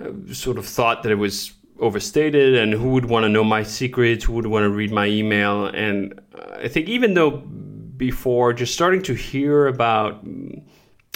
uh, 0.00 0.32
sort 0.32 0.56
of 0.56 0.66
thought 0.66 1.02
that 1.02 1.10
it 1.10 1.16
was 1.16 1.52
overstated 1.78 2.54
and 2.54 2.72
who 2.72 2.90
would 2.90 3.06
want 3.06 3.24
to 3.24 3.28
know 3.28 3.44
my 3.44 3.62
secrets, 3.62 4.24
who 4.24 4.32
would 4.34 4.46
want 4.46 4.64
to 4.64 4.70
read 4.70 4.90
my 4.92 5.06
email. 5.06 5.66
And 5.66 6.20
uh, 6.34 6.58
I 6.64 6.68
think 6.68 6.88
even 6.88 7.14
though 7.14 7.30
before 7.30 8.52
just 8.52 8.74
starting 8.74 9.02
to 9.02 9.14
hear 9.14 9.66
about 9.66 10.24
mm, 10.24 10.62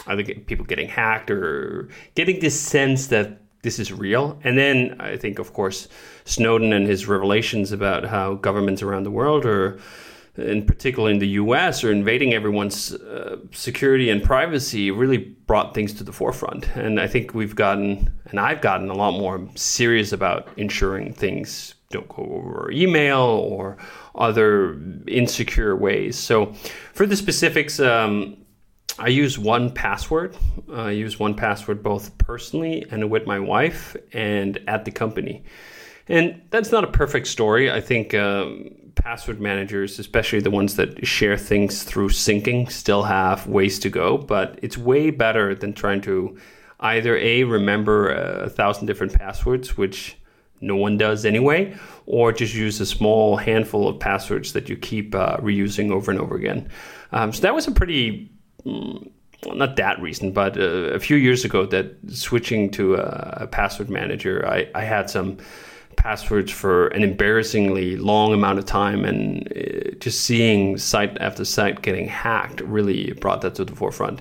I 0.07 0.17
think 0.17 0.47
people 0.47 0.65
getting 0.65 0.89
hacked 0.89 1.31
or 1.31 1.89
getting 2.15 2.41
this 2.41 2.61
sense 2.61 3.07
that 3.09 3.39
this 3.63 3.79
is 3.79 3.93
real. 3.93 4.39
And 4.43 4.59
then 4.59 4.97
I 4.99 5.17
think, 5.17 5.39
of 5.39 5.53
course, 5.53 5.89
Snowden 6.25 6.73
and 6.73 6.87
his 6.87 7.07
revelations 7.07 7.71
about 7.73 8.05
how 8.05 8.35
governments 8.35 8.83
around 8.83 9.05
the 9.05 9.11
world 9.11 9.47
are 9.47 9.79
in 10.37 10.65
particular 10.65 11.11
in 11.11 11.19
the 11.19 11.29
US, 11.29 11.85
are 11.85 11.93
invading 11.93 12.33
everyone's 12.33 12.95
uh, 12.95 13.37
security 13.53 14.09
and 14.11 14.23
privacy 14.23 14.91
really 14.91 15.19
brought 15.19 15.75
things 15.75 15.93
to 15.95 16.05
the 16.05 16.13
forefront. 16.13 16.75
And 16.75 16.99
I 16.99 17.07
think 17.07 17.35
we've 17.35 17.55
gotten, 17.55 18.13
and 18.27 18.41
I've 18.41 18.61
gotten 18.61 18.89
a 18.89 18.95
lot 18.95 19.13
more 19.13 19.47
serious 19.55 20.13
about 20.13 20.49
ensuring 20.57 21.13
things 21.13 21.75
don't 21.91 22.09
go 22.09 22.23
over 22.23 22.71
email 22.73 23.21
or 23.21 23.77
other 24.15 24.81
insecure 25.07 25.77
ways. 25.77 26.19
So, 26.19 26.55
for 26.95 27.07
the 27.07 27.17
specifics, 27.17 27.79
um, 27.79 28.39
I 28.99 29.09
use 29.09 29.37
1Password. 29.37 30.37
I 30.73 30.91
use 30.91 31.17
1Password 31.17 31.83
both 31.83 32.17
personally 32.19 32.85
and 32.91 33.11
with 33.11 33.27
my 33.27 33.39
wife 33.39 33.97
and 34.13 34.59
at 34.67 34.85
the 34.85 34.91
company. 34.91 35.45
And 36.09 36.43
that's 36.51 36.73
not 36.73 36.85
a 36.85 36.89
perfect 36.89 37.27
story. 37.27 37.71
I 37.71 37.81
think 37.81 38.15
um, 38.15 38.71
password 38.95 39.41
managers, 39.41 39.99
especially 39.99 40.41
the 40.41 40.51
ones 40.51 40.77
that 40.77 41.07
share 41.07 41.37
things 41.37 41.83
through 41.85 42.09
syncing, 42.09 42.71
still 42.71 43.05
have 43.05 43.47
ways 43.47 43.79
to 43.81 43.91
go, 43.91 44.19
but 44.19 44.59
it's 44.63 44.77
way 44.77 45.11
better 45.11 45.55
than 45.55 45.73
trying 45.73 46.01
to 46.03 46.37
either 46.81 47.17
A, 47.17 47.45
remember 47.45 48.11
a 48.11 48.51
thousand 48.51 48.87
different 48.87 49.13
passwords, 49.13 49.77
which 49.77 50.17
no 50.61 50.77
one 50.77 50.97
does 50.97 51.25
anyway, 51.25 51.77
or 52.07 52.33
just 52.33 52.55
use 52.55 52.81
a 52.81 52.87
small 52.87 53.37
handful 53.37 53.89
of 53.89 53.99
passwords 53.99 54.53
that 54.53 54.69
you 54.69 54.77
keep 54.77 55.15
uh, 55.15 55.37
reusing 55.39 55.91
over 55.91 56.11
and 56.11 56.21
over 56.21 56.35
again. 56.37 56.69
Um, 57.13 57.33
so 57.33 57.43
that 57.43 57.55
was 57.55 57.67
a 57.67 57.73
pretty 57.73 58.31
mm, 58.65 59.11
not 59.47 59.77
that 59.77 60.01
recent, 60.01 60.35
but 60.35 60.57
uh, 60.57 60.61
a 60.61 61.01
few 61.01 61.17
years 61.17 61.45
ago, 61.45 61.67
that 61.67 61.97
switching 62.09 62.71
to 62.71 62.95
a, 62.95 63.39
a 63.43 63.47
password 63.47 63.91
manager, 63.91 64.47
I, 64.49 64.69
I 64.75 64.85
had 64.85 65.11
some 65.11 65.39
passwords 65.97 66.51
for 66.51 66.89
an 66.89 67.03
embarrassingly 67.03 67.97
long 67.97 68.33
amount 68.33 68.59
of 68.59 68.65
time, 68.65 69.05
and 69.05 69.47
uh, 69.57 69.91
just 69.99 70.23
seeing 70.23 70.77
site 70.79 71.17
after 71.19 71.45
site 71.45 71.83
getting 71.83 72.09
hacked 72.09 72.61
really 72.63 73.13
brought 73.13 73.41
that 73.43 73.55
to 73.57 73.65
the 73.65 73.75
forefront. 73.75 74.21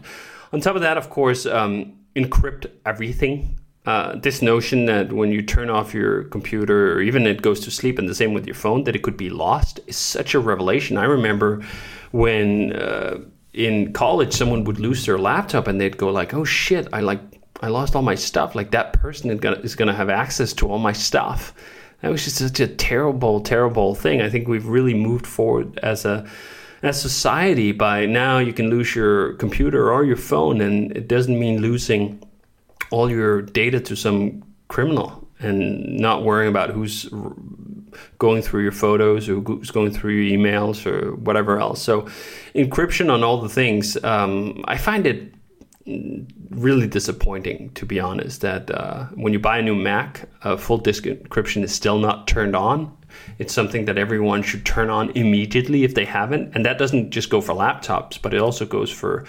On 0.54 0.60
top 0.60 0.76
of 0.76 0.82
that, 0.82 0.98
of 0.98 1.10
course, 1.10 1.46
um, 1.46 1.94
encrypt 2.16 2.68
everything. 2.86 3.58
Uh, 3.86 4.16
this 4.18 4.44
notion 4.44 4.86
that 4.86 5.12
when 5.12 5.32
you 5.32 5.42
turn 5.42 5.70
off 5.70 5.92
your 5.92 6.26
computer 6.26 6.94
or 6.94 7.02
even 7.02 7.26
it 7.26 7.42
goes 7.42 7.60
to 7.62 7.72
sleep, 7.72 7.98
and 7.98 8.08
the 8.08 8.16
same 8.16 8.34
with 8.34 8.46
your 8.46 8.56
phone, 8.56 8.84
that 8.84 8.96
it 8.96 9.02
could 9.02 9.18
be 9.18 9.30
lost 9.30 9.80
is 9.88 9.98
such 9.98 10.36
a 10.36 10.40
revelation. 10.40 10.98
I 10.98 11.06
remember 11.06 11.64
when 12.12 12.74
uh, 12.74 13.18
in 13.54 13.92
college 13.94 14.34
someone 14.34 14.64
would 14.66 14.80
lose 14.80 15.06
their 15.06 15.18
laptop 15.18 15.68
and 15.68 15.82
they'd 15.82 15.98
go 15.98 16.10
like, 16.10 16.34
"Oh 16.34 16.44
shit, 16.44 16.88
I 16.94 17.00
like 17.00 17.31
I 17.62 17.68
lost 17.68 17.96
all 17.96 18.02
my 18.02 18.16
stuff. 18.16 18.56
Like 18.56 18.72
that 18.72 18.94
person 18.94 19.30
is 19.30 19.76
going 19.76 19.88
to 19.88 19.94
have 19.94 20.10
access 20.10 20.54
to 20.54 20.70
all 20.70 20.80
my 20.80 20.94
stuff. 20.94 21.54
That 22.02 22.12
was 22.12 22.24
just 22.24 22.38
such 22.38 22.60
a 22.60 22.68
terrible, 22.68 23.42
terrible 23.42 23.94
thing. 23.94 24.22
I 24.22 24.30
think 24.30 24.48
we've 24.48 24.66
really 24.66 24.96
moved 24.96 25.28
forward 25.28 25.80
as 25.84 26.06
a 26.06 26.28
as 26.84 27.00
society 27.00 27.72
by 27.72 28.08
now 28.08 28.40
you 28.40 28.54
can 28.54 28.72
lose 28.72 28.96
your 28.96 29.34
computer 29.34 29.92
or 29.92 30.04
your 30.04 30.18
phone, 30.18 30.62
and 30.62 30.92
it 30.98 31.08
doesn't 31.08 31.40
mean 31.40 31.62
losing 31.62 32.24
all 32.90 33.08
your 33.08 33.44
data 33.44 33.80
to 33.80 33.96
some 33.96 34.44
criminal 34.68 35.28
and 35.40 35.98
not 35.98 36.24
worrying 36.24 36.50
about 36.50 36.72
who's 36.72 37.08
going 38.18 38.42
through 38.42 38.64
your 38.64 38.72
photos 38.72 39.30
or 39.30 39.40
who's 39.42 39.70
going 39.70 39.92
through 39.92 40.14
your 40.14 40.38
emails 40.38 40.86
or 40.86 41.16
whatever 41.16 41.60
else. 41.60 41.82
So, 41.82 42.04
encryption 42.56 43.12
on 43.12 43.24
all 43.24 43.42
the 43.42 43.50
things, 43.50 44.02
um, 44.04 44.64
I 44.68 44.78
find 44.78 45.06
it 45.06 45.34
really 45.86 46.88
disappointing, 46.88 47.72
to 47.74 47.86
be 47.86 48.00
honest, 48.00 48.42
that 48.42 48.70
uh, 48.72 49.06
when 49.16 49.34
you 49.34 49.40
buy 49.40 49.58
a 49.58 49.62
new 49.62 49.76
Mac, 49.76 50.28
full 50.58 50.78
disk 50.78 51.06
encryption 51.06 51.64
is 51.64 51.74
still 51.74 51.98
not 51.98 52.28
turned 52.28 52.56
on. 52.56 52.96
It's 53.40 53.54
something 53.54 53.86
that 53.86 53.98
everyone 53.98 54.44
should 54.44 54.66
turn 54.66 54.90
on 54.90 55.10
immediately 55.12 55.84
if 55.84 55.96
they 55.96 56.06
haven't. 56.06 56.56
And 56.56 56.66
that 56.66 56.78
doesn't 56.78 57.12
just 57.12 57.30
go 57.30 57.42
for 57.42 57.54
laptops, 57.54 58.22
but 58.22 58.34
it 58.34 58.40
also 58.40 58.66
goes 58.66 58.90
for 58.90 59.26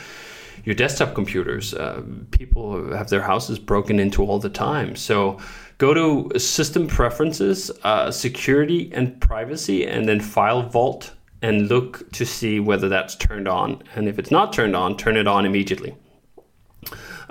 your 0.64 0.74
desktop 0.74 1.14
computers. 1.14 1.74
Uh, 1.74 2.02
people 2.30 2.94
have 2.94 3.08
their 3.08 3.22
houses 3.22 3.58
broken 3.58 3.98
into 3.98 4.24
all 4.24 4.38
the 4.38 4.48
time. 4.48 4.94
So 4.94 5.38
go 5.78 5.92
to 5.94 6.38
System 6.38 6.86
Preferences, 6.86 7.70
uh, 7.82 8.10
Security 8.10 8.90
and 8.92 9.20
Privacy, 9.20 9.86
and 9.86 10.08
then 10.08 10.20
FileVault 10.20 11.10
and 11.40 11.68
look 11.68 12.08
to 12.12 12.24
see 12.24 12.60
whether 12.60 12.88
that's 12.88 13.16
turned 13.16 13.48
on. 13.48 13.82
And 13.96 14.06
if 14.06 14.20
it's 14.20 14.30
not 14.30 14.52
turned 14.52 14.76
on, 14.76 14.96
turn 14.96 15.16
it 15.16 15.26
on 15.26 15.44
immediately. 15.44 15.96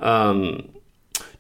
Um, 0.02 0.70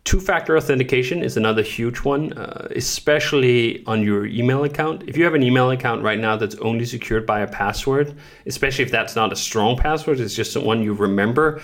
Two 0.04 0.19
factor 0.19 0.58
authentication 0.58 1.24
is 1.24 1.38
another 1.38 1.62
huge 1.62 2.00
one, 2.00 2.34
uh, 2.34 2.67
especially 2.76 3.86
on 3.86 4.02
your 4.02 4.26
email 4.26 4.63
account. 4.63 5.04
If 5.08 5.15
you 5.15 5.24
have 5.26 5.36
an 5.36 5.43
email 5.43 5.69
account 5.69 6.02
right 6.02 6.19
now 6.19 6.36
that's 6.36 6.56
only 6.56 6.86
secured 6.86 7.28
by 7.28 7.41
a 7.41 7.47
password, 7.47 8.17
especially 8.47 8.84
if 8.84 8.89
that's 8.89 9.15
not 9.15 9.32
a 9.32 9.36
strong 9.36 9.78
password, 9.78 10.19
it's 10.19 10.34
just 10.34 10.58
one 10.58 10.82
you 10.82 10.93
remember, 10.93 11.62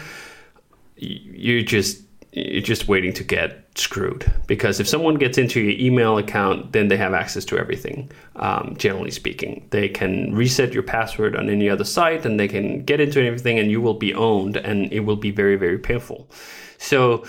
you're 0.97 1.63
just 1.63 2.03
you're 2.31 2.61
just 2.61 2.87
waiting 2.87 3.13
to 3.13 3.23
get 3.23 3.65
screwed. 3.75 4.31
Because 4.47 4.79
if 4.79 4.87
someone 4.87 5.15
gets 5.15 5.37
into 5.37 5.59
your 5.59 5.79
email 5.79 6.17
account 6.17 6.71
then 6.71 6.87
they 6.87 6.97
have 6.97 7.13
access 7.13 7.45
to 7.45 7.57
everything 7.57 8.11
um, 8.35 8.75
generally 8.77 9.11
speaking. 9.11 9.67
They 9.71 9.89
can 9.89 10.35
reset 10.35 10.73
your 10.73 10.83
password 10.83 11.35
on 11.35 11.49
any 11.49 11.69
other 11.69 11.83
site 11.83 12.25
and 12.25 12.39
they 12.39 12.47
can 12.47 12.83
get 12.83 12.99
into 12.99 13.23
everything 13.23 13.59
and 13.59 13.71
you 13.71 13.81
will 13.81 13.93
be 13.93 14.13
owned 14.13 14.57
and 14.57 14.91
it 14.91 15.01
will 15.01 15.15
be 15.15 15.31
very 15.31 15.55
very 15.55 15.79
painful. 15.79 16.29
So 16.77 17.25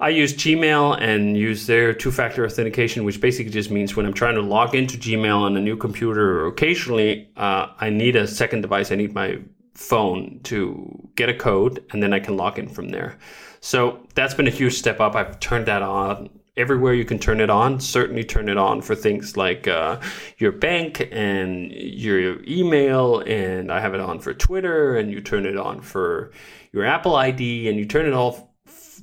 I 0.00 0.08
use 0.08 0.34
Gmail 0.34 1.00
and 1.00 1.36
use 1.36 1.66
their 1.66 1.94
two 1.94 2.10
factor 2.10 2.44
authentication, 2.44 3.04
which 3.04 3.20
basically 3.20 3.52
just 3.52 3.70
means 3.70 3.94
when 3.94 4.06
I'm 4.06 4.12
trying 4.12 4.34
to 4.34 4.42
log 4.42 4.74
into 4.74 4.98
Gmail 4.98 5.40
on 5.40 5.56
a 5.56 5.60
new 5.60 5.76
computer 5.76 6.40
or 6.40 6.46
occasionally 6.48 7.30
uh, 7.36 7.68
I 7.78 7.90
need 7.90 8.16
a 8.16 8.26
second 8.26 8.62
device, 8.62 8.90
I 8.90 8.96
need 8.96 9.14
my 9.14 9.38
phone 9.74 10.40
to 10.44 11.08
get 11.16 11.28
a 11.28 11.34
code 11.34 11.84
and 11.90 12.02
then 12.02 12.12
I 12.12 12.20
can 12.20 12.36
log 12.36 12.58
in 12.58 12.68
from 12.68 12.88
there. 12.88 13.18
So 13.64 14.06
that's 14.14 14.34
been 14.34 14.46
a 14.46 14.50
huge 14.50 14.74
step 14.74 15.00
up. 15.00 15.16
I've 15.16 15.40
turned 15.40 15.64
that 15.66 15.80
on 15.80 16.28
everywhere 16.54 16.92
you 16.92 17.06
can 17.06 17.18
turn 17.18 17.40
it 17.40 17.48
on. 17.48 17.80
Certainly 17.80 18.24
turn 18.24 18.50
it 18.50 18.58
on 18.58 18.82
for 18.82 18.94
things 18.94 19.38
like 19.38 19.66
uh, 19.66 19.98
your 20.36 20.52
bank 20.52 21.08
and 21.10 21.72
your 21.72 22.42
email. 22.44 23.20
And 23.20 23.72
I 23.72 23.80
have 23.80 23.94
it 23.94 24.00
on 24.00 24.18
for 24.18 24.34
Twitter 24.34 24.98
and 24.98 25.10
you 25.10 25.22
turn 25.22 25.46
it 25.46 25.56
on 25.56 25.80
for 25.80 26.30
your 26.72 26.84
Apple 26.84 27.16
ID 27.16 27.66
and 27.70 27.78
you 27.78 27.86
turn 27.86 28.04
it 28.04 28.12
off 28.12 28.44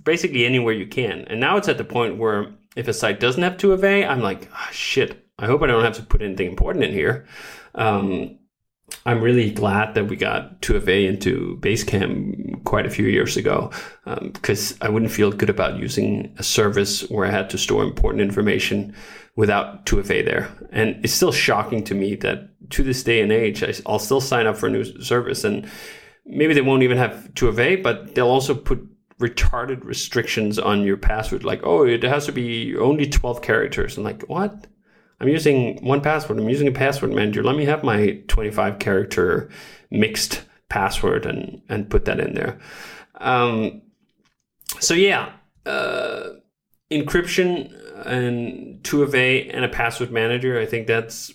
basically 0.04 0.45
anywhere 0.45 0.76
you 0.76 0.86
can. 0.86 1.21
And 1.21 1.39
now 1.39 1.58
it's 1.58 1.67
at 1.67 1.80
the 1.80 1.84
point 1.84 2.17
where 2.17 2.54
if 2.76 2.88
a 2.88 2.93
site 2.93 3.19
doesn't 3.19 3.41
have 3.41 3.58
2FA, 3.58 4.08
I'm 4.08 4.21
like, 4.21 4.47
oh, 4.54 4.69
shit, 4.71 5.28
I 5.39 5.47
hope 5.47 5.63
I 5.63 5.67
don't 5.67 5.84
have 5.84 5.95
to 5.95 6.04
put 6.04 6.21
anything 6.21 6.47
important 6.47 6.86
in 6.86 6.93
here. 6.93 7.26
Um, 7.74 8.38
I'm 9.06 9.21
really 9.21 9.51
glad 9.51 9.95
that 9.95 10.08
we 10.08 10.15
got 10.15 10.62
2FA 10.62 11.08
into 11.08 11.58
Basecamp 11.62 12.63
quite 12.65 12.86
a 12.86 12.89
few 12.89 13.08
years 13.08 13.36
ago 13.36 13.71
because 14.06 14.73
um, 14.73 14.77
I 14.82 14.89
wouldn't 14.89 15.12
feel 15.12 15.32
good 15.32 15.49
about 15.49 15.80
using 15.80 16.34
a 16.38 16.43
service 16.43 17.10
where 17.10 17.25
I 17.25 17.32
had 17.32 17.49
to 17.51 17.58
store 17.58 17.84
important 17.84 18.21
information 18.21 18.95
without 19.36 19.86
2FA 19.86 20.23
there. 20.23 20.49
And 20.71 21.04
it's 21.04 21.13
still 21.13 21.32
shocking 21.32 21.84
to 21.86 21.95
me 21.95 22.15
that 22.17 22.49
to 22.71 22.84
this 22.84 23.04
day 23.04 23.21
and 23.21 23.32
age, 23.32 23.63
I'll 23.86 23.99
still 23.99 24.21
sign 24.21 24.45
up 24.45 24.58
for 24.58 24.67
a 24.67 24.71
new 24.71 24.84
service 25.01 25.43
and 25.43 25.69
maybe 26.25 26.54
they 26.54 26.62
won't 26.62 26.84
even 26.84 26.97
have 26.97 27.30
2FA, 27.34 27.82
but 27.82 28.13
they'll 28.13 28.27
also 28.27 28.54
put 28.54 28.88
retarded 29.19 29.84
restrictions 29.86 30.58
on 30.60 30.84
your 30.84 30.97
password, 30.97 31.43
like, 31.43 31.62
oh, 31.63 31.86
it 31.86 32.04
has 32.04 32.25
to 32.25 32.32
be 32.32 32.75
only 32.75 33.08
12 33.08 33.41
characters. 33.41 33.97
I'm 33.97 34.04
like, 34.04 34.23
what? 34.23 34.67
I'm 35.22 35.30
using 35.30 35.78
1Password. 35.82 36.40
I'm 36.40 36.50
using 36.50 36.68
a 36.68 36.72
password 36.72 37.14
manager. 37.14 37.44
Let 37.44 37.56
me 37.56 37.66
have 37.66 37.84
my 37.84 38.22
25 38.28 38.80
character 38.80 39.50
mixed 39.92 40.44
password 40.68 41.28
and, 41.28 41.62
and 41.70 41.90
put 41.90 42.06
that 42.06 42.20
in 42.20 42.34
there. 42.34 42.58
Um, 43.20 43.84
so 44.80 44.96
yeah, 44.96 45.34
uh, 45.68 46.30
encryption 46.90 47.72
and 48.04 48.82
2FA 48.84 49.52
and 49.54 49.64
a 49.64 49.70
password 49.70 50.12
manager. 50.12 50.60
I 50.60 50.66
think 50.66 50.88
that's 50.88 51.32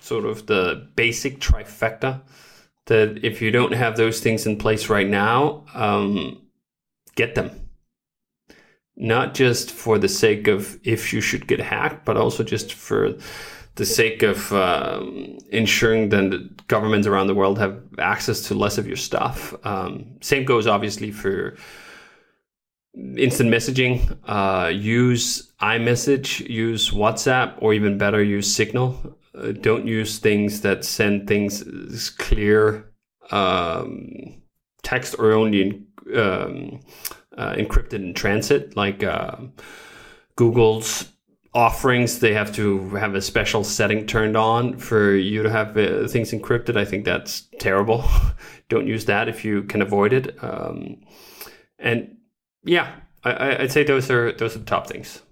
sort 0.00 0.24
of 0.24 0.46
the 0.46 0.88
basic 0.96 1.38
trifecta. 1.38 2.22
That 2.86 3.22
if 3.22 3.42
you 3.42 3.50
don't 3.50 3.74
have 3.74 3.96
those 3.96 4.20
things 4.20 4.46
in 4.46 4.56
place 4.56 4.88
right 4.88 5.06
now, 5.06 5.66
um, 5.74 6.40
get 7.14 7.34
them. 7.34 7.61
Not 8.96 9.34
just 9.34 9.70
for 9.70 9.98
the 9.98 10.08
sake 10.08 10.48
of 10.48 10.78
if 10.84 11.12
you 11.12 11.20
should 11.20 11.46
get 11.46 11.60
hacked, 11.60 12.04
but 12.04 12.16
also 12.16 12.44
just 12.44 12.74
for 12.74 13.14
the 13.74 13.86
sake 13.86 14.22
of 14.22 14.52
um, 14.52 15.38
ensuring 15.50 16.10
that 16.10 16.66
governments 16.68 17.06
around 17.06 17.26
the 17.26 17.34
world 17.34 17.58
have 17.58 17.80
access 17.98 18.42
to 18.42 18.54
less 18.54 18.76
of 18.76 18.86
your 18.86 18.96
stuff. 18.96 19.54
Um, 19.64 20.18
same 20.20 20.44
goes 20.44 20.66
obviously 20.66 21.10
for 21.10 21.56
instant 23.16 23.50
messaging. 23.50 24.18
Uh, 24.24 24.68
use 24.68 25.52
iMessage, 25.60 26.46
use 26.48 26.90
WhatsApp, 26.90 27.54
or 27.58 27.72
even 27.72 27.96
better, 27.96 28.22
use 28.22 28.54
Signal. 28.54 29.18
Uh, 29.34 29.52
don't 29.52 29.86
use 29.86 30.18
things 30.18 30.60
that 30.60 30.84
send 30.84 31.26
things 31.26 32.10
clear 32.10 32.92
um, 33.30 34.42
text 34.82 35.14
or 35.18 35.32
only 35.32 35.62
in, 35.62 35.86
um, 36.14 36.80
uh, 37.36 37.54
encrypted 37.54 37.94
in 37.94 38.14
transit, 38.14 38.76
like 38.76 39.02
uh, 39.02 39.36
Google's 40.36 41.08
offerings. 41.54 42.18
They 42.18 42.34
have 42.34 42.52
to 42.54 42.88
have 42.90 43.14
a 43.14 43.22
special 43.22 43.64
setting 43.64 44.06
turned 44.06 44.36
on 44.36 44.78
for 44.78 45.14
you 45.14 45.42
to 45.42 45.50
have 45.50 45.76
uh, 45.76 46.08
things 46.08 46.32
encrypted. 46.32 46.76
I 46.76 46.84
think 46.84 47.04
that's 47.04 47.48
terrible. 47.58 48.04
don't 48.68 48.86
use 48.86 49.04
that 49.06 49.28
if 49.28 49.44
you 49.44 49.62
can 49.64 49.82
avoid 49.82 50.12
it. 50.12 50.36
Um, 50.42 51.02
and 51.78 52.16
yeah, 52.64 52.94
I, 53.24 53.62
I'd 53.62 53.72
say 53.72 53.84
those 53.84 54.10
are 54.10 54.32
those 54.32 54.56
are 54.56 54.60
the 54.60 54.64
top 54.64 54.86
things. 54.86 55.22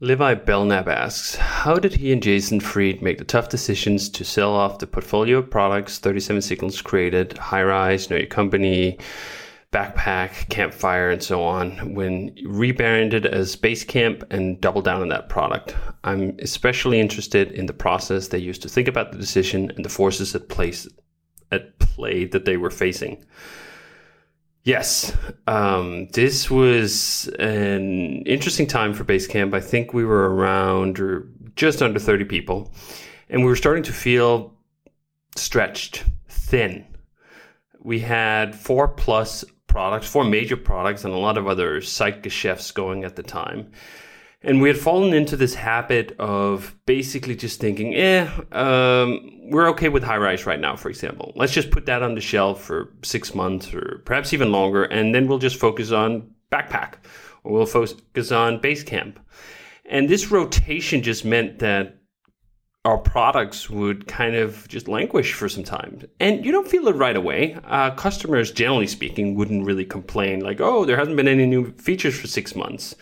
Levi 0.00 0.34
Belknap 0.34 0.88
asks, 0.88 1.36
how 1.36 1.76
did 1.76 1.94
he 1.94 2.12
and 2.12 2.20
Jason 2.20 2.58
Fried 2.58 3.02
make 3.02 3.18
the 3.18 3.24
tough 3.24 3.48
decisions 3.48 4.08
to 4.08 4.24
sell 4.24 4.52
off 4.52 4.80
the 4.80 4.86
portfolio 4.88 5.38
of 5.38 5.48
products 5.48 6.00
37signals 6.00 6.82
created, 6.82 7.30
Highrise, 7.36 8.10
Know 8.10 8.16
Your 8.16 8.26
Company, 8.26 8.98
Backpack, 9.72 10.50
Campfire, 10.50 11.10
and 11.10 11.22
so 11.22 11.42
on, 11.42 11.94
when 11.94 12.36
rebranded 12.44 13.24
as 13.24 13.56
Basecamp 13.56 14.22
and 14.30 14.60
double 14.60 14.82
down 14.82 15.00
on 15.00 15.08
that 15.08 15.30
product? 15.30 15.74
I'm 16.04 16.36
especially 16.40 17.00
interested 17.00 17.50
in 17.52 17.64
the 17.64 17.72
process 17.72 18.28
they 18.28 18.38
used 18.38 18.60
to 18.62 18.68
think 18.68 18.86
about 18.86 19.12
the 19.12 19.18
decision 19.18 19.72
and 19.74 19.84
the 19.84 19.88
forces 19.88 20.34
at 20.34 20.48
place 20.50 20.86
at 21.50 21.78
play 21.78 22.26
that 22.26 22.44
they 22.44 22.58
were 22.58 22.70
facing. 22.70 23.24
Yes, 24.64 25.16
um, 25.46 26.06
this 26.08 26.50
was 26.50 27.28
an 27.38 28.22
interesting 28.26 28.66
time 28.66 28.92
for 28.92 29.04
Basecamp. 29.04 29.54
I 29.54 29.60
think 29.60 29.92
we 29.92 30.04
were 30.04 30.34
around 30.34 31.00
or 31.00 31.28
just 31.56 31.82
under 31.82 31.98
30 31.98 32.24
people, 32.26 32.72
and 33.30 33.40
we 33.40 33.48
were 33.48 33.56
starting 33.56 33.82
to 33.84 33.92
feel 33.92 34.54
stretched, 35.34 36.04
thin. 36.28 36.86
We 37.80 38.00
had 38.00 38.54
four 38.54 38.86
plus 38.86 39.44
products, 39.72 40.06
four 40.06 40.22
major 40.22 40.56
products, 40.56 41.02
and 41.02 41.14
a 41.14 41.16
lot 41.16 41.38
of 41.38 41.48
other 41.48 41.80
site 41.80 42.22
geschäfts 42.22 42.74
going 42.74 43.04
at 43.04 43.16
the 43.16 43.22
time. 43.22 43.72
And 44.42 44.60
we 44.60 44.68
had 44.68 44.76
fallen 44.76 45.14
into 45.14 45.34
this 45.34 45.54
habit 45.54 46.14
of 46.18 46.76
basically 46.84 47.34
just 47.34 47.58
thinking, 47.58 47.94
eh, 47.94 48.28
um, 48.52 49.30
we're 49.50 49.70
okay 49.70 49.88
with 49.88 50.02
Highrise 50.02 50.44
right 50.44 50.60
now, 50.60 50.76
for 50.76 50.90
example. 50.90 51.32
Let's 51.36 51.54
just 51.54 51.70
put 51.70 51.86
that 51.86 52.02
on 52.02 52.14
the 52.14 52.20
shelf 52.20 52.62
for 52.62 52.92
six 53.02 53.34
months 53.34 53.72
or 53.72 54.02
perhaps 54.04 54.34
even 54.34 54.52
longer, 54.52 54.84
and 54.84 55.14
then 55.14 55.26
we'll 55.26 55.38
just 55.38 55.56
focus 55.56 55.90
on 55.90 56.30
Backpack 56.50 56.96
or 57.42 57.52
we'll 57.52 57.66
focus 57.66 58.30
on 58.30 58.60
Basecamp. 58.60 59.14
And 59.86 60.06
this 60.06 60.30
rotation 60.30 61.02
just 61.02 61.24
meant 61.24 61.60
that 61.60 61.96
our 62.84 62.98
products 62.98 63.70
would 63.70 64.06
kind 64.08 64.34
of 64.34 64.66
just 64.68 64.88
languish 64.88 65.32
for 65.34 65.48
some 65.48 65.62
time. 65.62 66.02
And 66.18 66.44
you 66.44 66.50
don't 66.50 66.66
feel 66.66 66.88
it 66.88 66.96
right 66.96 67.16
away. 67.16 67.56
Uh, 67.64 67.92
customers, 67.92 68.50
generally 68.50 68.88
speaking, 68.88 69.36
wouldn't 69.36 69.64
really 69.64 69.84
complain, 69.84 70.40
like, 70.40 70.60
oh, 70.60 70.84
there 70.84 70.96
hasn't 70.96 71.16
been 71.16 71.28
any 71.28 71.46
new 71.46 71.72
features 71.74 72.18
for 72.18 72.26
six 72.26 72.56
months 72.56 72.96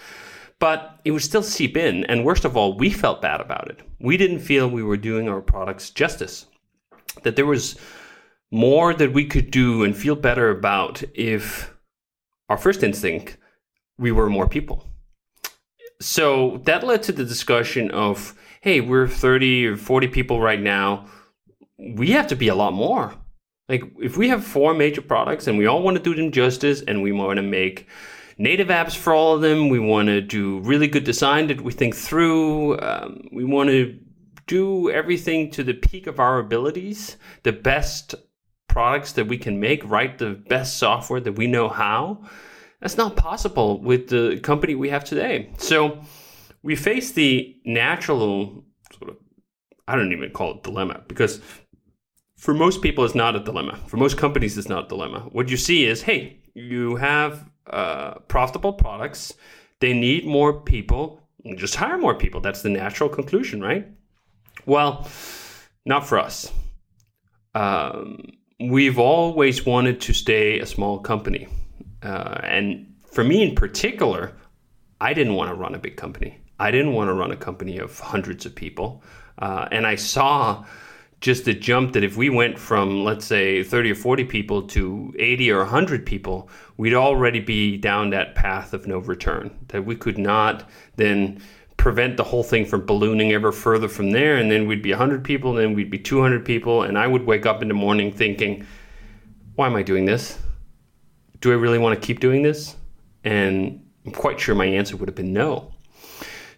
but 0.61 1.01
it 1.05 1.11
would 1.11 1.23
still 1.23 1.43
seep 1.43 1.77
in. 1.77 2.05
And 2.05 2.25
worst 2.25 2.45
of 2.45 2.57
all, 2.57 2.77
we 2.77 2.91
felt 2.91 3.23
bad 3.23 3.41
about 3.41 3.69
it. 3.69 3.81
We 3.99 4.17
didn't 4.17 4.39
feel 4.39 4.69
we 4.69 4.85
were 4.85 4.97
doing 4.97 5.29
our 5.29 5.41
products 5.41 5.91
justice, 5.91 6.47
that 7.25 7.35
there 7.35 7.47
was 7.47 7.77
more 8.53 8.95
that 8.95 9.13
we 9.13 9.25
could 9.25 9.51
do 9.51 9.83
and 9.83 9.97
feel 9.97 10.15
better 10.15 10.51
about 10.51 11.03
if 11.15 11.75
our 12.49 12.59
first 12.59 12.83
instinct, 12.83 13.39
we 13.99 14.13
were 14.13 14.29
more 14.29 14.49
people. 14.49 14.87
So 16.01 16.59
that 16.65 16.85
led 16.85 17.03
to 17.05 17.13
the 17.13 17.25
discussion 17.25 17.91
of, 17.91 18.35
hey, 18.61 18.81
we're 18.81 19.09
30 19.09 19.67
or 19.67 19.77
40 19.77 20.09
people 20.09 20.41
right 20.41 20.61
now. 20.61 21.07
We 21.79 22.11
have 22.13 22.29
to 22.29 22.37
be 22.37 22.49
a 22.49 22.55
lot 22.55 22.73
more. 22.73 23.15
Like, 23.69 23.85
if 23.99 24.17
we 24.17 24.29
have 24.29 24.45
four 24.45 24.75
major 24.75 25.01
products 25.01 25.47
and 25.47 25.57
we 25.57 25.67
all 25.67 25.83
want 25.83 25.97
to 25.97 26.03
do 26.03 26.15
them 26.15 26.33
justice 26.33 26.83
and 26.87 27.03
we 27.03 27.13
want 27.13 27.37
to 27.37 27.43
make 27.43 27.89
native 28.41 28.69
apps 28.69 28.97
for 28.97 29.13
all 29.13 29.35
of 29.35 29.43
them. 29.43 29.69
We 29.69 29.79
want 29.79 30.09
to 30.09 30.23
do 30.23 30.61
really 30.61 30.89
good 30.89 31.05
design 31.05 31.47
that 31.49 31.61
we 31.61 31.73
think 31.73 31.95
through. 31.95 32.81
Um, 32.81 33.29
we 33.33 33.45
want 33.45 33.69
to 33.69 33.99
do 34.47 34.91
everything 34.91 35.51
to 35.53 35.63
the 35.63 35.75
peak 35.75 36.07
of 36.07 36.19
our 36.19 36.39
abilities, 36.39 37.17
the 37.43 37.53
best 37.53 38.15
products 38.67 39.13
that 39.13 39.27
we 39.27 39.37
can 39.37 39.61
make, 39.61 39.89
write 39.89 40.19
the 40.19 40.31
best 40.31 40.79
software 40.79 41.21
that 41.21 41.33
we 41.33 41.47
know 41.47 41.69
how. 41.69 42.25
That's 42.81 42.97
not 42.97 43.15
possible 43.15 43.79
with 43.79 44.09
the 44.09 44.41
company 44.43 44.75
we 44.75 44.89
have 44.89 45.05
today. 45.05 45.51
So 45.59 46.01
we 46.63 46.77
face 46.77 47.13
the 47.13 47.57
natural 47.65 48.65
sort 48.99 49.11
of, 49.11 49.17
I 49.89 49.97
don't 49.97 50.13
even 50.13 50.31
call 50.31 50.53
it 50.53 50.63
dilemma 50.63 51.03
because 51.09 51.41
for 52.41 52.55
most 52.55 52.81
people, 52.81 53.05
it's 53.05 53.15
not 53.15 53.37
a 53.37 53.41
dilemma. 53.41 53.79
For 53.87 53.99
most 53.99 54.17
companies, 54.17 54.57
it's 54.57 54.69
not 54.69 54.87
a 54.87 54.89
dilemma. 54.89 55.29
What 55.31 55.51
you 55.51 55.59
see 55.59 55.85
is, 55.85 56.01
hey, 56.01 56.39
you 56.55 56.97
have 56.97 57.51
uh, 57.67 58.15
profitable 58.29 58.73
products. 58.73 59.35
They 59.81 59.93
need 59.93 60.27
more 60.27 60.59
people. 60.59 61.21
Just 61.57 61.75
hire 61.75 61.99
more 61.99 62.15
people. 62.15 62.41
That's 62.41 62.63
the 62.63 62.71
natural 62.71 63.11
conclusion, 63.11 63.61
right? 63.61 63.87
Well, 64.65 65.07
not 65.85 66.07
for 66.07 66.19
us. 66.19 66.51
Um, 67.55 68.23
we've 68.59 68.99
always 68.99 69.67
wanted 69.67 70.01
to 70.01 70.15
stay 70.15 70.61
a 70.61 70.67
small 70.67 70.99
company. 70.99 71.47
Uh, 72.03 72.41
and 72.43 72.95
for 73.13 73.23
me 73.23 73.43
in 73.43 73.55
particular, 73.55 74.33
I 74.99 75.13
didn't 75.13 75.35
want 75.35 75.51
to 75.51 75.55
run 75.55 75.75
a 75.75 75.79
big 75.79 75.97
company. 75.97 76.40
I 76.61 76.71
didn't 76.71 76.93
want 76.93 77.09
to 77.09 77.15
run 77.15 77.33
a 77.33 77.37
company 77.37 77.79
of 77.79 77.99
hundreds 77.99 78.45
of 78.45 78.55
people. 78.55 79.03
Uh, 79.39 79.67
and 79.73 79.87
I 79.87 79.95
saw 79.95 80.65
just 81.21 81.45
the 81.45 81.55
jump 81.55 81.93
that 81.93 82.05
if 82.05 82.17
we 82.17 82.31
went 82.31 82.59
from 82.59 83.05
let's 83.05 83.27
say 83.27 83.63
30 83.63 83.93
or 83.93 83.95
40 83.95 84.25
people 84.25 84.63
to 84.69 85.15
80 85.19 85.51
or 85.51 85.59
100 85.59 86.07
people 86.07 86.49
we'd 86.79 86.95
already 86.95 87.41
be 87.41 87.77
down 87.77 88.11
that 88.11 88.35
path 88.35 88.73
of 88.73 88.87
no 88.87 88.99
return 88.99 89.51
that 89.69 89.85
we 89.85 89.95
could 89.95 90.17
not 90.17 90.69
then 90.97 91.39
prevent 91.77 92.17
the 92.17 92.25
whole 92.25 92.43
thing 92.43 92.65
from 92.65 92.87
ballooning 92.87 93.33
ever 93.33 93.53
further 93.53 93.87
from 93.89 94.13
there 94.13 94.37
and 94.37 94.51
then 94.51 94.67
we'd 94.67 94.83
be 94.83 94.93
100 94.93 95.23
people 95.23 95.53
then 95.53 95.75
we'd 95.75 95.91
be 95.91 95.99
200 95.99 96.43
people 96.43 96.83
and 96.83 96.97
i 96.97 97.07
would 97.07 97.27
wake 97.27 97.45
up 97.45 97.61
in 97.61 97.69
the 97.69 97.75
morning 97.75 98.11
thinking 98.11 98.67
why 99.57 99.67
am 99.67 99.77
i 99.77 99.83
doing 99.83 100.07
this 100.07 100.39
do 101.41 101.53
i 101.53 101.55
really 101.55 101.79
want 101.79 101.99
to 101.99 102.07
keep 102.07 102.19
doing 102.19 102.43
this 102.43 102.77
and 103.25 103.87
i'm 104.07 104.13
quite 104.13 104.41
sure 104.41 104.55
my 104.55 104.65
answer 104.65 104.97
would 104.97 105.09
have 105.09 105.17
been 105.17 105.35
no 105.35 105.70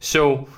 so 0.03 0.49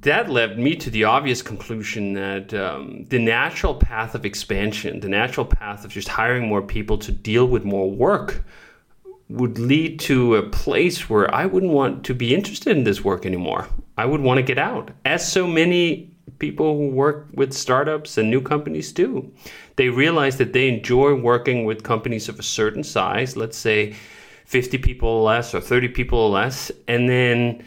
that 0.00 0.30
led 0.30 0.58
me 0.58 0.74
to 0.76 0.88
the 0.88 1.04
obvious 1.04 1.42
conclusion 1.42 2.14
that 2.14 2.54
um, 2.54 3.04
the 3.10 3.18
natural 3.18 3.74
path 3.74 4.14
of 4.14 4.24
expansion, 4.24 5.00
the 5.00 5.08
natural 5.08 5.44
path 5.44 5.84
of 5.84 5.90
just 5.90 6.08
hiring 6.08 6.48
more 6.48 6.62
people 6.62 6.96
to 6.96 7.12
deal 7.12 7.46
with 7.46 7.62
more 7.64 7.90
work, 7.90 8.42
would 9.28 9.58
lead 9.58 10.00
to 10.00 10.36
a 10.36 10.42
place 10.42 11.10
where 11.10 11.32
I 11.34 11.44
wouldn't 11.44 11.72
want 11.72 12.04
to 12.06 12.14
be 12.14 12.34
interested 12.34 12.74
in 12.74 12.84
this 12.84 13.04
work 13.04 13.26
anymore. 13.26 13.68
I 13.98 14.06
would 14.06 14.22
want 14.22 14.38
to 14.38 14.42
get 14.42 14.58
out, 14.58 14.90
as 15.04 15.30
so 15.30 15.46
many 15.46 16.10
people 16.38 16.76
who 16.76 16.88
work 16.88 17.28
with 17.34 17.52
startups 17.52 18.16
and 18.16 18.30
new 18.30 18.40
companies 18.40 18.92
do. 18.92 19.30
They 19.76 19.90
realize 19.90 20.38
that 20.38 20.54
they 20.54 20.68
enjoy 20.68 21.14
working 21.14 21.66
with 21.66 21.82
companies 21.82 22.30
of 22.30 22.38
a 22.38 22.42
certain 22.42 22.82
size, 22.82 23.36
let's 23.36 23.58
say 23.58 23.94
50 24.46 24.78
people 24.78 25.08
or 25.08 25.22
less 25.22 25.54
or 25.54 25.60
30 25.60 25.88
people 25.88 26.18
or 26.18 26.30
less, 26.30 26.72
and 26.88 27.08
then 27.08 27.62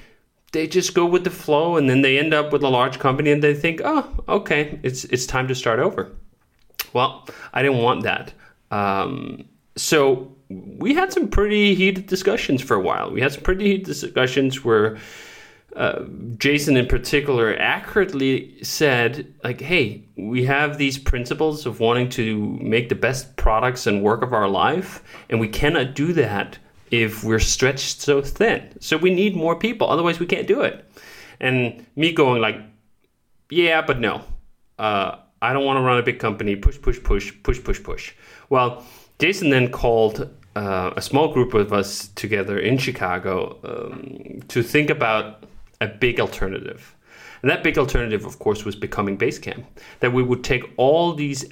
they 0.56 0.68
just 0.68 0.94
go 0.94 1.06
with 1.06 1.26
the 1.26 1.30
flow 1.30 1.76
and 1.76 1.90
then 1.90 2.02
they 2.02 2.18
end 2.18 2.34
up 2.34 2.54
with 2.54 2.64
a 2.64 2.70
large 2.70 2.98
company 2.98 3.30
and 3.30 3.44
they 3.44 3.54
think, 3.54 3.82
oh, 3.84 4.10
okay, 4.30 4.80
it's 4.84 5.04
it's 5.06 5.26
time 5.26 5.48
to 5.50 5.54
start 5.54 5.80
over. 5.80 6.12
Well, 6.94 7.28
I 7.54 7.62
didn't 7.62 7.80
want 7.80 8.04
that. 8.04 8.34
Um, 8.72 9.50
so 9.76 10.32
we 10.50 10.94
had 10.94 11.12
some 11.12 11.28
pretty 11.28 11.76
heated 11.76 12.08
discussions 12.08 12.62
for 12.62 12.76
a 12.76 12.80
while. 12.80 13.12
We 13.12 13.20
had 13.20 13.34
some 13.34 13.44
pretty 13.44 13.66
heated 13.66 13.86
discussions 13.86 14.64
where 14.64 14.98
uh, 15.76 16.06
Jason, 16.38 16.78
in 16.78 16.88
particular, 16.88 17.58
accurately 17.60 18.64
said, 18.64 19.34
like, 19.44 19.60
hey, 19.60 20.06
we 20.16 20.46
have 20.46 20.78
these 20.78 20.98
principles 20.98 21.66
of 21.66 21.82
wanting 21.82 22.08
to 22.12 22.58
make 22.62 22.88
the 22.88 22.96
best 22.96 23.36
products 23.36 23.86
and 23.88 24.02
work 24.02 24.22
of 24.22 24.32
our 24.32 24.48
life, 24.48 25.04
and 25.30 25.42
we 25.42 25.50
cannot 25.50 25.96
do 25.96 26.14
that 26.14 26.60
if 27.04 27.24
we're 27.24 27.40
stretched 27.40 28.02
so 28.02 28.22
thin. 28.22 28.78
So 28.80 28.98
we 28.98 29.14
need 29.14 29.36
more 29.36 29.56
people, 29.56 29.90
otherwise 29.90 30.20
we 30.20 30.26
can't 30.26 30.48
do 30.48 30.62
it. 30.62 30.86
And 31.40 31.86
me 31.96 32.14
going 32.14 32.42
like, 32.42 32.58
yeah, 33.50 33.82
but 33.82 34.00
no. 34.00 34.24
Uh, 34.80 35.18
I 35.42 35.54
don't 35.54 35.66
want 35.66 35.78
to 35.78 35.82
run 35.82 36.00
a 36.00 36.04
big 36.04 36.20
company. 36.20 36.56
Push, 36.56 36.82
push, 36.82 37.02
push, 37.04 37.34
push, 37.44 37.64
push, 37.64 37.84
push. 37.84 38.14
Well, 38.50 38.86
Jason 39.20 39.50
then 39.50 39.70
called 39.70 40.30
uh, 40.56 40.92
a 40.96 41.02
small 41.02 41.34
group 41.34 41.54
of 41.54 41.74
us 41.74 42.08
together 42.16 42.58
in 42.58 42.78
Chicago 42.78 43.60
um, 43.64 44.42
to 44.48 44.64
think 44.64 44.90
about 44.90 45.44
a 45.82 45.88
big 45.88 46.20
alternative. 46.20 46.96
And 47.42 47.52
that 47.52 47.64
big 47.64 47.78
alternative, 47.78 48.26
of 48.26 48.40
course, 48.40 48.66
was 48.66 48.76
becoming 48.76 49.18
Basecamp. 49.18 49.66
That 50.00 50.14
we 50.14 50.24
would 50.24 50.44
take 50.44 50.64
all 50.78 51.14
these 51.14 51.46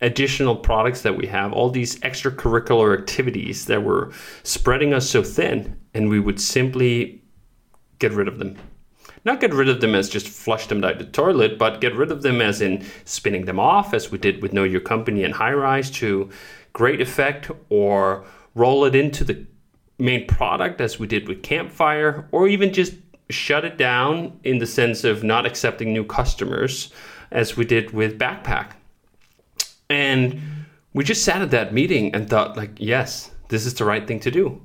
additional 0.00 0.56
products 0.56 1.02
that 1.02 1.16
we 1.16 1.26
have, 1.26 1.52
all 1.52 1.70
these 1.70 1.98
extracurricular 2.00 2.96
activities 2.96 3.66
that 3.66 3.82
were 3.82 4.12
spreading 4.42 4.94
us 4.94 5.08
so 5.08 5.22
thin, 5.22 5.76
and 5.94 6.08
we 6.08 6.20
would 6.20 6.40
simply 6.40 7.22
get 7.98 8.12
rid 8.12 8.28
of 8.28 8.38
them. 8.38 8.56
Not 9.24 9.40
get 9.40 9.52
rid 9.52 9.68
of 9.68 9.80
them 9.80 9.94
as 9.94 10.08
just 10.08 10.28
flush 10.28 10.68
them 10.68 10.80
down 10.80 10.98
the 10.98 11.04
toilet, 11.04 11.58
but 11.58 11.80
get 11.80 11.96
rid 11.96 12.12
of 12.12 12.22
them 12.22 12.40
as 12.40 12.60
in 12.60 12.84
spinning 13.04 13.44
them 13.44 13.58
off, 13.58 13.92
as 13.92 14.10
we 14.10 14.18
did 14.18 14.40
with 14.40 14.52
Know 14.52 14.64
Your 14.64 14.80
Company 14.80 15.24
and 15.24 15.34
Highrise 15.34 15.92
to 15.94 16.30
great 16.72 17.00
effect, 17.00 17.50
or 17.68 18.24
roll 18.54 18.84
it 18.84 18.94
into 18.94 19.24
the 19.24 19.44
main 19.98 20.26
product 20.26 20.80
as 20.80 21.00
we 21.00 21.08
did 21.08 21.26
with 21.26 21.42
Campfire, 21.42 22.28
or 22.30 22.46
even 22.46 22.72
just 22.72 22.94
shut 23.30 23.64
it 23.64 23.76
down 23.76 24.38
in 24.44 24.58
the 24.58 24.66
sense 24.66 25.02
of 25.02 25.24
not 25.24 25.44
accepting 25.44 25.92
new 25.92 26.04
customers 26.04 26.92
as 27.30 27.56
we 27.56 27.64
did 27.64 27.90
with 27.90 28.18
Backpack. 28.18 28.72
And 29.90 30.40
we 30.92 31.04
just 31.04 31.24
sat 31.24 31.42
at 31.42 31.50
that 31.50 31.72
meeting 31.72 32.14
and 32.14 32.28
thought, 32.28 32.56
like, 32.56 32.72
yes, 32.76 33.30
this 33.48 33.66
is 33.66 33.74
the 33.74 33.84
right 33.84 34.06
thing 34.06 34.20
to 34.20 34.30
do. 34.30 34.60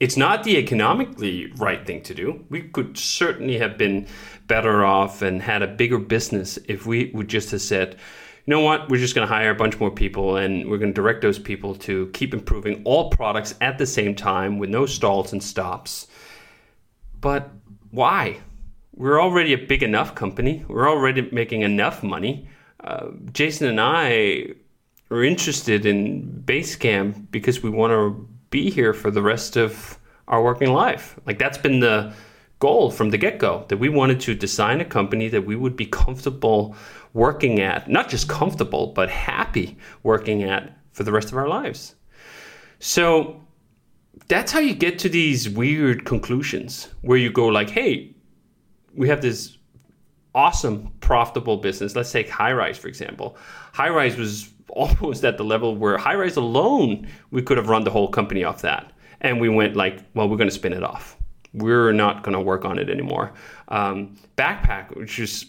It's 0.00 0.16
not 0.16 0.42
the 0.42 0.56
economically 0.56 1.52
right 1.56 1.86
thing 1.86 2.02
to 2.02 2.14
do. 2.14 2.44
We 2.48 2.62
could 2.62 2.98
certainly 2.98 3.58
have 3.58 3.78
been 3.78 4.08
better 4.48 4.84
off 4.84 5.22
and 5.22 5.40
had 5.40 5.62
a 5.62 5.66
bigger 5.68 5.98
business 5.98 6.58
if 6.66 6.86
we 6.86 7.10
would 7.14 7.28
just 7.28 7.50
have 7.52 7.62
said, 7.62 7.94
you 8.44 8.50
know 8.50 8.60
what, 8.60 8.88
we're 8.88 8.98
just 8.98 9.14
going 9.14 9.26
to 9.26 9.32
hire 9.32 9.50
a 9.50 9.54
bunch 9.54 9.78
more 9.78 9.92
people 9.92 10.36
and 10.36 10.68
we're 10.68 10.78
going 10.78 10.92
to 10.92 11.00
direct 11.00 11.20
those 11.20 11.38
people 11.38 11.76
to 11.76 12.08
keep 12.08 12.34
improving 12.34 12.82
all 12.84 13.10
products 13.10 13.54
at 13.60 13.78
the 13.78 13.86
same 13.86 14.16
time 14.16 14.58
with 14.58 14.70
no 14.70 14.86
stalls 14.86 15.32
and 15.32 15.42
stops. 15.42 16.08
But 17.20 17.50
why? 17.92 18.40
We're 18.96 19.22
already 19.22 19.52
a 19.52 19.58
big 19.58 19.84
enough 19.84 20.16
company. 20.16 20.64
We're 20.66 20.90
already 20.90 21.28
making 21.30 21.62
enough 21.62 22.02
money. 22.02 22.48
Uh, 22.82 23.10
Jason 23.32 23.68
and 23.68 23.80
I 23.80 24.54
are 25.12 25.24
interested 25.24 25.86
in 25.86 26.42
Basecamp 26.46 27.30
because 27.30 27.62
we 27.62 27.70
want 27.70 27.92
to 27.92 28.28
be 28.50 28.70
here 28.70 28.92
for 28.92 29.10
the 29.10 29.22
rest 29.22 29.56
of 29.56 29.98
our 30.28 30.42
working 30.42 30.72
life. 30.72 31.18
Like 31.26 31.38
that's 31.38 31.58
been 31.58 31.80
the 31.80 32.12
goal 32.58 32.90
from 32.90 33.10
the 33.10 33.18
get 33.18 33.38
go 33.38 33.64
that 33.68 33.78
we 33.78 33.88
wanted 33.88 34.20
to 34.20 34.34
design 34.34 34.80
a 34.80 34.84
company 34.84 35.28
that 35.28 35.44
we 35.44 35.56
would 35.56 35.76
be 35.76 35.86
comfortable 35.86 36.76
working 37.12 37.60
at, 37.60 37.90
not 37.90 38.08
just 38.08 38.28
comfortable, 38.28 38.88
but 38.88 39.10
happy 39.10 39.76
working 40.02 40.44
at 40.44 40.78
for 40.92 41.02
the 41.02 41.12
rest 41.12 41.32
of 41.32 41.36
our 41.36 41.48
lives. 41.48 41.94
So 42.78 43.40
that's 44.28 44.52
how 44.52 44.60
you 44.60 44.74
get 44.74 44.98
to 45.00 45.08
these 45.08 45.48
weird 45.50 46.04
conclusions 46.04 46.88
where 47.02 47.18
you 47.18 47.30
go 47.30 47.48
like, 47.48 47.70
hey, 47.70 48.14
we 48.94 49.08
have 49.08 49.22
this 49.22 49.58
awesome 50.34 50.92
profitable 51.00 51.56
business. 51.56 51.96
Let's 51.96 52.12
take 52.12 52.28
Highrise 52.28 52.76
for 52.76 52.88
example. 52.88 53.36
Highrise 53.74 54.16
was 54.16 54.52
almost 54.72 55.24
at 55.24 55.36
the 55.36 55.44
level 55.44 55.76
where 55.76 55.98
Highrise 55.98 56.36
alone 56.36 57.08
we 57.30 57.42
could 57.42 57.56
have 57.56 57.68
run 57.68 57.84
the 57.84 57.90
whole 57.90 58.08
company 58.08 58.44
off 58.44 58.62
that, 58.62 58.92
and 59.20 59.40
we 59.40 59.48
went 59.48 59.76
like, 59.76 60.00
well, 60.14 60.28
we're 60.28 60.36
going 60.36 60.48
to 60.48 60.54
spin 60.54 60.72
it 60.72 60.82
off. 60.82 61.16
We're 61.54 61.92
not 61.92 62.22
going 62.22 62.34
to 62.34 62.40
work 62.40 62.64
on 62.64 62.78
it 62.78 62.88
anymore. 62.88 63.32
Um, 63.68 64.16
Backpack, 64.36 64.96
which 64.96 65.16
just 65.16 65.46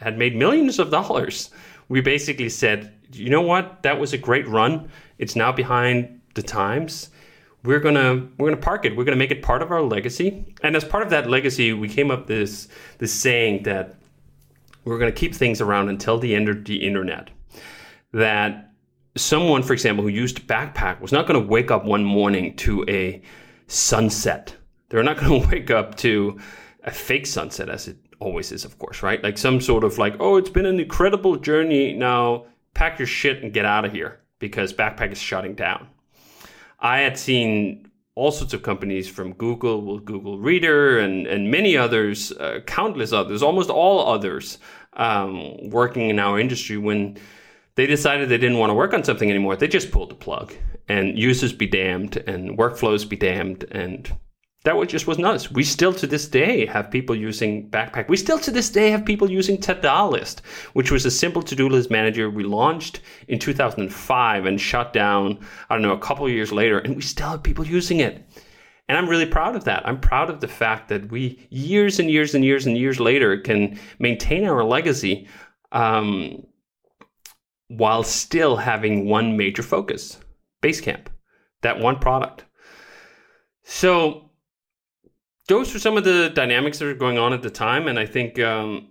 had 0.00 0.18
made 0.18 0.34
millions 0.34 0.78
of 0.78 0.90
dollars, 0.90 1.50
we 1.88 2.00
basically 2.00 2.48
said, 2.48 2.92
you 3.12 3.30
know 3.30 3.42
what, 3.42 3.82
that 3.82 3.98
was 3.98 4.12
a 4.12 4.18
great 4.18 4.48
run. 4.48 4.90
It's 5.18 5.36
now 5.36 5.52
behind 5.52 6.20
the 6.34 6.42
times 6.42 7.10
we're 7.64 7.80
gonna 7.80 8.28
we're 8.38 8.50
gonna 8.50 8.60
park 8.60 8.84
it. 8.84 8.94
We're 8.94 9.04
gonna 9.04 9.16
make 9.16 9.30
it 9.30 9.42
part 9.42 9.62
of 9.62 9.70
our 9.72 9.82
legacy. 9.82 10.54
And 10.62 10.76
as 10.76 10.84
part 10.84 11.02
of 11.02 11.10
that 11.10 11.28
legacy, 11.28 11.72
we 11.72 11.88
came 11.88 12.10
up 12.10 12.26
this 12.26 12.68
this 12.98 13.12
saying 13.12 13.64
that 13.64 13.94
we're 14.84 14.98
gonna 14.98 15.12
keep 15.12 15.34
things 15.34 15.60
around 15.60 15.88
until 15.88 16.18
the 16.18 16.34
end 16.34 16.48
of 16.48 16.64
the 16.64 16.84
internet. 16.84 17.30
That 18.14 18.72
someone, 19.16 19.62
for 19.62 19.74
example, 19.74 20.02
who 20.02 20.08
used 20.08 20.46
Backpack 20.46 21.00
was 21.00 21.12
not 21.12 21.26
gonna 21.26 21.40
wake 21.40 21.70
up 21.70 21.84
one 21.84 22.04
morning 22.04 22.56
to 22.56 22.84
a 22.88 23.20
sunset. 23.66 24.56
They're 24.88 25.02
not 25.02 25.18
gonna 25.20 25.46
wake 25.46 25.70
up 25.70 25.96
to 25.96 26.38
a 26.84 26.90
fake 26.90 27.26
sunset 27.26 27.68
as 27.68 27.88
it 27.88 27.98
always 28.20 28.50
is, 28.52 28.64
of 28.64 28.78
course, 28.78 29.02
right? 29.02 29.22
Like 29.22 29.36
some 29.36 29.60
sort 29.60 29.84
of 29.84 29.98
like, 29.98 30.16
oh, 30.20 30.36
it's 30.36 30.50
been 30.50 30.66
an 30.66 30.80
incredible 30.80 31.36
journey. 31.36 31.92
Now 31.92 32.46
pack 32.72 32.98
your 32.98 33.06
shit 33.06 33.42
and 33.42 33.52
get 33.52 33.66
out 33.66 33.84
of 33.84 33.92
here 33.92 34.20
because 34.38 34.72
Backpack 34.72 35.12
is 35.12 35.18
shutting 35.18 35.54
down 35.54 35.88
I 36.84 36.98
had 36.98 37.16
seen 37.18 37.90
all 38.14 38.30
sorts 38.30 38.52
of 38.52 38.62
companies 38.62 39.08
from 39.08 39.32
Google, 39.32 39.80
with 39.80 40.04
Google 40.04 40.38
Reader, 40.38 40.98
and, 40.98 41.26
and 41.26 41.50
many 41.50 41.78
others, 41.78 42.30
uh, 42.32 42.60
countless 42.66 43.10
others, 43.10 43.42
almost 43.42 43.70
all 43.70 44.06
others, 44.12 44.58
um, 44.92 45.70
working 45.70 46.10
in 46.10 46.18
our 46.18 46.38
industry 46.38 46.76
when 46.76 47.16
they 47.76 47.86
decided 47.86 48.28
they 48.28 48.38
didn't 48.38 48.58
want 48.58 48.70
to 48.70 48.74
work 48.74 48.94
on 48.94 49.04
something 49.04 49.30
anymore. 49.30 49.56
They 49.56 49.68
just 49.68 49.90
pulled 49.90 50.10
the 50.10 50.14
plug 50.14 50.54
and 50.88 51.18
users 51.18 51.52
be 51.52 51.66
damned 51.66 52.16
and 52.16 52.56
workflows 52.58 53.08
be 53.08 53.16
damned 53.16 53.64
and 53.70 54.10
that 54.64 54.76
was 54.76 54.88
just 54.88 55.06
was 55.06 55.18
nuts. 55.18 55.50
We 55.50 55.62
still 55.62 55.92
to 55.92 56.06
this 56.06 56.26
day 56.26 56.64
have 56.66 56.90
people 56.90 57.14
using 57.14 57.68
Backpack. 57.68 58.08
We 58.08 58.16
still 58.16 58.38
to 58.38 58.50
this 58.50 58.70
day 58.70 58.90
have 58.90 59.04
people 59.04 59.30
using 59.30 59.58
List, 59.58 60.40
which 60.72 60.90
was 60.90 61.04
a 61.04 61.10
simple 61.10 61.42
to-do 61.42 61.68
list 61.68 61.90
manager 61.90 62.30
we 62.30 62.44
launched 62.44 63.00
in 63.28 63.38
2005 63.38 64.46
and 64.46 64.60
shut 64.60 64.94
down, 64.94 65.38
I 65.68 65.74
don't 65.74 65.82
know, 65.82 65.92
a 65.92 65.98
couple 65.98 66.26
years 66.30 66.50
later, 66.50 66.78
and 66.78 66.96
we 66.96 67.02
still 67.02 67.28
have 67.28 67.42
people 67.42 67.66
using 67.66 68.00
it. 68.00 68.26
And 68.88 68.96
I'm 68.96 69.08
really 69.08 69.26
proud 69.26 69.54
of 69.54 69.64
that. 69.64 69.86
I'm 69.86 70.00
proud 70.00 70.30
of 70.30 70.40
the 70.40 70.48
fact 70.48 70.88
that 70.88 71.10
we, 71.10 71.46
years 71.50 71.98
and 71.98 72.10
years 72.10 72.34
and 72.34 72.42
years 72.42 72.66
and 72.66 72.76
years 72.76 72.98
later, 72.98 73.36
can 73.38 73.78
maintain 73.98 74.44
our 74.46 74.64
legacy 74.64 75.28
um, 75.72 76.42
while 77.68 78.02
still 78.02 78.56
having 78.56 79.08
one 79.08 79.36
major 79.36 79.62
focus 79.62 80.18
Basecamp, 80.62 81.06
that 81.62 81.78
one 81.78 81.98
product. 81.98 82.44
So 83.64 84.30
those 85.48 85.72
were 85.72 85.80
some 85.80 85.96
of 85.96 86.04
the 86.04 86.30
dynamics 86.34 86.78
that 86.78 86.86
were 86.86 86.94
going 86.94 87.18
on 87.18 87.32
at 87.32 87.42
the 87.42 87.50
time, 87.50 87.86
and 87.86 87.98
I 87.98 88.06
think 88.06 88.38
um, 88.38 88.90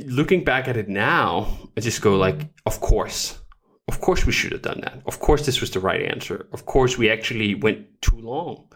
looking 0.00 0.44
back 0.44 0.68
at 0.68 0.76
it 0.76 0.88
now, 0.88 1.70
I 1.76 1.80
just 1.80 2.02
go 2.02 2.16
like, 2.16 2.42
of 2.66 2.80
course, 2.80 3.40
of 3.88 4.00
course 4.00 4.26
we 4.26 4.32
should 4.32 4.52
have 4.52 4.62
done 4.62 4.80
that. 4.82 5.02
Of 5.06 5.20
course 5.20 5.46
this 5.46 5.60
was 5.60 5.70
the 5.70 5.80
right 5.80 6.02
answer. 6.02 6.46
Of 6.52 6.66
course 6.66 6.98
we 6.98 7.10
actually 7.10 7.54
went 7.54 7.86
too 8.02 8.18
long. 8.18 8.68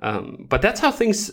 Um, 0.00 0.46
but 0.48 0.62
that's 0.62 0.80
how 0.80 0.92
things 0.92 1.32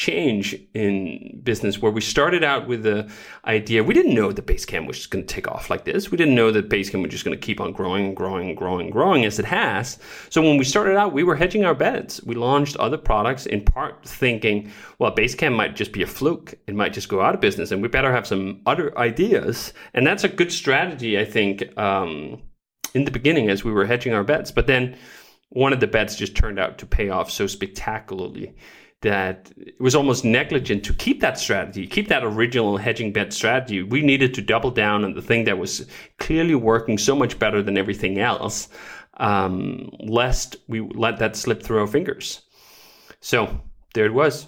change 0.00 0.56
in 0.72 1.38
business 1.44 1.82
where 1.82 1.92
we 1.92 2.00
started 2.00 2.42
out 2.42 2.66
with 2.66 2.84
the 2.84 3.06
idea 3.44 3.84
we 3.84 3.92
didn't 3.92 4.14
know 4.14 4.32
that 4.32 4.46
Basecamp 4.46 4.86
was 4.86 4.96
just 4.96 5.10
going 5.10 5.26
to 5.26 5.34
take 5.34 5.46
off 5.46 5.68
like 5.68 5.84
this. 5.84 6.10
We 6.10 6.16
didn't 6.16 6.34
know 6.34 6.50
that 6.52 6.70
Basecamp 6.70 7.02
was 7.02 7.10
just 7.10 7.22
going 7.22 7.38
to 7.38 7.46
keep 7.46 7.60
on 7.60 7.72
growing, 7.72 8.14
growing, 8.14 8.54
growing, 8.54 8.88
growing 8.88 9.26
as 9.26 9.38
it 9.38 9.44
has. 9.44 9.98
So 10.30 10.40
when 10.40 10.56
we 10.56 10.64
started 10.64 10.96
out, 10.96 11.12
we 11.12 11.22
were 11.22 11.36
hedging 11.36 11.66
our 11.66 11.74
bets. 11.74 12.22
We 12.22 12.34
launched 12.34 12.76
other 12.76 12.96
products 12.96 13.44
in 13.44 13.62
part 13.62 14.02
thinking, 14.02 14.72
well, 14.98 15.14
Basecamp 15.14 15.54
might 15.54 15.76
just 15.76 15.92
be 15.92 16.02
a 16.02 16.06
fluke. 16.06 16.54
It 16.66 16.74
might 16.74 16.94
just 16.94 17.10
go 17.10 17.20
out 17.20 17.34
of 17.34 17.42
business 17.42 17.70
and 17.70 17.82
we 17.82 17.88
better 17.88 18.10
have 18.10 18.26
some 18.26 18.62
other 18.64 18.98
ideas. 18.98 19.74
And 19.92 20.06
that's 20.06 20.24
a 20.24 20.30
good 20.30 20.50
strategy, 20.50 21.18
I 21.18 21.26
think, 21.26 21.76
um, 21.78 22.40
in 22.94 23.04
the 23.04 23.10
beginning 23.10 23.50
as 23.50 23.64
we 23.64 23.72
were 23.72 23.84
hedging 23.84 24.14
our 24.14 24.24
bets. 24.24 24.50
But 24.50 24.66
then 24.66 24.96
one 25.50 25.74
of 25.74 25.80
the 25.80 25.86
bets 25.86 26.16
just 26.16 26.34
turned 26.34 26.58
out 26.58 26.78
to 26.78 26.86
pay 26.86 27.10
off 27.10 27.30
so 27.30 27.46
spectacularly 27.46 28.56
that 29.02 29.50
it 29.56 29.80
was 29.80 29.94
almost 29.94 30.24
negligent 30.24 30.84
to 30.84 30.92
keep 30.92 31.20
that 31.20 31.38
strategy, 31.38 31.86
keep 31.86 32.08
that 32.08 32.24
original 32.24 32.76
hedging 32.76 33.12
bet 33.12 33.32
strategy. 33.32 33.82
We 33.82 34.02
needed 34.02 34.34
to 34.34 34.42
double 34.42 34.70
down 34.70 35.04
on 35.04 35.14
the 35.14 35.22
thing 35.22 35.44
that 35.44 35.58
was 35.58 35.86
clearly 36.18 36.54
working 36.54 36.98
so 36.98 37.16
much 37.16 37.38
better 37.38 37.62
than 37.62 37.78
everything 37.78 38.18
else, 38.18 38.68
um, 39.14 39.90
lest 40.00 40.56
we 40.68 40.80
let 40.80 41.18
that 41.18 41.36
slip 41.36 41.62
through 41.62 41.80
our 41.80 41.86
fingers. 41.86 42.42
So 43.20 43.62
there 43.94 44.06
it 44.06 44.14
was. 44.14 44.46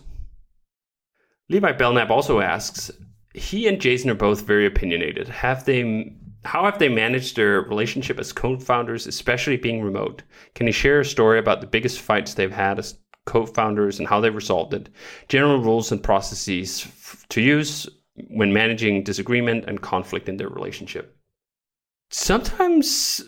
Levi 1.48 1.72
Belknap 1.72 2.11
also 2.11 2.40
asks, 2.40 2.90
he 3.34 3.66
and 3.66 3.80
Jason 3.80 4.11
are 4.11 4.14
both 4.14 4.42
very 4.42 4.66
opinionated. 4.66 5.28
Have 5.28 5.64
they 5.64 6.14
how 6.44 6.64
have 6.64 6.78
they 6.78 6.88
managed 6.88 7.36
their 7.36 7.61
relationship 7.62 8.18
as 8.18 8.32
co-founders, 8.32 9.07
especially 9.07 9.57
being 9.57 9.80
remote? 9.80 10.22
Can 10.55 10.66
you 10.66 10.72
share 10.72 10.98
a 11.00 11.05
story 11.05 11.38
about 11.38 11.61
the 11.61 11.68
biggest 11.68 12.00
fights 12.00 12.34
they've 12.34 12.50
had 12.50 12.80
as 12.80 12.98
co-founders 13.27 13.99
and 13.99 14.09
how 14.09 14.20
they 14.20 14.31
resolved 14.31 14.75
it, 14.75 14.89
general 15.29 15.59
rules 15.59 15.93
and 15.93 16.03
processes 16.03 16.83
f- 16.85 17.27
to 17.29 17.41
use 17.41 17.89
when 18.29 18.53
managing 18.53 19.03
disagreement 19.03 19.64
and 19.66 19.81
conflict 19.81 20.29
in 20.29 20.37
their 20.37 20.49
relationship. 20.49 21.16
Sometimes 22.11 23.23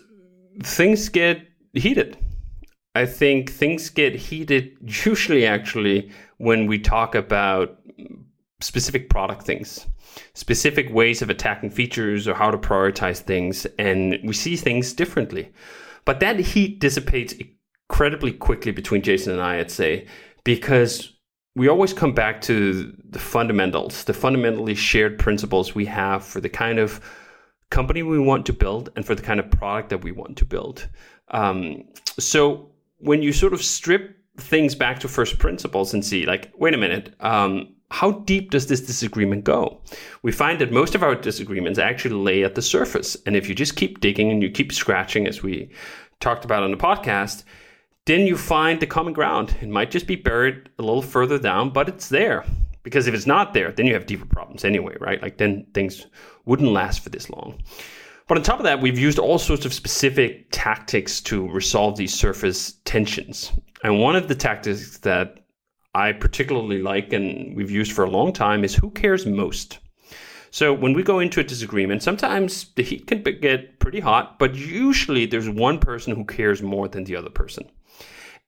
things 0.61 1.09
get 1.09 1.41
heated. 1.73 2.17
I 2.93 3.05
think 3.05 3.51
things 3.51 3.89
get 3.89 4.15
heated 4.15 4.77
usually 4.81 5.45
actually 5.45 6.11
when 6.37 6.67
we 6.67 6.79
talk 6.79 7.15
about 7.15 7.77
specific 8.61 9.09
product 9.09 9.43
things, 9.43 9.85
specific 10.33 10.93
ways 10.93 11.21
of 11.21 11.29
attacking 11.29 11.71
features 11.71 12.27
or 12.27 12.33
how 12.35 12.51
to 12.51 12.57
prioritize 12.57 13.19
things, 13.19 13.65
and 13.77 14.17
we 14.23 14.33
see 14.33 14.55
things 14.55 14.93
differently. 14.93 15.51
But 16.05 16.19
that 16.19 16.39
heat 16.39 16.79
dissipates 16.79 17.33
incredibly 17.89 18.31
quickly 18.31 18.71
between 18.71 19.01
Jason 19.01 19.33
and 19.33 19.41
I, 19.41 19.59
I'd 19.59 19.71
say, 19.71 20.07
because 20.43 21.13
we 21.55 21.67
always 21.69 21.93
come 21.93 22.13
back 22.13 22.41
to 22.41 22.93
the 23.09 23.19
fundamentals, 23.19 24.03
the 24.03 24.13
fundamentally 24.13 24.75
shared 24.75 25.17
principles 25.17 25.73
we 25.73 25.85
have 25.85 26.23
for 26.23 26.41
the 26.41 26.49
kind 26.49 26.79
of 26.79 26.99
company 27.69 28.03
we 28.03 28.19
want 28.19 28.45
to 28.45 28.53
build 28.53 28.89
and 28.95 29.05
for 29.05 29.15
the 29.15 29.21
kind 29.21 29.39
of 29.39 29.49
product 29.49 29.89
that 29.89 30.03
we 30.03 30.11
want 30.11 30.37
to 30.37 30.45
build. 30.45 30.87
Um, 31.29 31.83
so 32.19 32.69
when 32.97 33.21
you 33.21 33.31
sort 33.31 33.53
of 33.53 33.61
strip 33.61 34.17
things 34.37 34.75
back 34.75 34.99
to 34.99 35.07
first 35.07 35.39
principles 35.39 35.93
and 35.93 36.03
see, 36.03 36.25
like, 36.25 36.51
wait 36.57 36.73
a 36.73 36.77
minute, 36.77 37.15
um, 37.21 37.73
how 37.91 38.11
deep 38.11 38.51
does 38.51 38.67
this 38.67 38.81
disagreement 38.81 39.45
go? 39.45 39.81
We 40.23 40.31
find 40.31 40.59
that 40.59 40.71
most 40.71 40.95
of 40.95 41.03
our 41.03 41.15
disagreements 41.15 41.79
actually 41.79 42.15
lay 42.15 42.43
at 42.43 42.55
the 42.55 42.61
surface. 42.61 43.15
And 43.25 43.35
if 43.35 43.47
you 43.47 43.55
just 43.55 43.75
keep 43.77 44.01
digging 44.01 44.31
and 44.31 44.43
you 44.43 44.49
keep 44.49 44.73
scratching, 44.73 45.27
as 45.27 45.41
we 45.41 45.71
talked 46.19 46.43
about 46.43 46.63
on 46.63 46.71
the 46.71 46.77
podcast, 46.77 47.43
then 48.05 48.27
you 48.27 48.37
find 48.37 48.79
the 48.79 48.87
common 48.87 49.13
ground. 49.13 49.55
It 49.61 49.69
might 49.69 49.91
just 49.91 50.07
be 50.07 50.15
buried 50.15 50.69
a 50.77 50.83
little 50.83 51.01
further 51.01 51.39
down, 51.39 51.71
but 51.71 51.89
it's 51.89 52.09
there. 52.09 52.45
Because 52.83 53.07
if 53.07 53.15
it's 53.15 53.25
not 53.25 53.53
there, 53.53 53.71
then 53.71 53.87
you 53.87 53.93
have 53.95 54.05
deeper 54.05 54.27
problems 54.27 54.63
anyway, 54.63 54.95
right? 54.99 55.21
Like 55.21 55.37
then 55.37 55.65
things 55.73 56.05
wouldn't 56.45 56.71
last 56.71 57.03
for 57.03 57.09
this 57.09 57.31
long. 57.31 57.59
But 58.27 58.37
on 58.37 58.43
top 58.43 58.59
of 58.59 58.63
that, 58.65 58.81
we've 58.81 58.97
used 58.97 59.17
all 59.17 59.39
sorts 59.39 59.65
of 59.65 59.73
specific 59.73 60.47
tactics 60.51 61.19
to 61.21 61.49
resolve 61.49 61.97
these 61.97 62.13
surface 62.13 62.73
tensions. 62.85 63.51
And 63.83 63.99
one 63.99 64.15
of 64.15 64.27
the 64.27 64.35
tactics 64.35 64.99
that 64.99 65.45
I 65.95 66.11
particularly 66.11 66.81
like 66.81 67.13
and 67.13 67.55
we've 67.55 67.71
used 67.71 67.91
for 67.91 68.03
a 68.03 68.09
long 68.09 68.33
time 68.33 68.63
is 68.63 68.75
who 68.75 68.91
cares 68.91 69.25
most? 69.25 69.79
So 70.51 70.73
when 70.73 70.93
we 70.93 71.03
go 71.03 71.19
into 71.19 71.39
a 71.39 71.43
disagreement, 71.43 72.03
sometimes 72.03 72.71
the 72.75 72.83
heat 72.83 73.07
can 73.07 73.23
get 73.23 73.79
pretty 73.79 73.99
hot, 73.99 74.39
but 74.39 74.55
usually 74.55 75.25
there's 75.25 75.49
one 75.49 75.79
person 75.79 76.15
who 76.15 76.23
cares 76.23 76.61
more 76.61 76.87
than 76.87 77.03
the 77.03 77.15
other 77.15 77.29
person. 77.29 77.69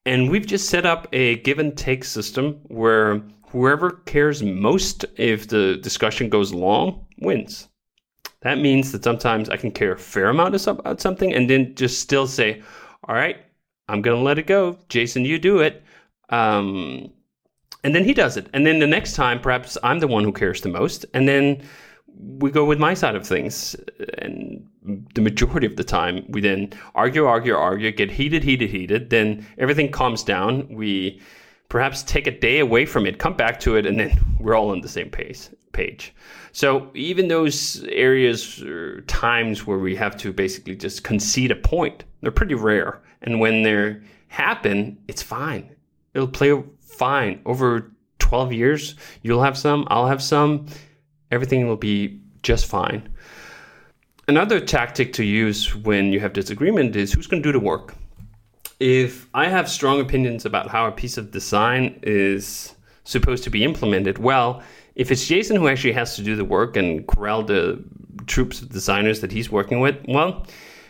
And 0.08 0.32
we've 0.32 0.48
just 0.48 0.70
set 0.70 0.86
up 0.86 1.06
a 1.12 1.36
give 1.40 1.60
and 1.60 1.78
take 1.78 2.06
system 2.06 2.62
where 2.70 3.22
whoever 3.50 3.92
cares 4.06 4.42
most 4.42 5.04
if 5.18 5.50
the 5.50 5.76
discussion 5.84 6.30
goes 6.30 6.54
long 6.54 7.06
wins. 7.20 7.68
That 8.40 8.58
means 8.58 8.94
that 8.94 9.04
sometimes 9.04 9.50
I 9.50 9.58
can 9.58 9.70
care 9.70 9.92
a 9.92 9.98
fair 9.98 10.30
amount 10.30 10.66
about 10.66 11.02
something 11.02 11.34
and 11.34 11.50
then 11.50 11.76
just 11.76 12.00
still 12.00 12.26
say, 12.26 12.64
all 13.04 13.16
right, 13.16 13.36
I'm 13.90 14.02
going 14.02 14.16
to 14.16 14.24
let 14.24 14.40
it 14.40 14.48
go. 14.48 14.78
Jason, 14.88 15.26
you 15.26 15.38
do 15.40 15.60
it. 15.60 15.84
Um, 16.30 17.12
and 17.84 17.94
then 17.94 18.06
he 18.06 18.14
does 18.14 18.38
it. 18.38 18.48
And 18.54 18.66
then 18.66 18.80
the 18.80 18.88
next 18.88 19.14
time, 19.14 19.42
perhaps 19.42 19.78
I'm 19.84 20.00
the 20.00 20.08
one 20.08 20.24
who 20.24 20.32
cares 20.32 20.62
the 20.62 20.70
most. 20.70 21.06
And 21.14 21.28
then 21.28 21.64
we 22.20 22.52
go 22.52 22.66
with 22.66 22.80
my 22.80 22.94
side 22.94 23.16
of 23.16 23.26
things. 23.26 23.76
And 24.20 24.68
the 25.14 25.22
majority 25.22 25.68
of 25.68 25.76
the 25.76 25.84
time, 25.84 26.26
we 26.30 26.42
then 26.42 26.74
argue, 26.96 27.26
argue, 27.26 27.56
argue, 27.56 27.92
get 27.92 28.12
heated, 28.12 28.44
heated, 28.44 28.70
heated. 28.70 29.10
Then 29.10 29.46
everything 29.58 29.92
calms 29.92 30.24
down. 30.24 30.68
We 30.70 31.22
perhaps 31.70 32.04
take 32.04 32.28
a 32.28 32.40
day 32.40 32.60
away 32.60 32.86
from 32.86 33.06
it, 33.06 33.20
come 33.20 33.36
back 33.36 33.60
to 33.62 33.76
it, 33.76 33.86
and 33.86 34.00
then 34.00 34.18
we're 34.40 34.56
all 34.56 34.70
on 34.70 34.82
the 34.82 34.90
same 34.90 35.10
pace, 35.10 35.50
page. 35.74 36.14
So 36.52 36.90
even 36.96 37.28
those 37.28 37.84
areas 37.90 38.64
or 38.64 39.02
times 39.02 39.68
where 39.68 39.78
we 39.78 39.96
have 39.96 40.18
to 40.18 40.34
basically 40.34 40.76
just 40.76 41.04
concede 41.04 41.52
a 41.52 41.56
point, 41.56 42.04
they're 42.22 42.32
pretty 42.32 42.56
rare. 42.56 43.02
And 43.22 43.40
when 43.40 43.64
they 43.64 43.98
happen, 44.30 44.98
it's 45.08 45.22
fine. 45.22 45.76
It'll 46.14 46.28
play 46.28 46.64
fine. 46.80 47.42
Over 47.46 47.92
12 48.20 48.54
years, 48.54 48.96
you'll 49.22 49.44
have 49.44 49.58
some, 49.58 49.88
I'll 49.90 50.08
have 50.08 50.24
some 50.24 50.66
everything 51.32 51.68
will 51.68 51.78
be 51.78 52.20
just 52.44 52.66
fine. 52.66 53.08
Another 54.28 54.60
tactic 54.60 55.14
to 55.14 55.24
use 55.24 55.74
when 55.76 56.12
you 56.12 56.20
have 56.20 56.34
disagreement 56.34 56.96
is 56.96 57.14
who's 57.14 57.28
going 57.28 57.42
to 57.42 57.48
do 57.48 57.54
the 57.58 57.64
work. 57.64 57.96
If 58.80 59.28
I 59.34 59.48
have 59.48 59.70
strong 59.70 60.00
opinions 60.00 60.46
about 60.46 60.68
how 60.68 60.86
a 60.86 60.92
piece 60.92 61.18
of 61.18 61.32
design 61.32 62.00
is 62.04 62.76
supposed 63.06 63.44
to 63.46 63.50
be 63.50 63.64
implemented, 63.64 64.18
well, 64.18 64.62
if 64.96 65.12
it's 65.12 65.26
Jason 65.26 65.56
who 65.56 65.68
actually 65.68 65.94
has 65.94 66.16
to 66.16 66.24
do 66.24 66.36
the 66.36 66.44
work 66.44 66.76
and 66.76 67.08
corral 67.08 67.44
the 67.44 67.84
troops 68.26 68.62
of 68.62 68.70
designers 68.70 69.22
that 69.22 69.32
he's 69.32 69.50
working 69.50 69.80
with, 69.80 69.96
well, 70.08 70.46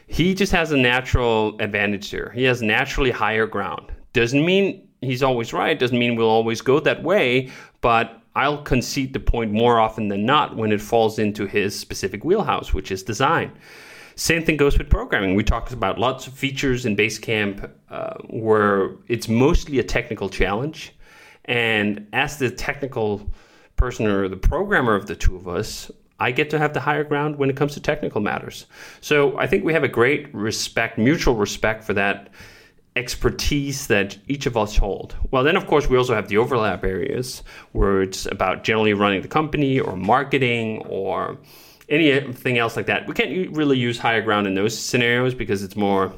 he 0.07 0.33
just 0.33 0.51
has 0.51 0.71
a 0.71 0.77
natural 0.77 1.59
advantage 1.59 2.09
there. 2.11 2.31
He 2.31 2.43
has 2.43 2.61
naturally 2.61 3.11
higher 3.11 3.45
ground. 3.45 3.91
Doesn't 4.13 4.45
mean 4.45 4.88
he's 5.01 5.21
always 5.21 5.53
right, 5.53 5.77
doesn't 5.77 5.99
mean 5.99 6.15
we'll 6.15 6.29
always 6.29 6.61
go 6.61 6.79
that 6.79 7.03
way, 7.03 7.51
but 7.81 8.21
I'll 8.38 8.61
concede 8.61 9.13
the 9.13 9.19
point 9.19 9.51
more 9.51 9.79
often 9.79 10.09
than 10.09 10.23
not 10.23 10.55
when 10.55 10.71
it 10.71 10.79
falls 10.79 11.17
into 11.17 11.47
his 11.47 11.77
specific 11.77 12.23
wheelhouse, 12.23 12.71
which 12.71 12.91
is 12.91 13.01
design. 13.01 13.51
Same 14.15 14.43
thing 14.43 14.57
goes 14.57 14.77
with 14.77 14.91
programming. 14.91 15.33
We 15.33 15.43
talked 15.43 15.73
about 15.73 15.97
lots 15.97 16.27
of 16.27 16.33
features 16.33 16.85
in 16.85 16.95
Basecamp 16.95 17.67
uh, 17.89 18.13
where 18.29 18.91
it's 19.07 19.27
mostly 19.27 19.79
a 19.79 19.83
technical 19.83 20.29
challenge. 20.29 20.93
And 21.45 22.05
as 22.13 22.38
the 22.38 22.51
technical 22.51 23.27
person 23.75 24.05
or 24.05 24.27
the 24.27 24.38
programmer 24.38 24.93
of 24.93 25.07
the 25.07 25.15
two 25.15 25.35
of 25.35 25.47
us, 25.47 25.89
I 26.19 26.29
get 26.29 26.51
to 26.51 26.59
have 26.59 26.73
the 26.73 26.79
higher 26.79 27.03
ground 27.03 27.38
when 27.38 27.49
it 27.49 27.57
comes 27.57 27.73
to 27.73 27.79
technical 27.79 28.21
matters. 28.21 28.67
So 29.01 29.35
I 29.39 29.47
think 29.47 29.63
we 29.63 29.73
have 29.73 29.83
a 29.83 29.88
great 29.88 30.31
respect, 30.31 30.99
mutual 30.99 31.35
respect 31.35 31.83
for 31.83 31.95
that 31.95 32.29
expertise 32.97 33.87
that 33.87 34.17
each 34.27 34.45
of 34.45 34.57
us 34.57 34.75
hold. 34.75 35.15
Well, 35.31 35.43
then, 35.43 35.55
of 35.55 35.67
course, 35.67 35.87
we 35.87 35.97
also 35.97 36.15
have 36.15 36.27
the 36.27 36.37
overlap 36.37 36.83
areas 36.83 37.43
where 37.71 38.01
it's 38.01 38.25
about 38.25 38.63
generally 38.63 38.93
running 38.93 39.21
the 39.21 39.27
company 39.27 39.79
or 39.79 39.95
marketing 39.95 40.81
or 40.87 41.37
anything 41.89 42.57
else 42.57 42.75
like 42.75 42.87
that. 42.87 43.07
We 43.07 43.13
can't 43.13 43.55
really 43.55 43.77
use 43.77 43.99
higher 43.99 44.21
ground 44.21 44.47
in 44.47 44.55
those 44.55 44.77
scenarios 44.77 45.33
because 45.33 45.63
it's 45.63 45.75
more 45.75 46.11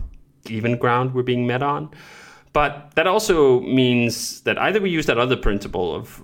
even 0.47 0.77
ground 0.77 1.13
we're 1.13 1.23
being 1.23 1.45
met 1.45 1.61
on. 1.61 1.91
But 2.53 2.91
that 2.95 3.05
also 3.05 3.59
means 3.59 4.41
that 4.41 4.57
either 4.57 4.81
we 4.81 4.89
use 4.89 5.05
that 5.05 5.19
other 5.19 5.37
principle 5.37 5.93
of 5.93 6.21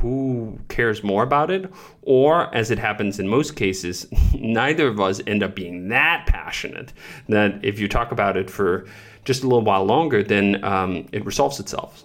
who 0.00 0.58
cares 0.68 1.02
more 1.02 1.22
about 1.22 1.50
it, 1.50 1.72
or 2.02 2.52
as 2.54 2.70
it 2.70 2.78
happens 2.78 3.18
in 3.18 3.28
most 3.28 3.56
cases, 3.56 4.06
neither 4.34 4.88
of 4.88 5.00
us 5.00 5.20
end 5.26 5.42
up 5.42 5.54
being 5.54 5.88
that 5.88 6.26
passionate 6.26 6.92
that 7.28 7.64
if 7.64 7.78
you 7.78 7.88
talk 7.88 8.12
about 8.12 8.36
it 8.36 8.50
for 8.50 8.86
just 9.28 9.42
a 9.44 9.46
little 9.46 9.62
while 9.62 9.84
longer, 9.84 10.22
then 10.22 10.64
um, 10.64 11.06
it 11.12 11.24
resolves 11.24 11.60
itself. 11.60 12.02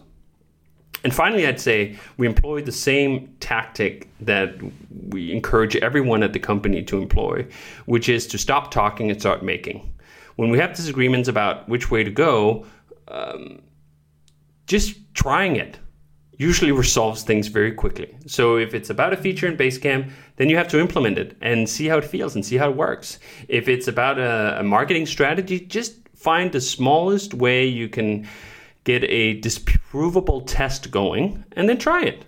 And 1.05 1.15
finally, 1.15 1.47
I'd 1.47 1.59
say 1.59 1.97
we 2.17 2.27
employ 2.27 2.61
the 2.61 2.71
same 2.71 3.33
tactic 3.39 4.09
that 4.19 4.49
we 5.09 5.31
encourage 5.31 5.75
everyone 5.77 6.21
at 6.21 6.33
the 6.33 6.39
company 6.39 6.83
to 6.83 7.01
employ, 7.01 7.47
which 7.85 8.09
is 8.09 8.27
to 8.27 8.37
stop 8.37 8.71
talking 8.71 9.09
and 9.09 9.19
start 9.19 9.41
making. 9.41 9.89
When 10.35 10.49
we 10.49 10.59
have 10.59 10.75
disagreements 10.75 11.29
about 11.29 11.67
which 11.69 11.89
way 11.89 12.03
to 12.03 12.11
go, 12.11 12.65
um, 13.07 13.61
just 14.67 14.89
trying 15.13 15.55
it 15.55 15.79
usually 16.37 16.71
resolves 16.71 17.23
things 17.23 17.47
very 17.47 17.71
quickly. 17.71 18.17
So 18.25 18.57
if 18.57 18.73
it's 18.73 18.89
about 18.89 19.13
a 19.13 19.17
feature 19.17 19.47
in 19.47 19.55
Basecamp, 19.55 20.11
then 20.35 20.49
you 20.49 20.57
have 20.57 20.67
to 20.69 20.79
implement 20.79 21.17
it 21.17 21.37
and 21.41 21.69
see 21.69 21.87
how 21.87 21.97
it 21.99 22.05
feels 22.05 22.35
and 22.35 22.45
see 22.45 22.57
how 22.57 22.69
it 22.69 22.75
works. 22.75 23.19
If 23.47 23.69
it's 23.69 23.87
about 23.87 24.17
a, 24.19 24.59
a 24.59 24.63
marketing 24.63 25.05
strategy, 25.05 25.59
just 25.59 26.02
find 26.23 26.53
the 26.53 26.61
smallest 26.61 27.33
way 27.33 27.65
you 27.65 27.89
can 27.89 28.25
get 28.85 29.03
a 29.03 29.39
disprovable 29.41 30.41
test 30.45 30.89
going 30.89 31.43
and 31.51 31.67
then 31.67 31.77
try 31.77 32.01
it. 32.01 32.25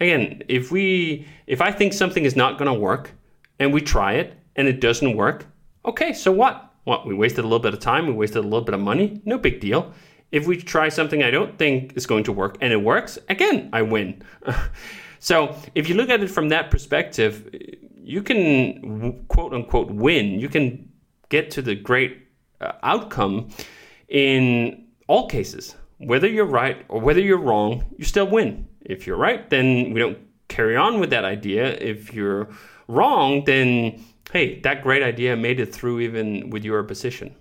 Again, 0.00 0.42
if 0.48 0.72
we 0.72 1.26
if 1.46 1.60
I 1.62 1.70
think 1.70 1.92
something 1.92 2.24
is 2.24 2.36
not 2.36 2.58
going 2.58 2.72
to 2.72 2.78
work 2.78 3.12
and 3.58 3.72
we 3.72 3.80
try 3.80 4.14
it 4.14 4.34
and 4.56 4.66
it 4.66 4.80
doesn't 4.80 5.16
work, 5.16 5.46
okay, 5.84 6.12
so 6.12 6.32
what? 6.32 6.74
What? 6.84 7.06
We 7.06 7.14
wasted 7.14 7.40
a 7.40 7.48
little 7.48 7.60
bit 7.60 7.72
of 7.72 7.80
time, 7.80 8.06
we 8.06 8.12
wasted 8.12 8.38
a 8.38 8.48
little 8.48 8.62
bit 8.62 8.74
of 8.74 8.80
money, 8.80 9.22
no 9.24 9.38
big 9.38 9.60
deal. 9.60 9.92
If 10.32 10.46
we 10.46 10.56
try 10.56 10.88
something 10.88 11.22
I 11.22 11.30
don't 11.30 11.56
think 11.56 11.96
is 11.96 12.04
going 12.04 12.24
to 12.24 12.32
work 12.32 12.58
and 12.60 12.72
it 12.72 12.82
works, 12.82 13.16
again, 13.28 13.70
I 13.72 13.82
win. 13.82 14.22
so, 15.20 15.56
if 15.76 15.88
you 15.88 15.94
look 15.94 16.10
at 16.10 16.20
it 16.20 16.30
from 16.30 16.48
that 16.48 16.70
perspective, 16.70 17.48
you 17.94 18.22
can 18.22 19.24
quote 19.28 19.54
unquote 19.54 19.90
win. 19.90 20.40
You 20.40 20.48
can 20.48 20.90
get 21.28 21.50
to 21.52 21.62
the 21.62 21.76
great 21.76 22.25
uh, 22.60 22.72
outcome 22.82 23.48
in 24.08 24.86
all 25.06 25.28
cases. 25.28 25.76
Whether 25.98 26.28
you're 26.28 26.44
right 26.44 26.84
or 26.88 27.00
whether 27.00 27.20
you're 27.20 27.38
wrong, 27.38 27.84
you 27.96 28.04
still 28.04 28.28
win. 28.28 28.68
If 28.82 29.06
you're 29.06 29.16
right, 29.16 29.48
then 29.50 29.92
we 29.92 30.00
don't 30.00 30.18
carry 30.48 30.76
on 30.76 31.00
with 31.00 31.10
that 31.10 31.24
idea. 31.24 31.74
If 31.74 32.12
you're 32.12 32.48
wrong, 32.88 33.44
then 33.44 34.04
hey, 34.32 34.60
that 34.60 34.82
great 34.82 35.02
idea 35.02 35.36
made 35.36 35.60
it 35.60 35.74
through 35.74 36.00
even 36.00 36.50
with 36.50 36.64
your 36.64 36.80
opposition. 36.80 37.34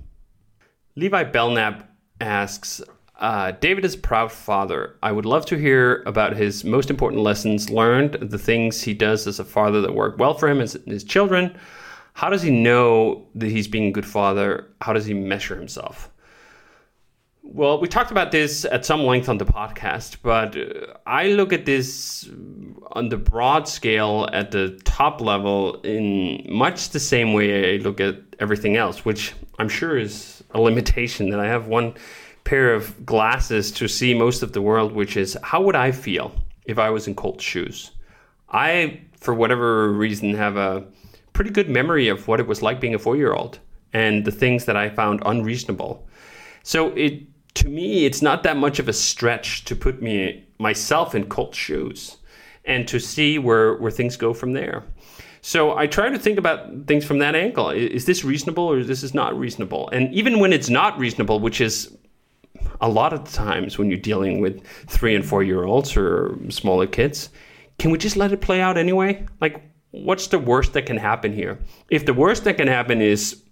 Levi 0.96 1.24
Belknap 1.26 1.90
asks, 2.22 2.82
uh, 3.20 3.52
David 3.52 3.86
is 3.86 3.96
a 3.96 3.98
proud 3.98 4.32
father. 4.32 4.96
I 5.02 5.12
would 5.12 5.26
love 5.26 5.46
to 5.48 5.58
hear 5.58 6.04
about 6.06 6.36
his 6.36 6.64
most 6.64 6.90
important 6.90 7.22
lessons 7.22 7.70
learned, 7.70 8.14
the 8.22 8.38
things 8.38 8.82
he 8.82 8.94
does 8.94 9.26
as 9.28 9.40
a 9.40 9.46
father 9.46 9.82
that 9.82 9.94
work 9.94 10.18
well 10.18 10.34
for 10.34 10.50
him 10.50 10.60
and 10.60 10.70
his 10.86 11.04
children. 11.04 11.58
How 12.16 12.30
does 12.30 12.42
he 12.42 12.50
know 12.50 13.28
that 13.36 13.52
he's 13.52 13.68
being 13.68 13.88
a 13.88 13.92
good 13.92 14.06
father? 14.06 14.68
How 14.80 14.94
does 14.94 15.06
he 15.06 15.14
measure 15.14 15.58
himself? 15.58 16.10
Well, 17.44 17.82
we 17.82 17.90
talked 17.90 18.10
about 18.10 18.32
this 18.32 18.64
at 18.64 18.86
some 18.86 19.02
length 19.04 19.28
on 19.28 19.38
the 19.38 19.46
podcast, 19.46 20.18
but 20.24 20.56
uh, 20.56 20.94
I 21.06 21.28
look 21.28 21.52
at 21.52 21.66
this 21.66 22.30
on 22.94 23.10
the 23.10 23.18
broad 23.18 23.68
scale 23.68 24.30
at 24.32 24.52
the 24.52 24.80
top 24.86 25.20
level 25.20 25.82
in 25.82 26.46
much 26.50 26.92
the 26.92 27.02
same 27.02 27.34
way 27.34 27.76
I 27.76 27.78
look 27.80 28.00
at 28.00 28.16
everything 28.40 28.78
else, 28.78 29.04
which 29.04 29.34
I'm 29.60 29.68
sure 29.68 29.98
is 29.98 30.42
a 30.52 30.62
limitation 30.62 31.32
that 31.32 31.42
I 31.42 31.48
have 31.48 31.68
one 31.68 31.96
pair 32.46 32.74
of 32.74 33.06
glasses 33.06 33.74
to 33.74 33.90
see 33.90 34.14
most 34.14 34.42
of 34.42 34.54
the 34.54 34.62
world, 34.62 34.94
which 34.94 35.18
is 35.18 35.38
how 35.44 35.62
would 35.64 35.76
I 35.76 35.92
feel 35.92 36.34
if 36.66 36.80
I 36.80 36.92
was 36.92 37.08
in 37.08 37.16
Colt's 37.16 37.44
shoes? 37.44 37.92
I, 38.50 39.02
for 39.20 39.34
whatever 39.34 39.92
reason, 39.92 40.34
have 40.36 40.56
a 40.56 40.86
pretty 41.36 41.52
good 41.52 41.70
memory 41.70 42.08
of 42.08 42.28
what 42.28 42.40
it 42.40 42.48
was 42.48 42.64
like 42.64 42.80
being 42.80 42.96
a 42.96 43.00
four 43.00 43.16
year 43.16 43.34
old 43.34 43.60
and 43.94 44.26
the 44.26 44.32
things 44.32 44.66
that 44.66 44.76
I 44.76 44.90
found 44.90 45.22
unreasonable. 45.26 46.08
So 46.64 46.90
it 46.96 47.22
to 47.56 47.70
me, 47.70 48.06
it's 48.06 48.22
not 48.22 48.44
that 48.44 48.58
much 48.58 48.80
of 48.80 48.90
a 48.90 48.94
stretch 48.94 49.66
to 49.66 49.76
put 49.76 50.02
me 50.02 50.46
myself 50.60 51.16
in 51.16 51.28
Colt's 51.28 51.58
shoes 51.58 52.18
and 52.66 52.88
to 52.88 53.00
see 53.00 53.40
where, 53.40 53.76
where 53.76 53.92
things 53.92 54.18
go 54.18 54.34
from 54.34 54.54
there. 54.54 54.84
So 55.42 55.78
I 55.78 55.88
try 55.88 56.10
to 56.10 56.18
think 56.18 56.38
about 56.38 56.88
things 56.88 57.06
from 57.06 57.20
that 57.20 57.36
angle. 57.36 57.70
Is 57.70 58.06
this 58.06 58.24
reasonable 58.26 58.66
or 58.66 58.80
is 58.80 58.88
this 58.88 59.04
is 59.04 59.14
not 59.14 59.38
reasonable? 59.38 59.90
And 59.90 60.14
even 60.14 60.40
when 60.40 60.52
it's 60.52 60.70
not 60.70 60.98
reasonable, 60.98 61.40
which 61.40 61.62
is 61.62 61.96
a 62.82 62.90
lot 62.90 63.14
of 63.14 63.24
the 63.24 63.32
times 63.32 63.78
when 63.78 63.90
you're 63.90 64.00
dealing 64.00 64.42
with 64.42 64.66
three 64.88 65.16
and 65.16 65.24
four 65.24 65.44
year 65.44 65.64
olds 65.64 65.96
or 65.96 66.36
smaller 66.50 66.88
kids, 66.88 67.30
can 67.78 67.92
we 67.92 67.98
just 67.98 68.18
let 68.18 68.32
it 68.34 68.42
play 68.42 68.60
out 68.60 68.78
anyway? 68.78 69.26
Like, 69.40 69.64
what's 70.04 70.28
the 70.28 70.40
worst 70.40 70.74
that 70.74 70.86
can 70.86 70.98
happen 70.98 71.34
here? 71.34 71.60
If 71.90 72.06
the 72.06 72.14
worst 72.14 72.44
that 72.44 72.58
can 72.58 72.68
happen 72.68 73.02
is 73.02 73.44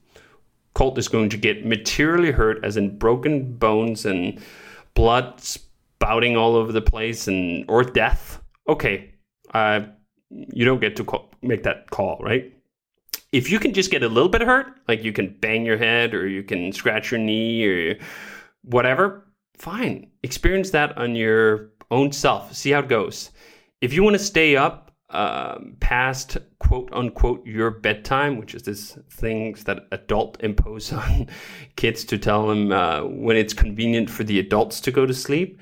Colt 0.73 0.97
is 0.97 1.07
going 1.07 1.29
to 1.29 1.37
get 1.37 1.65
materially 1.65 2.31
hurt, 2.31 2.63
as 2.63 2.77
in 2.77 2.97
broken 2.97 3.53
bones 3.53 4.05
and 4.05 4.41
blood 4.95 5.39
spouting 5.39 6.35
all 6.35 6.55
over 6.55 6.71
the 6.71 6.81
place, 6.81 7.27
and 7.27 7.65
or 7.69 7.83
death. 7.83 8.41
Okay, 8.67 9.13
uh, 9.53 9.81
you 10.29 10.65
don't 10.65 10.81
get 10.81 10.95
to 10.95 11.03
call, 11.03 11.29
make 11.41 11.63
that 11.63 11.89
call, 11.91 12.17
right? 12.21 12.51
If 13.31 13.49
you 13.49 13.59
can 13.59 13.73
just 13.73 13.91
get 13.91 14.03
a 14.03 14.07
little 14.07 14.29
bit 14.29 14.41
hurt, 14.41 14.67
like 14.87 15.03
you 15.03 15.13
can 15.13 15.35
bang 15.39 15.65
your 15.65 15.77
head 15.77 16.13
or 16.13 16.27
you 16.27 16.43
can 16.43 16.71
scratch 16.71 17.11
your 17.11 17.19
knee 17.19 17.65
or 17.65 17.97
whatever, 18.63 19.27
fine. 19.57 20.11
Experience 20.23 20.69
that 20.71 20.97
on 20.97 21.15
your 21.15 21.71
own 21.89 22.11
self. 22.11 22.53
See 22.53 22.71
how 22.71 22.79
it 22.79 22.89
goes. 22.89 23.31
If 23.81 23.93
you 23.93 24.03
want 24.03 24.15
to 24.15 24.23
stay 24.23 24.55
up 24.55 24.91
um, 25.13 25.77
past 25.79 26.37
quote 26.59 26.89
unquote 26.91 27.45
your 27.45 27.71
bedtime, 27.71 28.37
which 28.37 28.55
is 28.55 28.63
this 28.63 28.97
things 29.09 29.63
that 29.65 29.87
adult 29.91 30.37
impose 30.41 30.91
on 30.93 31.27
kids 31.75 32.03
to 32.05 32.17
tell 32.17 32.47
them 32.47 32.71
uh, 32.71 33.03
when 33.03 33.37
it's 33.37 33.53
convenient 33.53 34.09
for 34.09 34.23
the 34.23 34.39
adults 34.39 34.81
to 34.81 34.91
go 34.91 35.05
to 35.05 35.13
sleep, 35.13 35.59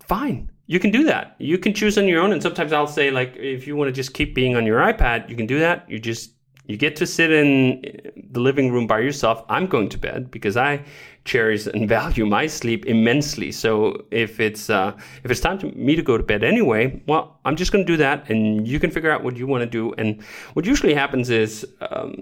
fine. 0.00 0.50
You 0.66 0.80
can 0.80 0.90
do 0.90 1.04
that. 1.04 1.36
You 1.38 1.58
can 1.58 1.74
choose 1.74 1.98
on 1.98 2.08
your 2.08 2.22
own. 2.22 2.32
And 2.32 2.42
sometimes 2.42 2.72
I'll 2.72 2.86
say, 2.86 3.10
like, 3.10 3.36
if 3.36 3.66
you 3.66 3.76
want 3.76 3.88
to 3.88 3.92
just 3.92 4.14
keep 4.14 4.34
being 4.34 4.56
on 4.56 4.64
your 4.64 4.80
iPad, 4.80 5.28
you 5.28 5.36
can 5.36 5.46
do 5.46 5.58
that. 5.58 5.88
You 5.90 5.98
just 5.98 6.32
you 6.66 6.76
get 6.76 6.94
to 6.96 7.06
sit 7.06 7.32
in 7.32 7.82
the 8.30 8.40
living 8.40 8.70
room 8.70 8.86
by 8.86 9.00
yourself. 9.00 9.44
I'm 9.48 9.66
going 9.66 9.88
to 9.90 9.98
bed 9.98 10.30
because 10.30 10.56
I 10.56 10.84
cherish 11.24 11.66
and 11.66 11.88
value 11.98 12.24
my 12.24 12.46
sleep 12.46 12.86
immensely. 12.86 13.50
So 13.52 14.04
if 14.10 14.38
it's 14.38 14.70
uh, 14.70 14.92
if 15.24 15.30
it's 15.30 15.40
time 15.40 15.58
to 15.58 15.66
me 15.72 15.96
to 15.96 16.02
go 16.02 16.16
to 16.16 16.22
bed 16.22 16.44
anyway, 16.44 17.02
well, 17.06 17.40
I'm 17.44 17.56
just 17.56 17.72
going 17.72 17.84
to 17.84 17.92
do 17.92 17.96
that, 17.98 18.30
and 18.30 18.66
you 18.66 18.78
can 18.78 18.90
figure 18.90 19.10
out 19.10 19.24
what 19.24 19.36
you 19.36 19.46
want 19.46 19.62
to 19.62 19.70
do. 19.70 19.92
And 19.98 20.22
what 20.52 20.64
usually 20.64 20.94
happens 20.94 21.30
is 21.30 21.66
um, 21.80 22.14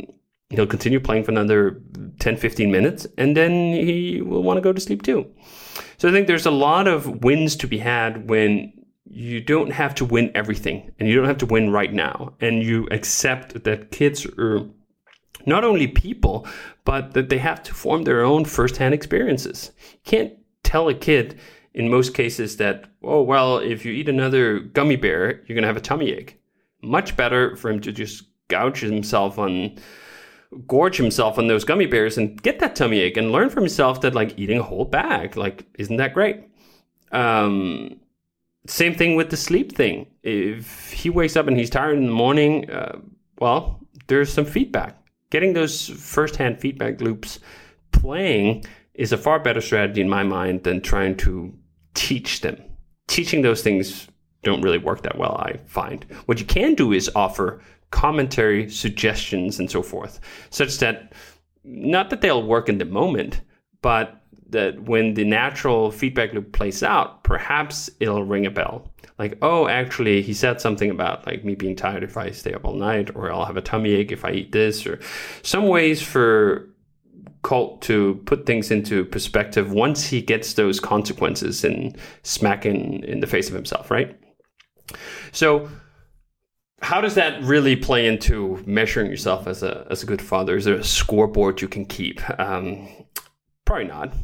he'll 0.49 0.67
continue 0.67 1.01
playing 1.01 1.25
for 1.25 1.33
another 1.33 1.81
10, 2.19 2.37
15 2.37 2.71
minutes, 2.71 3.07
and 3.19 3.37
then 3.37 3.53
he 3.73 4.23
will 4.23 4.43
want 4.43 4.57
to 4.57 4.63
go 4.63 4.73
to 4.73 4.81
sleep 4.81 5.03
too. 5.03 5.27
So 5.99 6.09
I 6.09 6.13
think 6.13 6.27
there's 6.27 6.47
a 6.47 6.51
lot 6.51 6.89
of 6.89 7.25
wins 7.25 7.57
to 7.57 7.67
be 7.67 7.79
had 7.79 8.29
when 8.29 8.73
you 9.13 9.41
don't 9.41 9.73
have 9.73 9.95
to 9.97 10.05
win 10.05 10.31
everything 10.37 10.93
and 10.99 11.09
you 11.09 11.17
don't 11.17 11.27
have 11.27 11.39
to 11.39 11.47
win 11.47 11.71
right 11.71 11.93
now 11.93 12.33
and 12.41 12.63
you 12.63 12.87
accept 12.93 13.65
that 13.65 13.91
kids 13.91 14.25
are 14.39 14.61
not 15.47 15.65
only 15.65 15.89
people, 15.89 16.47
but 16.85 17.15
that 17.15 17.29
they 17.29 17.39
have 17.39 17.63
to 17.65 17.75
form 17.75 18.05
their 18.05 18.23
own 18.23 18.45
firsthand 18.45 18.95
experiences. 18.95 19.73
You 19.93 19.99
can't 20.05 20.33
tell 20.63 20.89
a 20.89 20.95
kid 20.95 21.41
in 21.75 21.89
most 21.89 22.15
cases 22.15 22.57
that, 22.59 22.85
oh, 23.03 23.23
well, 23.23 23.59
if 23.59 23.85
you 23.85 23.93
eat 23.93 24.09
another 24.09 24.61
gummy 24.61 24.97
bear, 24.97 25.43
you're 25.47 25.57
going 25.57 25.63
to 25.63 25.69
have 25.69 25.77
a 25.77 25.81
tummy 25.81 26.11
ache. 26.11 26.41
Much 26.83 27.17
better 27.17 27.57
for 27.57 27.71
him 27.71 27.81
to 27.81 27.93
just 27.93 28.25
gouge 28.49 28.81
himself 28.81 29.39
on, 29.39 29.77
gorge 30.67 30.97
himself 30.97 31.39
on 31.39 31.47
those 31.47 31.65
gummy 31.65 31.87
bears 31.87 32.17
and 32.17 32.41
get 32.43 32.59
that 32.61 32.77
tummy 32.77 33.01
ache 33.01 33.17
and 33.17 33.33
learn 33.33 33.51
from 33.51 33.65
himself 33.65 34.01
that, 34.03 34.15
like, 34.15 34.39
eating 34.39 34.59
a 34.59 34.63
whole 34.63 34.85
bag, 34.85 35.37
like, 35.37 35.67
isn't 35.79 35.97
that 35.97 36.15
great? 36.15 36.45
Um, 37.13 38.00
same 38.71 38.95
thing 38.95 39.17
with 39.17 39.31
the 39.31 39.37
sleep 39.37 39.73
thing. 39.73 40.07
If 40.23 40.93
he 40.93 41.11
wakes 41.11 41.37
up 41.37 41.47
and 41.47 41.57
he's 41.57 41.71
tired 41.71 41.99
in 41.99 42.07
the 42.07 42.13
morning, 42.13 42.71
uh, 42.71 42.99
well, 43.39 43.81
there's 44.07 44.33
some 44.33 44.45
feedback 44.45 45.01
getting 45.31 45.53
those 45.53 45.89
firsthand 45.89 46.61
feedback 46.61 47.01
loops 47.01 47.39
playing 47.93 48.65
is 48.95 49.13
a 49.13 49.19
far 49.19 49.39
better 49.39 49.61
strategy 49.61 50.01
in 50.01 50.09
my 50.09 50.23
mind 50.23 50.65
than 50.65 50.81
trying 50.81 51.17
to 51.17 51.55
teach 51.95 52.41
them. 52.41 52.61
Teaching 53.07 53.43
those 53.43 53.63
things 53.63 54.09
don't 54.43 54.63
really 54.63 54.79
work 54.79 55.03
that 55.03 55.19
well, 55.19 55.37
I 55.37 55.59
find. 55.67 56.05
What 56.27 56.41
you 56.41 56.47
can 56.47 56.75
do 56.75 56.93
is 56.93 57.11
offer 57.15 57.63
commentary, 57.91 58.71
suggestions, 58.71 59.59
and 59.59 59.71
so 59.71 59.83
forth, 59.83 60.21
such 60.51 60.79
that 60.79 61.13
not 61.65 62.11
that 62.11 62.21
they'll 62.21 62.43
work 62.43 62.69
in 62.69 62.79
the 62.79 62.85
moment, 62.85 63.41
but 63.83 64.20
that 64.51 64.83
when 64.83 65.15
the 65.15 65.25
natural 65.25 65.91
feedback 65.91 66.33
loop 66.33 66.53
plays 66.53 66.83
out, 66.83 67.25
perhaps 67.25 67.91
it'll 68.01 68.25
ring 68.25 68.47
a 68.47 68.51
bell 68.51 68.91
like, 69.21 69.37
oh, 69.43 69.69
actually, 69.69 70.23
he 70.23 70.33
said 70.33 70.63
something 70.63 70.91
about 70.91 71.27
like 71.27 71.45
me 71.45 71.55
being 71.55 71.77
tired 71.77 72.03
if 72.03 72.17
I 72.17 72.31
stay 72.31 72.55
up 72.55 72.65
all 72.65 72.73
night, 72.73 73.15
or 73.15 73.31
I'll 73.31 73.45
have 73.45 73.59
a 73.59 73.61
tummy 73.61 73.93
ache 73.93 74.13
if 74.13 74.25
I 74.25 74.31
eat 74.31 74.51
this, 74.51 74.87
or 74.87 74.99
some 75.43 75.69
ways 75.69 76.01
for 76.01 76.71
Colt 77.43 77.83
to 77.83 78.15
put 78.25 78.47
things 78.47 78.71
into 78.71 79.05
perspective 79.05 79.73
once 79.73 80.07
he 80.07 80.23
gets 80.23 80.55
those 80.55 80.81
consequences 80.81 81.65
and 81.65 81.99
smack 82.23 82.65
in, 82.65 83.05
in 83.05 83.21
the 83.21 83.27
face 83.27 83.49
of 83.49 83.55
himself, 83.55 83.91
right? 83.91 84.19
So, 85.33 85.69
how 86.81 87.03
does 87.03 87.15
that 87.17 87.43
really 87.43 87.77
play 87.77 88.07
into 88.07 88.63
measuring 88.65 89.11
yourself 89.11 89.47
as 89.47 89.63
a 89.63 89.87
as 89.91 90.03
a 90.03 90.07
good 90.07 90.23
father? 90.23 90.57
Is 90.57 90.65
there 90.65 90.77
a 90.77 90.83
scoreboard 90.83 91.61
you 91.61 91.69
can 91.69 91.85
keep? 91.85 92.23
Um, 92.41 92.89
probably 93.67 93.89
not. 93.89 94.15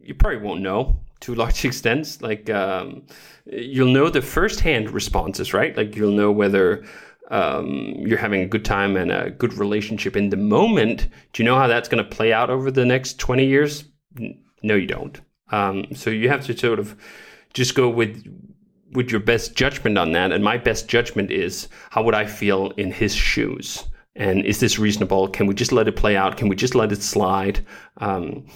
You 0.00 0.14
probably 0.14 0.38
won't 0.38 0.62
know 0.62 1.00
to 1.20 1.34
large 1.34 1.64
extents. 1.64 2.22
Like 2.22 2.50
um, 2.50 3.02
you'll 3.46 3.92
know 3.92 4.08
the 4.08 4.22
first-hand 4.22 4.90
responses, 4.90 5.52
right? 5.52 5.76
Like 5.76 5.96
you'll 5.96 6.12
know 6.12 6.32
whether 6.32 6.84
um, 7.30 7.94
you're 7.98 8.18
having 8.18 8.40
a 8.40 8.46
good 8.46 8.64
time 8.64 8.96
and 8.96 9.10
a 9.10 9.30
good 9.30 9.54
relationship 9.54 10.16
in 10.16 10.30
the 10.30 10.36
moment. 10.36 11.08
Do 11.32 11.42
you 11.42 11.48
know 11.48 11.56
how 11.56 11.66
that's 11.66 11.88
going 11.88 12.02
to 12.02 12.16
play 12.16 12.32
out 12.32 12.50
over 12.50 12.70
the 12.70 12.84
next 12.84 13.18
20 13.18 13.44
years? 13.44 13.84
No, 14.62 14.74
you 14.74 14.86
don't. 14.86 15.20
Um, 15.50 15.86
so 15.94 16.10
you 16.10 16.28
have 16.28 16.44
to 16.46 16.56
sort 16.56 16.78
of 16.78 16.96
just 17.54 17.74
go 17.74 17.88
with 17.88 18.24
with 18.92 19.10
your 19.10 19.20
best 19.20 19.54
judgment 19.54 19.98
on 19.98 20.12
that. 20.12 20.32
And 20.32 20.42
my 20.42 20.56
best 20.56 20.88
judgment 20.88 21.30
is 21.30 21.68
how 21.90 22.02
would 22.04 22.14
I 22.14 22.24
feel 22.24 22.70
in 22.72 22.90
his 22.90 23.14
shoes? 23.14 23.84
And 24.16 24.44
is 24.46 24.60
this 24.60 24.78
reasonable? 24.78 25.28
Can 25.28 25.46
we 25.46 25.54
just 25.54 25.72
let 25.72 25.88
it 25.88 25.96
play 25.96 26.16
out? 26.16 26.38
Can 26.38 26.48
we 26.48 26.56
just 26.56 26.74
let 26.74 26.90
it 26.90 27.02
slide? 27.02 27.64
Um, 27.98 28.46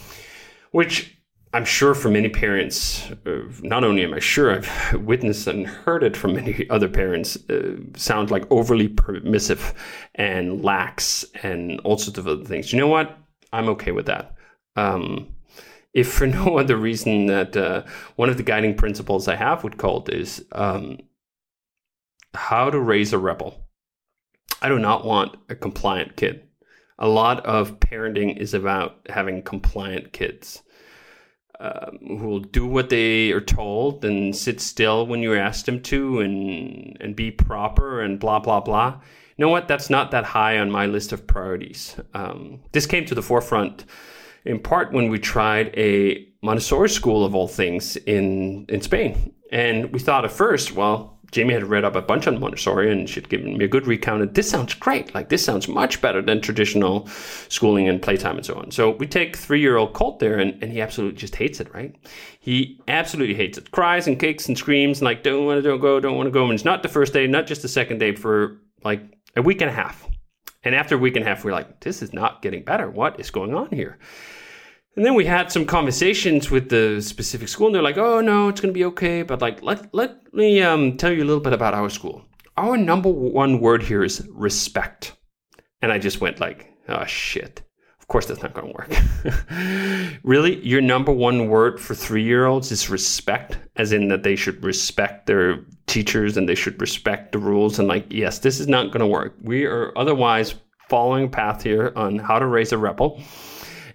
which 0.70 1.16
I'm 1.54 1.66
sure 1.66 1.94
for 1.94 2.08
many 2.08 2.30
parents, 2.30 3.10
uh, 3.26 3.42
not 3.60 3.84
only 3.84 4.02
am 4.04 4.14
I 4.14 4.20
sure 4.20 4.54
I've 4.54 4.94
witnessed 4.94 5.46
and 5.46 5.66
heard 5.66 6.02
it 6.02 6.16
from 6.16 6.34
many 6.34 6.68
other 6.70 6.88
parents, 6.88 7.36
uh, 7.50 7.76
sound 7.94 8.30
like 8.30 8.50
overly 8.50 8.88
permissive 8.88 9.74
and 10.14 10.64
lax 10.64 11.26
and 11.42 11.78
all 11.80 11.98
sorts 11.98 12.18
of 12.18 12.26
other 12.26 12.44
things. 12.44 12.72
You 12.72 12.78
know 12.78 12.88
what? 12.88 13.18
I'm 13.52 13.68
okay 13.70 13.92
with 13.92 14.06
that. 14.06 14.34
Um, 14.76 15.34
if 15.92 16.10
for 16.10 16.26
no 16.38 16.56
other 16.56 16.76
reason 16.76 17.26
that 17.26 17.54
uh, 17.54 17.82
one 18.16 18.30
of 18.30 18.38
the 18.38 18.42
guiding 18.42 18.74
principles 18.74 19.28
I 19.28 19.36
have 19.36 19.62
with 19.62 19.76
Colt 19.76 20.08
is 20.08 20.42
um, 20.52 21.00
how 22.32 22.70
to 22.70 22.80
raise 22.80 23.12
a 23.12 23.18
rebel. 23.18 23.62
I 24.62 24.68
do 24.68 24.78
not 24.78 25.04
want 25.04 25.36
a 25.50 25.54
compliant 25.54 26.16
kid. 26.16 26.48
A 26.98 27.08
lot 27.08 27.44
of 27.44 27.78
parenting 27.78 28.38
is 28.38 28.54
about 28.54 29.06
having 29.10 29.42
compliant 29.42 30.12
kids 30.12 30.62
um, 31.62 32.18
who 32.18 32.26
will 32.26 32.40
do 32.40 32.66
what 32.66 32.90
they 32.90 33.30
are 33.30 33.40
told 33.40 34.04
and 34.04 34.34
sit 34.34 34.60
still 34.60 35.06
when 35.06 35.20
you 35.22 35.36
ask 35.36 35.64
them 35.64 35.80
to 35.82 36.18
and 36.20 36.96
and 37.00 37.14
be 37.14 37.30
proper 37.30 38.02
and 38.02 38.18
blah 38.18 38.40
blah 38.40 38.60
blah. 38.60 39.00
You 39.36 39.44
know 39.46 39.48
what? 39.48 39.68
That's 39.68 39.88
not 39.88 40.10
that 40.10 40.24
high 40.24 40.58
on 40.58 40.72
my 40.72 40.86
list 40.86 41.12
of 41.12 41.24
priorities. 41.26 41.96
Um, 42.14 42.60
this 42.72 42.84
came 42.84 43.04
to 43.06 43.14
the 43.14 43.22
forefront 43.22 43.84
in 44.44 44.58
part 44.58 44.92
when 44.92 45.08
we 45.08 45.20
tried 45.20 45.68
a 45.76 46.28
Montessori 46.42 46.88
school 46.88 47.24
of 47.24 47.34
all 47.34 47.46
things 47.46 47.96
in 47.96 48.66
in 48.68 48.80
Spain, 48.80 49.32
and 49.52 49.92
we 49.92 50.00
thought 50.00 50.24
at 50.24 50.32
first, 50.32 50.72
well, 50.72 51.20
Jamie 51.32 51.54
had 51.54 51.64
read 51.64 51.84
up 51.84 51.96
a 51.96 52.02
bunch 52.02 52.26
on 52.26 52.38
Montessori 52.38 52.92
and 52.92 53.08
she'd 53.08 53.28
given 53.28 53.56
me 53.56 53.64
a 53.64 53.68
good 53.68 53.86
recount. 53.86 54.22
And 54.22 54.34
this 54.34 54.48
sounds 54.48 54.74
great. 54.74 55.14
Like 55.14 55.30
this 55.30 55.44
sounds 55.44 55.66
much 55.66 56.00
better 56.00 56.22
than 56.22 56.40
traditional 56.40 57.08
schooling 57.48 57.88
and 57.88 58.00
playtime 58.00 58.36
and 58.36 58.46
so 58.46 58.54
on. 58.54 58.70
So 58.70 58.90
we 58.90 59.06
take 59.06 59.36
three-year-old 59.36 59.94
Colt 59.94 60.18
there, 60.18 60.38
and, 60.38 60.62
and 60.62 60.70
he 60.70 60.80
absolutely 60.80 61.18
just 61.18 61.34
hates 61.34 61.58
it. 61.58 61.72
Right? 61.74 61.96
He 62.38 62.80
absolutely 62.86 63.34
hates 63.34 63.58
it. 63.58 63.70
Cries 63.70 64.06
and 64.06 64.20
kicks 64.20 64.46
and 64.46 64.56
screams 64.56 64.98
and 64.98 65.06
like 65.06 65.22
don't 65.22 65.46
want 65.46 65.58
to 65.58 65.62
don't 65.62 65.80
go, 65.80 65.98
don't 66.00 66.16
want 66.16 66.26
to 66.26 66.30
go. 66.30 66.44
And 66.44 66.52
it's 66.52 66.64
not 66.64 66.82
the 66.82 66.88
first 66.88 67.12
day, 67.12 67.26
not 67.26 67.46
just 67.46 67.62
the 67.62 67.68
second 67.68 67.98
day 67.98 68.14
for 68.14 68.58
like 68.84 69.02
a 69.34 69.42
week 69.42 69.60
and 69.60 69.70
a 69.70 69.74
half. 69.74 70.06
And 70.64 70.74
after 70.74 70.94
a 70.94 70.98
week 70.98 71.16
and 71.16 71.24
a 71.24 71.28
half, 71.28 71.44
we're 71.44 71.52
like, 71.52 71.80
this 71.80 72.02
is 72.02 72.12
not 72.12 72.42
getting 72.42 72.62
better. 72.62 72.88
What 72.88 73.18
is 73.18 73.30
going 73.30 73.54
on 73.54 73.68
here? 73.70 73.98
And 74.94 75.06
then 75.06 75.14
we 75.14 75.24
had 75.24 75.50
some 75.50 75.64
conversations 75.64 76.50
with 76.50 76.68
the 76.68 77.00
specific 77.00 77.48
school, 77.48 77.66
and 77.66 77.74
they're 77.74 77.82
like, 77.82 77.96
"Oh 77.96 78.20
no, 78.20 78.48
it's 78.48 78.60
going 78.60 78.74
to 78.74 78.78
be 78.78 78.84
okay." 78.86 79.22
But 79.22 79.40
like, 79.40 79.62
let 79.62 79.94
let 79.94 80.32
me 80.34 80.62
um, 80.62 80.96
tell 80.98 81.10
you 81.10 81.22
a 81.22 81.28
little 81.30 81.40
bit 81.40 81.54
about 81.54 81.74
our 81.74 81.88
school. 81.88 82.22
Our 82.58 82.76
number 82.76 83.08
one 83.08 83.60
word 83.60 83.82
here 83.82 84.04
is 84.04 84.26
respect, 84.30 85.16
and 85.80 85.90
I 85.90 85.98
just 85.98 86.20
went 86.20 86.40
like, 86.40 86.70
"Oh 86.88 87.04
shit." 87.06 87.62
Of 88.00 88.08
course, 88.08 88.26
that's 88.26 88.42
not 88.42 88.52
going 88.52 88.66
to 88.66 88.74
work. 88.74 90.18
really, 90.24 90.58
your 90.66 90.82
number 90.82 91.12
one 91.12 91.48
word 91.48 91.80
for 91.80 91.94
three 91.94 92.24
year 92.24 92.44
olds 92.44 92.70
is 92.70 92.90
respect, 92.90 93.56
as 93.76 93.92
in 93.92 94.08
that 94.08 94.24
they 94.24 94.36
should 94.36 94.62
respect 94.62 95.26
their 95.26 95.64
teachers 95.86 96.36
and 96.36 96.46
they 96.46 96.54
should 96.54 96.78
respect 96.78 97.32
the 97.32 97.38
rules. 97.38 97.78
And, 97.78 97.88
like, 97.88 98.04
yes, 98.10 98.40
this 98.40 98.60
is 98.60 98.68
not 98.68 98.88
going 98.88 99.00
to 99.00 99.06
work. 99.06 99.36
We 99.40 99.64
are 99.64 99.96
otherwise 99.96 100.54
following 100.90 101.26
a 101.26 101.28
path 101.28 101.62
here 101.62 101.92
on 101.96 102.18
how 102.18 102.38
to 102.38 102.46
raise 102.46 102.72
a 102.72 102.76
rebel 102.76 103.22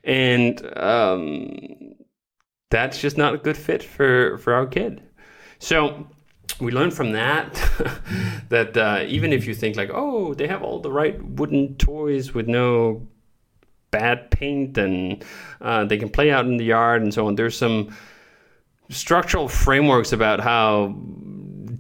and 0.08 0.78
um, 0.78 1.94
that's 2.72 3.00
just 3.00 3.18
not 3.18 3.36
a 3.36 3.38
good 3.38 3.58
fit 3.58 3.84
for 3.84 4.38
for 4.40 4.54
our 4.54 4.66
kid. 4.66 5.04
So 5.60 6.08
we 6.60 6.72
learned 6.72 6.94
from 6.94 7.12
that 7.12 7.54
that 8.50 8.76
uh, 8.76 9.04
even 9.06 9.34
if 9.34 9.46
you 9.46 9.54
think 9.54 9.76
like, 9.76 9.92
oh, 9.94 10.34
they 10.34 10.48
have 10.48 10.64
all 10.64 10.80
the 10.80 10.92
right 10.92 11.22
wooden 11.24 11.76
toys 11.76 12.34
with 12.34 12.48
no 12.48 13.06
bad 13.92 14.32
paint 14.32 14.78
and 14.78 15.24
uh, 15.62 15.86
they 15.86 15.98
can 15.98 16.10
play 16.10 16.32
out 16.32 16.46
in 16.46 16.58
the 16.58 16.66
yard 16.66 17.02
and 17.02 17.14
so 17.14 17.28
on, 17.28 17.36
there's 17.36 17.58
some 17.58 17.96
structural 18.90 19.50
frameworks 19.50 20.14
about 20.14 20.40
how 20.40 20.96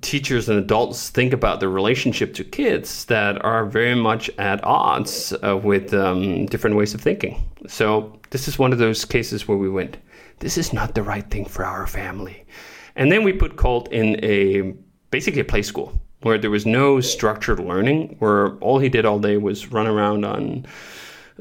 teachers 0.01 0.49
and 0.49 0.59
adults 0.59 1.09
think 1.09 1.33
about 1.33 1.59
their 1.59 1.69
relationship 1.69 2.33
to 2.35 2.43
kids 2.43 3.05
that 3.05 3.43
are 3.43 3.65
very 3.65 3.95
much 3.95 4.29
at 4.37 4.63
odds 4.63 5.33
uh, 5.43 5.57
with 5.57 5.93
um, 5.93 6.45
different 6.47 6.75
ways 6.75 6.93
of 6.93 7.01
thinking. 7.01 7.43
So 7.67 8.19
this 8.29 8.47
is 8.47 8.59
one 8.59 8.73
of 8.73 8.79
those 8.79 9.05
cases 9.05 9.47
where 9.47 9.57
we 9.57 9.69
went, 9.69 9.97
this 10.39 10.57
is 10.57 10.73
not 10.73 10.95
the 10.95 11.03
right 11.03 11.29
thing 11.29 11.45
for 11.45 11.65
our 11.65 11.87
family. 11.87 12.45
And 12.95 13.11
then 13.11 13.23
we 13.23 13.33
put 13.33 13.57
Colt 13.57 13.91
in 13.91 14.23
a 14.23 14.73
basically 15.11 15.41
a 15.41 15.45
play 15.45 15.61
school 15.61 15.99
where 16.21 16.37
there 16.37 16.49
was 16.49 16.65
no 16.65 16.99
structured 16.99 17.59
learning, 17.59 18.15
where 18.19 18.55
all 18.57 18.79
he 18.79 18.89
did 18.89 19.05
all 19.05 19.19
day 19.19 19.37
was 19.37 19.71
run 19.71 19.87
around 19.87 20.25
on 20.25 20.65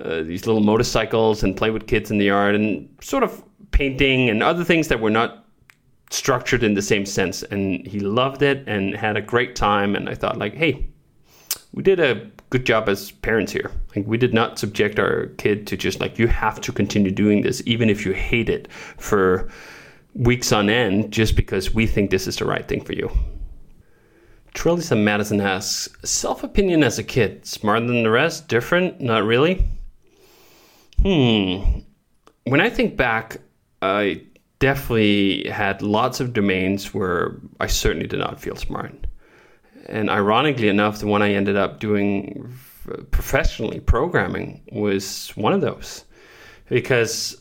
uh, 0.03 0.23
these 0.23 0.47
little 0.47 0.63
motorcycles 0.63 1.43
and 1.43 1.57
play 1.57 1.71
with 1.71 1.87
kids 1.87 2.11
in 2.11 2.19
the 2.19 2.27
yard 2.27 2.55
and 2.55 2.89
sort 3.01 3.23
of 3.23 3.43
painting 3.71 4.29
and 4.29 4.43
other 4.43 4.65
things 4.65 4.89
that 4.89 5.01
were 5.01 5.11
not 5.11 5.46
structured 6.11 6.63
in 6.63 6.75
the 6.75 6.83
same 6.83 7.07
sense. 7.07 7.43
And 7.43 7.87
he 7.87 8.01
loved 8.01 8.43
it 8.43 8.65
and 8.67 8.95
had 8.95 9.17
a 9.17 9.23
great 9.23 9.57
time. 9.57 9.95
And 9.95 10.09
I 10.09 10.15
thought, 10.15 10.39
like, 10.39 10.55
hey, 10.55 10.87
we 11.73 11.83
did 11.83 12.01
a 12.01 12.31
good 12.51 12.65
job 12.65 12.89
as 12.89 13.11
parents 13.11 13.53
here. 13.53 13.71
Like, 13.95 14.07
we 14.07 14.17
did 14.17 14.33
not 14.33 14.59
subject 14.59 14.99
our 14.99 15.27
kid 15.39 15.67
to 15.69 15.77
just 15.77 16.01
like, 16.01 16.19
you 16.19 16.27
have 16.27 16.61
to 16.63 16.73
continue 16.73 17.11
doing 17.11 17.43
this, 17.43 17.63
even 17.67 17.91
if 17.91 18.07
you 18.07 18.13
hate 18.13 18.49
it 18.49 18.71
for 18.73 19.49
weeks 20.15 20.53
on 20.53 20.71
end, 20.71 21.13
just 21.13 21.37
because 21.37 21.75
we 21.75 21.87
think 21.87 22.11
this 22.11 22.27
is 22.27 22.37
the 22.37 22.47
right 22.47 22.67
thing 22.67 22.83
for 22.83 22.93
you. 22.93 23.11
Trilisa 24.55 24.99
Madison 24.99 25.41
asks, 25.41 25.89
self 26.09 26.43
opinion 26.43 26.83
as 26.83 26.99
a 26.99 27.05
kid, 27.05 27.45
smarter 27.45 27.87
than 27.87 28.03
the 28.03 28.11
rest, 28.11 28.49
different, 28.49 29.01
not 29.01 29.25
really? 29.25 29.69
Hmm. 31.03 31.81
When 32.45 32.61
I 32.63 32.71
think 32.71 32.97
back, 32.97 33.37
I 33.83 34.23
definitely 34.59 35.49
had 35.49 35.83
lots 35.83 36.21
of 36.21 36.33
domains 36.33 36.95
where 36.95 37.37
I 37.61 37.67
certainly 37.67 38.07
did 38.07 38.21
not 38.21 38.41
feel 38.41 38.57
smart. 38.57 39.07
And 39.89 40.11
ironically 40.11 40.69
enough, 40.69 40.99
the 40.99 41.07
one 41.07 41.23
I 41.23 41.33
ended 41.33 41.57
up 41.57 41.79
doing 41.79 42.53
professionally, 43.11 43.81
programming, 43.81 44.63
was 44.73 45.31
one 45.37 45.53
of 45.53 45.61
those. 45.61 46.05
Because 46.69 47.41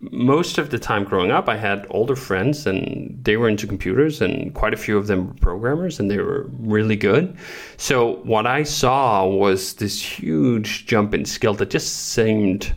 most 0.00 0.58
of 0.58 0.70
the 0.70 0.78
time 0.78 1.04
growing 1.04 1.30
up, 1.30 1.48
I 1.48 1.56
had 1.56 1.86
older 1.90 2.16
friends 2.16 2.66
and 2.66 3.18
they 3.22 3.36
were 3.36 3.48
into 3.48 3.66
computers, 3.66 4.20
and 4.20 4.52
quite 4.54 4.74
a 4.74 4.76
few 4.76 4.98
of 4.98 5.06
them 5.06 5.28
were 5.28 5.34
programmers 5.34 6.00
and 6.00 6.10
they 6.10 6.18
were 6.18 6.46
really 6.58 6.96
good. 6.96 7.36
So, 7.76 8.16
what 8.24 8.46
I 8.46 8.64
saw 8.64 9.26
was 9.26 9.74
this 9.74 10.00
huge 10.00 10.86
jump 10.86 11.14
in 11.14 11.24
skill 11.24 11.54
that 11.54 11.70
just 11.70 12.10
seemed 12.12 12.74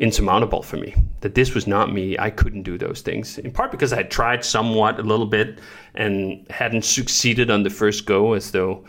insurmountable 0.00 0.62
for 0.62 0.78
me. 0.78 0.94
That 1.20 1.34
this 1.34 1.54
was 1.54 1.66
not 1.66 1.92
me. 1.92 2.18
I 2.18 2.30
couldn't 2.30 2.62
do 2.62 2.76
those 2.76 3.02
things. 3.02 3.38
In 3.38 3.52
part 3.52 3.70
because 3.70 3.92
I 3.92 3.96
had 3.96 4.10
tried 4.10 4.44
somewhat 4.44 4.98
a 4.98 5.02
little 5.02 5.26
bit 5.26 5.60
and 5.94 6.46
hadn't 6.50 6.84
succeeded 6.84 7.50
on 7.50 7.62
the 7.62 7.70
first 7.70 8.06
go, 8.06 8.32
as 8.32 8.50
though 8.50 8.84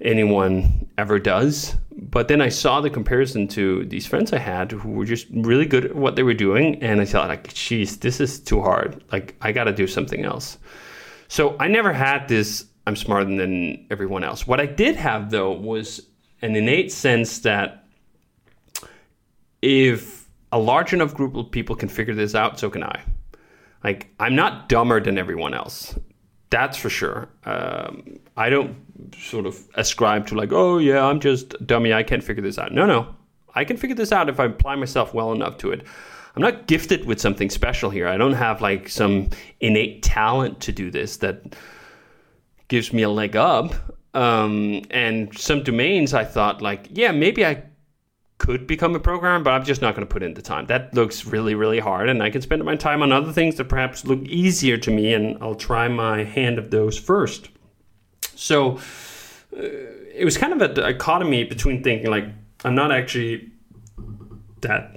anyone 0.00 0.88
ever 0.96 1.18
does. 1.18 1.76
But 1.92 2.28
then 2.28 2.40
I 2.40 2.48
saw 2.48 2.80
the 2.80 2.88
comparison 2.88 3.46
to 3.48 3.84
these 3.84 4.06
friends 4.06 4.32
I 4.32 4.38
had 4.38 4.72
who 4.72 4.90
were 4.90 5.04
just 5.04 5.26
really 5.30 5.66
good 5.66 5.84
at 5.84 5.94
what 5.94 6.16
they 6.16 6.22
were 6.22 6.34
doing, 6.34 6.82
and 6.82 7.00
I 7.00 7.04
thought, 7.04 7.28
like, 7.28 7.52
geez, 7.52 7.98
this 7.98 8.18
is 8.18 8.40
too 8.40 8.62
hard. 8.62 9.04
Like, 9.12 9.36
I 9.42 9.52
got 9.52 9.64
to 9.64 9.72
do 9.72 9.86
something 9.86 10.24
else. 10.24 10.58
So 11.28 11.54
I 11.60 11.68
never 11.68 11.92
had 11.92 12.28
this. 12.28 12.64
I'm 12.86 12.96
smarter 12.96 13.26
than 13.26 13.86
everyone 13.90 14.24
else. 14.24 14.46
What 14.46 14.58
I 14.58 14.66
did 14.66 14.96
have 14.96 15.30
though 15.30 15.52
was 15.52 16.06
an 16.40 16.56
innate 16.56 16.90
sense 16.90 17.40
that 17.40 17.84
if 19.62 20.19
a 20.52 20.58
large 20.58 20.92
enough 20.92 21.14
group 21.14 21.36
of 21.36 21.50
people 21.50 21.76
can 21.76 21.88
figure 21.88 22.14
this 22.14 22.34
out, 22.34 22.58
so 22.58 22.70
can 22.70 22.82
I. 22.82 23.02
Like, 23.84 24.08
I'm 24.18 24.34
not 24.34 24.68
dumber 24.68 25.00
than 25.00 25.18
everyone 25.18 25.54
else. 25.54 25.98
That's 26.50 26.76
for 26.76 26.90
sure. 26.90 27.28
Um, 27.44 28.18
I 28.36 28.50
don't 28.50 28.76
sort 29.16 29.46
of 29.46 29.58
ascribe 29.74 30.26
to, 30.28 30.34
like, 30.34 30.52
oh, 30.52 30.78
yeah, 30.78 31.04
I'm 31.04 31.20
just 31.20 31.54
dummy. 31.66 31.94
I 31.94 32.02
can't 32.02 32.24
figure 32.24 32.42
this 32.42 32.58
out. 32.58 32.72
No, 32.72 32.84
no. 32.84 33.14
I 33.54 33.64
can 33.64 33.76
figure 33.76 33.96
this 33.96 34.12
out 34.12 34.28
if 34.28 34.38
I 34.38 34.44
apply 34.46 34.76
myself 34.76 35.14
well 35.14 35.32
enough 35.32 35.58
to 35.58 35.70
it. 35.70 35.86
I'm 36.36 36.42
not 36.42 36.66
gifted 36.66 37.06
with 37.06 37.20
something 37.20 37.50
special 37.50 37.90
here. 37.90 38.06
I 38.06 38.16
don't 38.16 38.34
have 38.34 38.60
like 38.60 38.88
some 38.88 39.30
innate 39.60 40.02
talent 40.02 40.60
to 40.60 40.72
do 40.72 40.90
this 40.90 41.16
that 41.18 41.56
gives 42.68 42.92
me 42.92 43.02
a 43.02 43.10
leg 43.10 43.34
up. 43.36 43.74
Um, 44.14 44.82
and 44.90 45.36
some 45.36 45.62
domains 45.62 46.14
I 46.14 46.24
thought 46.24 46.62
like, 46.62 46.86
yeah, 46.90 47.12
maybe 47.12 47.46
I 47.46 47.62
could 48.40 48.66
become 48.66 48.96
a 48.96 48.98
programmer, 48.98 49.44
but 49.44 49.50
I'm 49.52 49.64
just 49.64 49.82
not 49.82 49.94
going 49.94 50.06
to 50.06 50.10
put 50.12 50.22
in 50.22 50.32
the 50.32 50.40
time. 50.40 50.64
That 50.66 50.94
looks 50.94 51.26
really, 51.26 51.54
really 51.54 51.78
hard, 51.78 52.08
and 52.08 52.22
I 52.22 52.30
can 52.30 52.40
spend 52.40 52.64
my 52.64 52.74
time 52.74 53.02
on 53.02 53.12
other 53.12 53.32
things 53.32 53.56
that 53.56 53.68
perhaps 53.68 54.06
look 54.06 54.20
easier 54.20 54.78
to 54.78 54.90
me, 54.90 55.12
and 55.12 55.36
I'll 55.42 55.54
try 55.54 55.88
my 55.88 56.24
hand 56.24 56.58
of 56.58 56.70
those 56.70 56.98
first. 56.98 57.50
So 58.34 58.78
uh, 59.54 59.60
it 60.14 60.24
was 60.24 60.38
kind 60.38 60.54
of 60.54 60.62
a 60.62 60.72
dichotomy 60.72 61.44
between 61.44 61.82
thinking 61.84 62.10
like 62.10 62.24
I'm 62.64 62.74
not 62.74 62.90
actually 62.90 63.50
that 64.62 64.96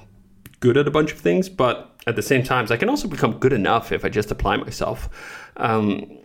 good 0.61 0.77
at 0.77 0.87
a 0.87 0.91
bunch 0.91 1.11
of 1.11 1.19
things, 1.19 1.49
but 1.49 1.93
at 2.07 2.15
the 2.15 2.21
same 2.21 2.43
time, 2.43 2.67
I 2.69 2.77
can 2.77 2.89
also 2.89 3.09
become 3.09 3.39
good 3.39 3.53
enough 3.53 3.91
if 3.91 4.05
I 4.05 4.09
just 4.09 4.31
apply 4.31 4.55
myself. 4.55 5.09
Um, 5.57 6.17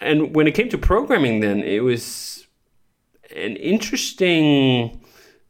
and 0.00 0.34
when 0.34 0.46
it 0.46 0.52
came 0.52 0.68
to 0.68 0.78
programming, 0.78 1.40
then 1.40 1.62
it 1.62 1.80
was 1.80 2.46
an 3.34 3.56
interesting 3.56 4.97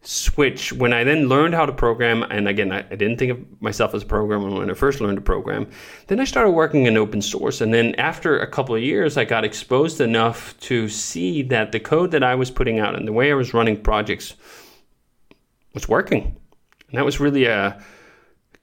switch 0.09 0.73
when 0.73 0.91
I 0.91 1.03
then 1.03 1.29
learned 1.29 1.53
how 1.53 1.67
to 1.67 1.71
program. 1.71 2.23
And 2.23 2.47
again, 2.47 2.71
I, 2.71 2.79
I, 2.79 2.95
didn't 2.95 3.17
think 3.17 3.31
of 3.31 3.61
myself 3.61 3.93
as 3.93 4.01
a 4.01 4.07
programmer 4.07 4.49
when 4.49 4.71
I 4.71 4.73
first 4.73 5.01
learned 5.01 5.17
to 5.17 5.21
program. 5.21 5.69
Then 6.07 6.19
I 6.19 6.23
started 6.23 6.49
working 6.49 6.87
in 6.87 6.97
open 6.97 7.21
source. 7.21 7.61
And 7.61 7.71
then 7.71 7.93
after 7.95 8.39
a 8.39 8.47
couple 8.47 8.73
of 8.73 8.81
years, 8.81 9.17
I 9.17 9.25
got 9.25 9.45
exposed 9.45 10.01
enough 10.01 10.59
to 10.61 10.89
see 10.89 11.43
that 11.43 11.71
the 11.71 11.79
code 11.79 12.09
that 12.09 12.23
I 12.23 12.33
was 12.33 12.49
putting 12.49 12.79
out 12.79 12.95
and 12.95 13.07
the 13.07 13.13
way 13.13 13.29
I 13.29 13.35
was 13.35 13.53
running 13.53 13.79
projects 13.79 14.35
was 15.75 15.87
working. 15.87 16.35
And 16.89 16.97
that 16.97 17.05
was 17.05 17.19
really 17.19 17.45
a 17.45 17.79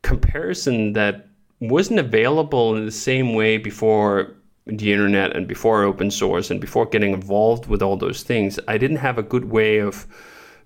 comparison 0.03 0.95
that 0.95 1.29
wasn't 1.61 2.01
available 2.01 2.75
in 2.75 2.85
the 2.85 2.91
same 2.91 3.35
way 3.35 3.57
before 3.57 4.35
the 4.67 4.93
internet 4.93 5.37
and 5.37 5.47
before 5.47 5.85
open 5.85 6.11
source 6.11 6.51
and 6.51 6.61
before 6.61 6.87
getting 6.87 7.13
involved 7.13 7.67
with 7.67 7.83
all 7.83 7.97
those 7.97 8.25
things. 8.25 8.59
I 8.67 8.79
didn't 8.79 8.97
have 8.97 9.17
a 9.17 9.23
good 9.23 9.45
way 9.45 9.79
of 9.79 10.09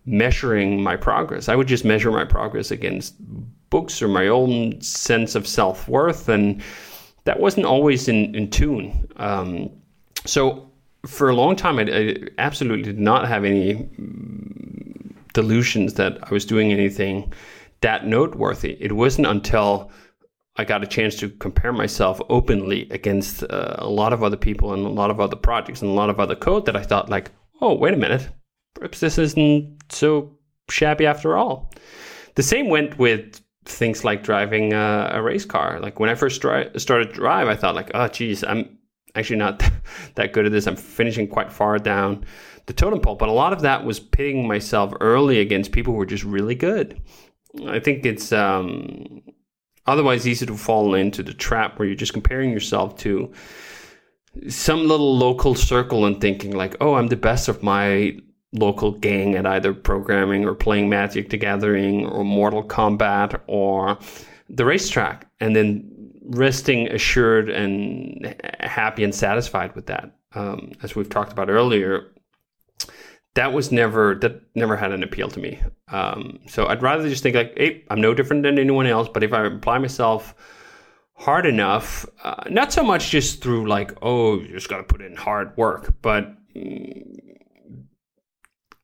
measuring 0.07 0.83
my 0.83 0.97
progress. 0.97 1.49
I 1.49 1.57
would 1.57 1.69
just 1.69 1.85
measure 1.85 2.11
my 2.11 2.25
progress 2.25 2.71
against 2.71 3.15
books 3.71 4.03
or 4.03 4.09
my 4.09 4.27
own 4.29 4.81
sense 4.81 5.35
of 5.35 5.47
self 5.47 5.89
worth, 5.89 6.29
and 6.29 6.63
that 7.25 7.41
wasn't 7.41 7.67
always 7.67 8.09
in, 8.09 8.35
in 8.35 8.51
tune. 8.51 9.09
Um, 9.17 9.71
so 10.27 10.71
for 11.07 11.31
a 11.31 11.35
long 11.35 11.57
time, 11.57 11.79
I, 11.79 11.83
I, 11.83 12.17
absolutely 12.39 12.83
did 12.83 12.99
not 12.99 13.29
have 13.29 13.45
any 13.45 13.89
delusions 15.33 15.95
that 15.95 16.19
I 16.23 16.33
was 16.33 16.45
doing 16.45 16.73
anything 16.73 17.33
that 17.81 18.07
noteworthy. 18.07 18.77
It 18.81 18.93
wasn't 18.93 19.27
until 19.27 19.91
I 20.57 20.65
got 20.65 20.83
a 20.83 20.87
chance 20.87 21.17
to 21.17 21.31
compare 21.31 21.73
myself 21.73 22.21
openly 22.29 22.89
against 22.91 23.45
uh, 23.45 23.77
a 23.79 23.89
lot 23.89 24.13
of 24.13 24.23
other 24.23 24.37
people 24.37 24.75
and 24.75 24.85
a 24.85 24.91
lot 24.91 25.11
of 25.11 25.21
other 25.21 25.37
projects 25.37 25.81
and 25.81 25.91
a 25.91 25.95
lot 25.95 26.11
of 26.11 26.21
other 26.21 26.35
code 26.35 26.67
that 26.67 26.77
I 26.77 26.83
thought 26.83 27.09
like, 27.09 27.31
oh, 27.63 27.75
wait 27.75 27.95
a 27.95 27.97
minute, 27.97 28.29
perhaps 28.75 29.01
this 29.01 29.19
isn't 29.19 29.83
so 29.91 30.37
shabby 30.69 31.07
after 31.07 31.37
all. 31.37 31.73
The 32.35 32.43
same 32.43 32.69
went 32.69 32.99
with 32.99 33.41
things 33.65 34.05
like 34.05 34.23
driving 34.23 34.73
a, 34.73 35.11
a 35.13 35.23
race 35.23 35.45
car. 35.45 35.81
Like 35.81 36.01
when 36.01 36.11
I 36.11 36.15
first 36.15 36.41
dri- 36.41 36.71
started 36.77 37.13
drive, 37.13 37.49
I 37.49 37.57
thought 37.57 37.75
like, 37.75 37.91
oh, 37.95 38.09
geez, 38.09 38.45
I'm 38.45 38.79
actually 39.15 39.37
not 39.37 39.63
that 40.15 40.33
good 40.33 40.47
at 40.47 40.53
this. 40.53 40.67
I'm 40.67 40.77
finishing 40.77 41.29
quite 41.29 41.53
far 41.53 41.79
down 41.79 42.25
the 42.67 42.73
totem 42.73 43.01
pole. 43.01 43.17
But 43.17 43.29
a 43.29 43.33
lot 43.33 43.53
of 43.53 43.63
that 43.63 43.85
was 43.85 44.01
pitting 44.01 44.47
myself 44.47 44.93
early 45.01 45.41
against 45.41 45.73
people 45.73 45.93
who 45.93 45.99
were 45.99 46.07
just 46.07 46.25
really 46.25 46.55
good. 46.55 47.01
I 47.67 47.81
think 47.81 48.07
it's 48.07 48.33
um, 48.33 49.23
otherwise 49.87 50.27
easy 50.27 50.47
to 50.47 50.57
fall 50.57 50.95
into 50.95 51.23
the 51.23 51.35
trap 51.35 51.79
where 51.79 51.87
you're 51.87 51.97
just 51.97 52.13
comparing 52.13 52.51
yourself 52.51 52.97
to 52.99 53.33
some 54.49 54.87
little 54.87 55.17
local 55.17 55.57
circle 55.57 56.07
and 56.07 56.21
thinking 56.21 56.53
like, 56.53 56.77
oh, 56.81 56.95
I'm 56.95 57.09
the 57.09 57.17
best 57.17 57.49
of 57.49 57.63
my 57.63 58.17
local 58.53 58.93
gang 58.93 59.37
at 59.37 59.47
either 59.47 59.73
programming 59.73 60.45
or 60.45 60.55
playing 60.55 60.89
Magic 60.89 61.31
the 61.31 61.37
Gathering 61.37 62.07
or 62.07 62.25
Mortal 62.25 62.65
Kombat 62.65 63.41
or 63.47 63.99
the 64.49 64.65
racetrack, 64.65 65.27
and 65.39 65.55
then 65.55 65.89
resting 66.25 66.89
assured 66.89 67.49
and 67.49 68.35
happy 68.61 69.05
and 69.05 69.15
satisfied 69.15 69.75
with 69.75 69.87
that. 69.87 70.17
Um, 70.33 70.73
as 70.83 70.95
we've 70.95 71.09
talked 71.09 71.33
about 71.33 71.49
earlier, 71.49 72.13
that 73.35 73.53
was 73.53 73.71
never 73.71 74.17
that 74.17 74.43
never 74.55 74.77
had 74.77 74.93
an 74.93 75.03
appeal 75.03 75.29
to 75.29 75.41
me. 75.41 75.61
Um, 75.89 76.41
so 76.49 76.67
I'd 76.67 76.83
rather 76.83 77.09
just 77.09 77.23
think 77.23 77.37
like, 77.37 77.55
hey, 77.57 77.85
I'm 77.91 78.01
no 78.01 78.15
different 78.15 78.43
than 78.43 78.59
anyone 78.59 78.87
else. 78.87 79.09
But 79.13 79.23
if 79.23 79.33
I 79.33 79.47
apply 79.47 79.79
myself 79.79 80.35
hard 81.15 81.47
enough, 81.47 82.07
uh, 82.25 82.45
not 82.49 82.73
so 82.73 82.83
much 82.83 83.11
just 83.11 83.43
through 83.43 83.69
like, 83.69 83.97
oh, 84.03 84.41
you 84.41 84.49
just 84.49 84.69
got 84.69 84.79
to 84.79 84.85
put 84.85 85.03
in 85.03 85.15
hard 85.15 85.57
work, 85.57 85.95
but 86.03 86.35
mm, 86.55 87.30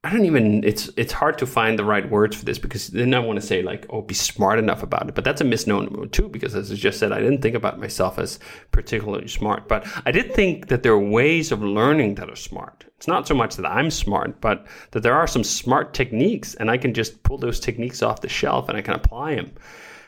I 0.06 0.10
don't 0.10 0.24
even 0.24 0.62
it's 0.62 0.88
it's 0.96 1.12
hard 1.12 1.36
to 1.38 1.46
find 1.46 1.76
the 1.76 1.84
right 1.84 2.08
words 2.08 2.36
for 2.36 2.44
this 2.44 2.60
because 2.60 2.86
then 2.86 3.12
I 3.12 3.18
want 3.18 3.40
to 3.40 3.44
say 3.44 3.60
like 3.60 3.86
oh 3.90 4.02
be 4.02 4.14
smart 4.14 4.60
enough 4.60 4.84
about 4.84 5.08
it. 5.08 5.16
But 5.16 5.24
that's 5.24 5.40
a 5.40 5.44
misnomer 5.44 6.06
too 6.06 6.28
because 6.28 6.54
as 6.54 6.70
I 6.70 6.76
just 6.76 7.00
said 7.00 7.10
I 7.10 7.18
didn't 7.18 7.42
think 7.42 7.56
about 7.56 7.80
myself 7.80 8.16
as 8.16 8.38
particularly 8.70 9.26
smart. 9.26 9.66
But 9.66 9.84
I 10.06 10.12
did 10.12 10.32
think 10.32 10.68
that 10.68 10.84
there 10.84 10.92
are 10.92 11.10
ways 11.10 11.50
of 11.50 11.60
learning 11.60 12.14
that 12.14 12.30
are 12.30 12.36
smart. 12.36 12.84
It's 12.96 13.08
not 13.08 13.26
so 13.26 13.34
much 13.34 13.56
that 13.56 13.66
I'm 13.66 13.90
smart 13.90 14.40
but 14.40 14.68
that 14.92 15.02
there 15.02 15.14
are 15.14 15.26
some 15.26 15.42
smart 15.42 15.92
techniques 15.92 16.54
and 16.54 16.70
I 16.70 16.78
can 16.78 16.94
just 16.94 17.24
pull 17.24 17.38
those 17.38 17.58
techniques 17.58 18.00
off 18.00 18.20
the 18.20 18.28
shelf 18.28 18.68
and 18.68 18.78
I 18.78 18.82
can 18.82 18.94
apply 18.94 19.34
them 19.34 19.54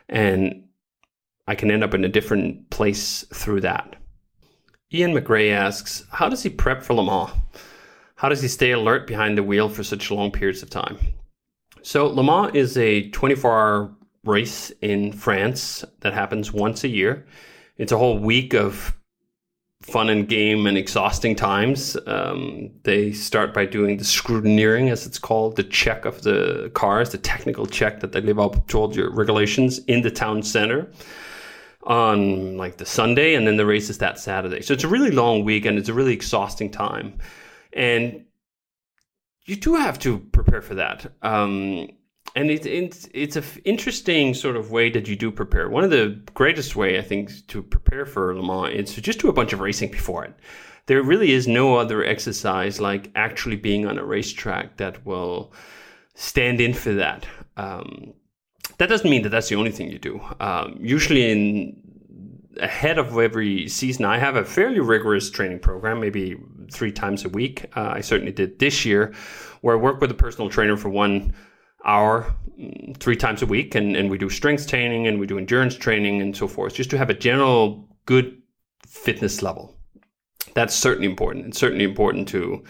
and 0.09 0.63
I 1.49 1.57
can 1.57 1.73
end 1.73 1.83
up 1.83 1.95
in 1.95 2.05
a 2.05 2.09
different 2.09 2.71
place 2.71 3.25
through 3.35 3.63
that. 3.63 3.97
Ian 4.95 5.13
McRae 5.13 5.51
asks 5.51 6.05
how 6.13 6.29
does 6.29 6.45
he 6.45 6.51
prep 6.51 6.85
for 6.85 6.95
Le 6.95 7.05
Mans 7.05 7.33
how 8.19 8.29
does 8.29 8.43
he 8.43 8.49
stay 8.49 8.73
alert 8.73 9.07
behind 9.07 9.39
the 9.39 9.45
wheel 9.45 9.69
for 9.69 9.85
such 9.85 10.11
long 10.11 10.33
periods 10.33 10.61
of 10.61 10.69
time? 10.69 10.99
So, 11.83 12.09
Le 12.09 12.25
Mans 12.25 12.53
is 12.53 12.77
a 12.77 13.09
24 13.11 13.51
hour 13.53 13.97
race 14.25 14.73
in 14.83 15.13
France 15.13 15.85
that 16.01 16.13
happens 16.13 16.53
once 16.53 16.83
a 16.83 16.89
year. 16.89 17.25
It's 17.77 17.93
a 17.93 17.97
whole 17.97 18.19
week 18.19 18.55
of 18.55 18.93
fun 19.83 20.11
and 20.11 20.29
game 20.29 20.67
and 20.67 20.77
exhausting 20.77 21.37
times. 21.37 21.97
Um, 22.09 22.73
they 22.83 23.13
start 23.13 23.55
by 23.55 23.67
doing 23.67 23.99
the 23.99 24.05
scrutineering, 24.05 24.91
as 24.91 25.07
it's 25.07 25.21
called, 25.21 25.55
the 25.55 25.63
check 25.63 26.05
of 26.05 26.23
the 26.23 26.73
cars, 26.75 27.11
the 27.11 27.19
technical 27.19 27.67
check 27.67 28.01
that 28.01 28.11
they 28.11 28.21
live 28.21 28.41
up 28.41 28.67
to 28.67 28.79
all 28.79 28.93
your 28.93 29.13
regulations 29.13 29.79
in 29.87 30.03
the 30.03 30.11
town 30.11 30.43
center 30.43 30.91
on 31.85 32.57
like 32.57 32.79
the 32.79 32.85
Sunday, 32.85 33.35
and 33.35 33.47
then 33.47 33.57
the 33.57 33.65
race 33.65 33.89
is 33.89 33.99
that 33.99 34.19
Saturday. 34.19 34.61
So 34.61 34.75
it's 34.75 34.83
a 34.83 34.89
really 34.89 35.13
long 35.13 35.45
week 35.45 35.65
and 35.65 35.79
it's 35.79 35.89
a 35.89 35.95
really 35.95 36.15
exhausting 36.15 36.69
time 36.69 37.17
and 37.79 38.25
you 39.47 39.57
do 39.57 39.77
have 39.77 39.99
to 40.01 40.19
prepare 40.19 40.61
for 40.61 40.75
that. 40.75 41.11
Um, 41.23 41.89
and 42.37 42.51
it, 42.51 42.67
it's 42.67 43.09
it's 43.15 43.37
an 43.37 43.45
interesting 43.65 44.35
sort 44.35 44.57
of 44.57 44.71
way 44.71 44.91
that 44.91 45.09
you 45.09 45.17
do 45.17 45.31
prepare. 45.31 45.71
One 45.71 45.85
of 45.85 45.91
the 45.91 46.21
greatest 46.35 46.77
way 46.77 46.99
I 46.99 47.03
think 47.03 47.47
to 47.47 47.63
prepare 47.63 48.05
for 48.05 48.35
Le 48.35 48.43
Mans 48.43 48.75
is 48.75 48.95
to 48.95 49.01
just 49.01 49.21
do 49.21 49.29
a 49.29 49.33
bunch 49.33 49.55
of 49.55 49.61
racing 49.61 49.91
before 49.91 50.25
it. 50.25 50.35
There 50.87 51.03
really 51.03 51.33
is 51.33 51.47
no 51.47 51.77
other 51.77 52.05
exercise 52.05 52.81
like 52.81 53.11
actually 53.15 53.57
being 53.57 53.87
on 53.87 53.99
a 53.99 54.05
racetrack 54.05 54.77
that 54.77 55.07
will 55.07 55.53
stand 56.15 56.61
in 56.61 56.75
for 56.75 56.93
that. 56.95 57.27
Um, 57.57 58.13
that 58.79 58.89
doesn't 58.89 59.09
mean 59.09 59.23
that 59.23 59.31
that's 59.31 59.49
the 59.49 59.57
only 59.57 59.71
thing 59.71 59.91
you 59.91 59.99
do. 59.99 60.21
Um, 60.41 60.77
usually, 60.81 61.31
in 61.31 61.88
ahead 62.59 62.99
of 62.99 63.17
every 63.17 63.69
season, 63.69 64.05
I 64.05 64.19
have 64.19 64.37
a 64.37 64.45
fairly 64.45 64.81
rigorous 64.81 65.31
training 65.31 65.61
program, 65.61 66.01
maybe 66.01 66.37
three 66.71 66.93
times 66.93 67.25
a 67.25 67.29
week. 67.29 67.67
Uh, 67.77 67.93
I 67.95 68.01
certainly 68.01 68.33
did 68.33 68.59
this 68.59 68.85
year, 68.85 69.15
where 69.61 69.77
I 69.77 69.81
work 69.81 70.01
with 70.01 70.11
a 70.11 70.15
personal 70.15 70.51
trainer 70.51 70.77
for 70.77 70.89
one 70.89 71.35
hour 71.85 72.35
mm, 72.59 72.97
three 72.99 73.17
times 73.17 73.43
a 73.43 73.47
week, 73.47 73.75
and, 73.75 73.97
and 73.97 74.11
we 74.11 74.19
do 74.19 74.29
strength 74.29 74.67
training 74.67 75.07
and 75.07 75.19
we 75.19 75.27
do 75.27 75.39
endurance 75.39 75.77
training 75.77 76.21
and 76.21 76.37
so 76.37 76.49
forth, 76.49 76.75
just 76.75 76.91
to 76.91 76.99
have 76.99 77.11
a 77.11 77.15
general 77.15 77.89
good 78.07 78.41
fitness 78.87 79.43
level. 79.43 79.75
That's 80.55 80.75
certainly 80.75 81.09
important. 81.09 81.47
It's 81.47 81.59
certainly 81.59 81.85
important 81.85 82.29
to 82.29 82.65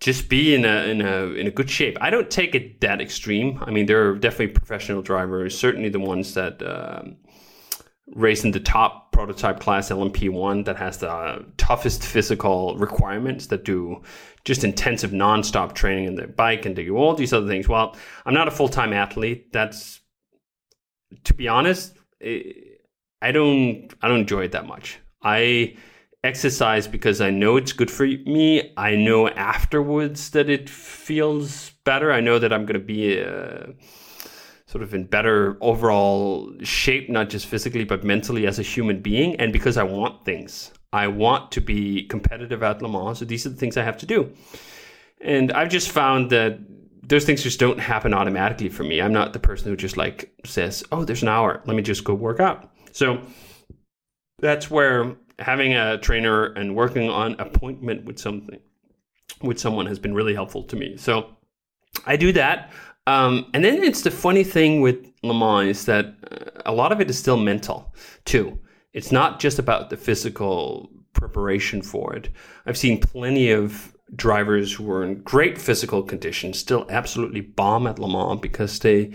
just 0.00 0.28
be 0.28 0.54
in 0.54 0.64
a 0.64 0.88
in 0.88 1.00
a 1.00 1.26
in 1.34 1.46
a 1.46 1.50
good 1.50 1.70
shape. 1.70 1.96
I 2.00 2.10
don't 2.10 2.28
take 2.28 2.56
it 2.56 2.80
that 2.80 3.00
extreme. 3.00 3.62
I 3.64 3.70
mean, 3.70 3.86
there 3.86 4.08
are 4.08 4.18
definitely 4.18 4.48
professional 4.48 5.00
drivers, 5.00 5.56
certainly 5.56 5.88
the 5.88 6.00
ones 6.00 6.34
that. 6.34 6.62
Um, 6.62 7.16
racing 8.14 8.52
the 8.52 8.60
top 8.60 9.12
prototype 9.12 9.60
class 9.60 9.90
LMP1 9.90 10.64
that 10.64 10.76
has 10.76 10.98
the 10.98 11.44
toughest 11.56 12.04
physical 12.04 12.76
requirements 12.76 13.46
that 13.46 13.64
do 13.64 14.02
just 14.44 14.64
intensive 14.64 15.12
non-stop 15.12 15.74
training 15.74 16.04
in 16.04 16.14
the 16.16 16.26
bike 16.26 16.66
and 16.66 16.74
do 16.74 16.96
all 16.96 17.14
these 17.14 17.32
other 17.32 17.46
things. 17.46 17.68
Well, 17.68 17.96
I'm 18.26 18.34
not 18.34 18.48
a 18.48 18.50
full-time 18.50 18.92
athlete. 18.92 19.52
That's 19.52 20.00
to 21.24 21.34
be 21.34 21.48
honest, 21.48 21.96
eh, 22.20 22.42
I 23.20 23.32
don't 23.32 23.88
I 24.02 24.08
don't 24.08 24.20
enjoy 24.20 24.44
it 24.44 24.52
that 24.52 24.66
much. 24.66 24.98
I 25.22 25.76
exercise 26.24 26.86
because 26.86 27.20
I 27.20 27.30
know 27.30 27.56
it's 27.56 27.72
good 27.72 27.90
for 27.90 28.06
me. 28.06 28.72
I 28.76 28.96
know 28.96 29.28
afterwards 29.28 30.30
that 30.30 30.48
it 30.48 30.68
feels 30.68 31.70
better. 31.84 32.12
I 32.12 32.20
know 32.20 32.38
that 32.38 32.52
I'm 32.52 32.64
going 32.64 32.80
to 32.80 32.86
be 32.86 33.18
a 33.18 33.74
sort 34.72 34.82
of 34.82 34.94
in 34.94 35.04
better 35.04 35.58
overall 35.60 36.50
shape, 36.62 37.10
not 37.10 37.28
just 37.28 37.44
physically, 37.44 37.84
but 37.84 38.04
mentally 38.04 38.46
as 38.46 38.58
a 38.58 38.62
human 38.62 39.02
being. 39.02 39.36
And 39.36 39.52
because 39.52 39.76
I 39.76 39.82
want 39.82 40.24
things, 40.24 40.72
I 40.94 41.08
want 41.08 41.52
to 41.52 41.60
be 41.60 42.06
competitive 42.06 42.62
at 42.62 42.80
Le 42.80 42.88
Mans. 42.88 43.18
So 43.18 43.26
these 43.26 43.44
are 43.44 43.50
the 43.50 43.56
things 43.56 43.76
I 43.76 43.82
have 43.82 43.98
to 43.98 44.06
do. 44.06 44.32
And 45.20 45.52
I've 45.52 45.68
just 45.68 45.90
found 45.90 46.30
that 46.30 46.58
those 47.02 47.26
things 47.26 47.42
just 47.42 47.60
don't 47.60 47.78
happen 47.78 48.14
automatically 48.14 48.70
for 48.70 48.82
me. 48.82 49.02
I'm 49.02 49.12
not 49.12 49.34
the 49.34 49.38
person 49.38 49.68
who 49.68 49.76
just 49.76 49.98
like 49.98 50.32
says, 50.46 50.82
oh, 50.90 51.04
there's 51.04 51.20
an 51.20 51.28
hour. 51.28 51.60
Let 51.66 51.76
me 51.76 51.82
just 51.82 52.02
go 52.02 52.14
work 52.14 52.40
out. 52.40 52.70
So 52.92 53.20
that's 54.38 54.70
where 54.70 55.16
having 55.38 55.74
a 55.74 55.98
trainer 55.98 56.46
and 56.46 56.74
working 56.74 57.10
on 57.10 57.38
appointment 57.38 58.06
with 58.06 58.18
something 58.18 58.58
with 59.42 59.58
someone 59.58 59.84
has 59.84 59.98
been 59.98 60.14
really 60.14 60.32
helpful 60.32 60.62
to 60.62 60.76
me. 60.76 60.96
So 60.96 61.36
I 62.06 62.16
do 62.16 62.32
that. 62.32 62.72
Um, 63.06 63.50
and 63.52 63.64
then 63.64 63.82
it's 63.82 64.02
the 64.02 64.10
funny 64.10 64.44
thing 64.44 64.80
with 64.80 65.04
Le 65.22 65.34
Mans 65.34 65.68
is 65.68 65.84
that 65.86 66.14
uh, 66.30 66.62
a 66.66 66.72
lot 66.72 66.92
of 66.92 67.00
it 67.00 67.10
is 67.10 67.18
still 67.18 67.36
mental 67.36 67.94
too. 68.24 68.58
It's 68.92 69.10
not 69.10 69.40
just 69.40 69.58
about 69.58 69.90
the 69.90 69.96
physical 69.96 70.90
preparation 71.12 71.82
for 71.82 72.14
it. 72.14 72.28
I've 72.66 72.76
seen 72.76 73.00
plenty 73.00 73.50
of 73.50 73.96
drivers 74.14 74.72
who 74.72 74.90
are 74.90 75.02
in 75.02 75.22
great 75.22 75.58
physical 75.58 76.02
condition 76.02 76.52
still 76.52 76.86
absolutely 76.90 77.40
bomb 77.40 77.86
at 77.86 77.98
Le 77.98 78.08
Mans 78.08 78.40
because 78.40 78.78
they 78.78 79.12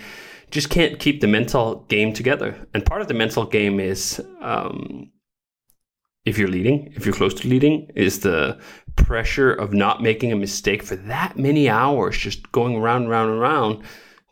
just 0.50 0.70
can't 0.70 1.00
keep 1.00 1.22
the 1.22 1.28
mental 1.28 1.86
game 1.88 2.14
together. 2.14 2.68
And 2.74 2.86
part 2.86 3.02
of 3.02 3.08
the 3.08 3.14
mental 3.14 3.46
game 3.46 3.80
is 3.80 4.22
um, 4.42 5.12
if 6.28 6.38
you're 6.38 6.50
leading, 6.50 6.92
if 6.94 7.06
you're 7.06 7.16
close 7.16 7.34
to 7.34 7.48
leading, 7.48 7.90
is 7.96 8.20
the 8.20 8.60
pressure 8.98 9.54
of 9.54 9.72
not 9.72 10.04
making 10.04 10.34
a 10.34 10.36
mistake 10.36 10.84
for 10.84 10.98
that 10.98 11.38
many 11.38 11.70
hours, 11.70 12.18
just 12.18 12.52
going 12.52 12.76
around 12.76 13.04
and 13.04 13.12
around 13.12 13.30
and 13.30 13.40
around, 13.40 13.84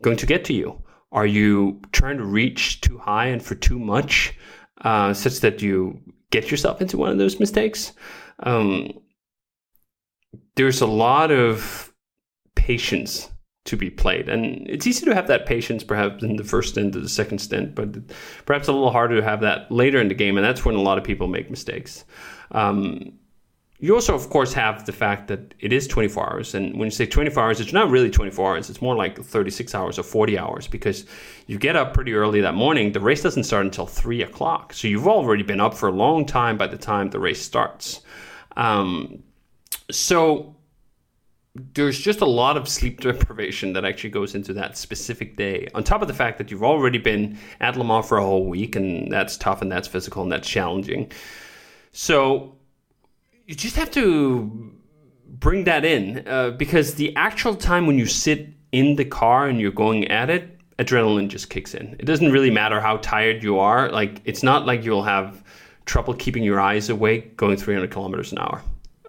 going 0.01 0.17
to 0.17 0.25
get 0.25 0.43
to 0.43 0.53
you? 0.53 0.83
Are 1.13 1.25
you 1.25 1.79
trying 1.93 2.17
to 2.17 2.25
reach 2.25 2.81
too 2.81 2.97
high 2.97 3.27
and 3.27 3.41
for 3.41 3.55
too 3.55 3.79
much, 3.79 4.33
uh, 4.81 5.13
such 5.13 5.39
that 5.39 5.61
you 5.61 6.01
get 6.31 6.51
yourself 6.51 6.81
into 6.81 6.97
one 6.97 7.11
of 7.11 7.17
those 7.17 7.39
mistakes? 7.39 7.93
Um, 8.39 8.91
there's 10.55 10.81
a 10.81 10.87
lot 10.87 11.31
of 11.31 11.93
patience 12.55 13.29
to 13.65 13.75
be 13.75 13.89
played. 13.89 14.29
And 14.29 14.67
it's 14.69 14.87
easy 14.87 15.05
to 15.05 15.13
have 15.13 15.27
that 15.27 15.45
patience 15.45 15.83
perhaps 15.83 16.23
in 16.23 16.35
the 16.35 16.43
first 16.43 16.69
stint 16.69 16.95
or 16.95 16.99
the 16.99 17.09
second 17.09 17.39
stint, 17.39 17.75
but 17.75 17.95
perhaps 18.45 18.67
a 18.67 18.71
little 18.71 18.91
harder 18.91 19.15
to 19.17 19.23
have 19.23 19.41
that 19.41 19.71
later 19.71 19.99
in 19.99 20.07
the 20.07 20.13
game. 20.13 20.37
And 20.37 20.45
that's 20.45 20.63
when 20.63 20.75
a 20.75 20.81
lot 20.81 20.97
of 20.97 21.03
people 21.03 21.27
make 21.27 21.49
mistakes. 21.49 22.05
Um, 22.51 23.13
you 23.79 23.93
also, 23.93 24.15
of 24.15 24.29
course, 24.29 24.53
have 24.53 24.85
the 24.85 24.93
fact 24.93 25.27
that 25.27 25.53
it 25.59 25.73
is 25.73 25.87
24 25.87 26.31
hours. 26.31 26.55
And 26.55 26.77
when 26.77 26.85
you 26.85 26.91
say 26.91 27.05
24 27.05 27.43
hours, 27.43 27.59
it's 27.59 27.73
not 27.73 27.89
really 27.89 28.09
24 28.09 28.53
hours. 28.53 28.69
It's 28.69 28.81
more 28.81 28.95
like 28.95 29.21
36 29.21 29.75
hours 29.75 29.99
or 29.99 30.03
40 30.03 30.37
hours 30.37 30.67
because 30.67 31.05
you 31.47 31.57
get 31.57 31.75
up 31.75 31.93
pretty 31.93 32.13
early 32.13 32.41
that 32.41 32.53
morning. 32.53 32.93
The 32.93 33.01
race 33.01 33.21
doesn't 33.21 33.43
start 33.43 33.65
until 33.65 33.85
3 33.85 34.21
o'clock. 34.21 34.73
So 34.73 34.87
you've 34.87 35.07
already 35.07 35.43
been 35.43 35.59
up 35.59 35.73
for 35.73 35.89
a 35.89 35.91
long 35.91 36.25
time 36.25 36.57
by 36.57 36.67
the 36.67 36.77
time 36.77 37.09
the 37.09 37.19
race 37.19 37.41
starts. 37.41 38.01
Um, 38.55 39.23
so 39.91 40.54
there's 41.55 41.99
just 41.99 42.19
a 42.19 42.25
lot 42.25 42.57
of 42.57 42.67
sleep 42.67 42.99
deprivation 43.01 43.73
that 43.73 43.85
actually 43.85 44.09
goes 44.09 44.35
into 44.35 44.53
that 44.53 44.77
specific 44.77 45.37
day. 45.37 45.67
On 45.73 45.83
top 45.83 46.01
of 46.01 46.07
the 46.07 46.13
fact 46.13 46.37
that 46.37 46.51
you've 46.51 46.63
already 46.63 46.97
been 46.97 47.37
at 47.61 47.77
Le 47.77 47.83
Mans 47.83 48.05
for 48.05 48.17
a 48.17 48.23
whole 48.23 48.45
week, 48.45 48.75
and 48.75 49.11
that's 49.11 49.37
tough 49.37 49.61
and 49.61 49.71
that's 49.71 49.87
physical 49.87 50.21
and 50.21 50.31
that's 50.31 50.47
challenging. 50.47 51.11
So 51.93 52.55
you 53.45 53.55
just 53.55 53.77
have 53.77 53.89
to 53.91 54.73
bring 55.27 55.63
that 55.63 55.85
in 55.85 56.27
uh, 56.27 56.51
because 56.51 56.95
the 56.95 57.15
actual 57.15 57.55
time 57.55 57.87
when 57.87 57.97
you 57.97 58.05
sit 58.05 58.49
in 58.71 58.97
the 58.97 59.05
car 59.05 59.47
and 59.47 59.59
you're 59.59 59.71
going 59.71 60.07
at 60.09 60.29
it, 60.29 60.59
adrenaline 60.77 61.29
just 61.29 61.49
kicks 61.49 61.73
in. 61.73 61.95
It 61.99 62.05
doesn't 62.05 62.31
really 62.31 62.51
matter 62.51 62.81
how 62.81 62.97
tired 62.97 63.43
you 63.43 63.59
are. 63.59 63.89
Like 63.89 64.21
it's 64.25 64.43
not 64.43 64.65
like 64.65 64.83
you'll 64.83 65.03
have 65.03 65.41
trouble 65.85 66.13
keeping 66.13 66.43
your 66.43 66.59
eyes 66.59 66.89
awake 66.89 67.37
going 67.37 67.55
300 67.55 67.91
kilometers 67.91 68.33
an 68.33 68.39
hour. 68.39 68.61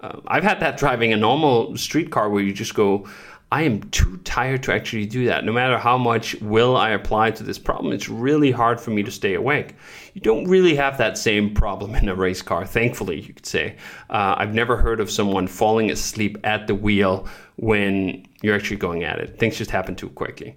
Um, 0.06 0.22
I've 0.26 0.44
had 0.44 0.60
that 0.60 0.76
driving 0.76 1.12
a 1.12 1.16
normal 1.16 1.76
street 1.76 2.10
car 2.10 2.28
where 2.28 2.42
you 2.42 2.52
just 2.52 2.74
go, 2.74 3.06
I 3.52 3.62
am 3.62 3.82
too 3.90 4.16
tired 4.18 4.64
to 4.64 4.74
actually 4.74 5.06
do 5.06 5.26
that. 5.26 5.44
No 5.44 5.52
matter 5.52 5.78
how 5.78 5.96
much 5.96 6.34
will 6.40 6.76
I 6.76 6.90
apply 6.90 7.30
to 7.32 7.44
this 7.44 7.58
problem, 7.58 7.92
it's 7.92 8.08
really 8.08 8.50
hard 8.50 8.80
for 8.80 8.90
me 8.90 9.04
to 9.04 9.10
stay 9.10 9.34
awake. 9.34 9.76
You 10.14 10.20
don't 10.20 10.44
really 10.46 10.74
have 10.74 10.98
that 10.98 11.16
same 11.16 11.54
problem 11.54 11.94
in 11.94 12.08
a 12.08 12.14
race 12.14 12.42
car, 12.42 12.66
thankfully, 12.66 13.20
you 13.20 13.32
could 13.32 13.46
say. 13.46 13.76
Uh, 14.10 14.34
I've 14.36 14.52
never 14.52 14.76
heard 14.76 15.00
of 15.00 15.10
someone 15.10 15.46
falling 15.46 15.90
asleep 15.90 16.38
at 16.42 16.66
the 16.66 16.74
wheel 16.74 17.28
when 17.56 18.26
you're 18.42 18.56
actually 18.56 18.78
going 18.78 19.04
at 19.04 19.18
it. 19.20 19.38
Things 19.38 19.56
just 19.56 19.70
happen 19.70 19.94
too 19.94 20.10
quickly. 20.10 20.56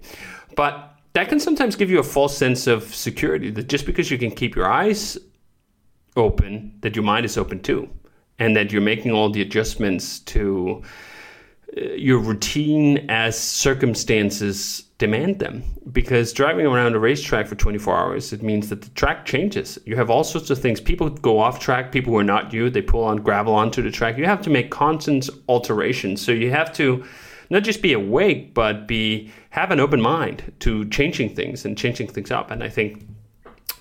But 0.56 0.92
that 1.12 1.28
can 1.28 1.38
sometimes 1.38 1.76
give 1.76 1.90
you 1.90 2.00
a 2.00 2.04
false 2.04 2.36
sense 2.36 2.66
of 2.66 2.92
security 2.92 3.50
that 3.50 3.68
just 3.68 3.86
because 3.86 4.10
you 4.10 4.18
can 4.18 4.32
keep 4.32 4.56
your 4.56 4.70
eyes 4.70 5.16
open, 6.16 6.76
that 6.80 6.96
your 6.96 7.04
mind 7.04 7.24
is 7.24 7.38
open 7.38 7.60
too, 7.60 7.88
and 8.40 8.56
that 8.56 8.72
you're 8.72 8.82
making 8.82 9.12
all 9.12 9.30
the 9.30 9.42
adjustments 9.42 10.18
to 10.20 10.82
uh, 11.76 11.80
your 11.92 12.18
routine 12.18 13.06
as 13.08 13.38
circumstances 13.38 14.84
demand 14.98 15.38
them. 15.38 15.62
Because 15.92 16.32
driving 16.32 16.66
around 16.66 16.94
a 16.94 16.98
racetrack 16.98 17.46
for 17.46 17.54
24 17.54 17.96
hours, 17.96 18.32
it 18.32 18.42
means 18.42 18.70
that 18.70 18.82
the 18.82 18.90
track 18.90 19.26
changes. 19.26 19.78
You 19.84 19.94
have 19.96 20.10
all 20.10 20.24
sorts 20.24 20.50
of 20.50 20.58
things. 20.58 20.80
People 20.80 21.10
go 21.10 21.38
off 21.38 21.60
track, 21.60 21.92
people 21.92 22.12
who 22.12 22.18
are 22.18 22.24
not 22.24 22.52
you, 22.52 22.70
they 22.70 22.82
pull 22.82 23.04
on 23.04 23.18
gravel 23.18 23.54
onto 23.54 23.82
the 23.82 23.90
track. 23.90 24.16
You 24.16 24.24
have 24.24 24.42
to 24.42 24.50
make 24.50 24.70
constant 24.70 25.28
alterations. 25.48 26.24
So 26.24 26.32
you 26.32 26.50
have 26.50 26.72
to 26.74 27.04
not 27.50 27.62
just 27.62 27.82
be 27.82 27.92
awake, 27.92 28.54
but 28.54 28.88
be 28.88 29.30
have 29.50 29.70
an 29.70 29.80
open 29.80 30.00
mind 30.00 30.52
to 30.60 30.88
changing 30.88 31.34
things 31.34 31.64
and 31.64 31.76
changing 31.76 32.08
things 32.08 32.30
up. 32.30 32.50
And 32.50 32.64
I 32.64 32.68
think 32.68 33.06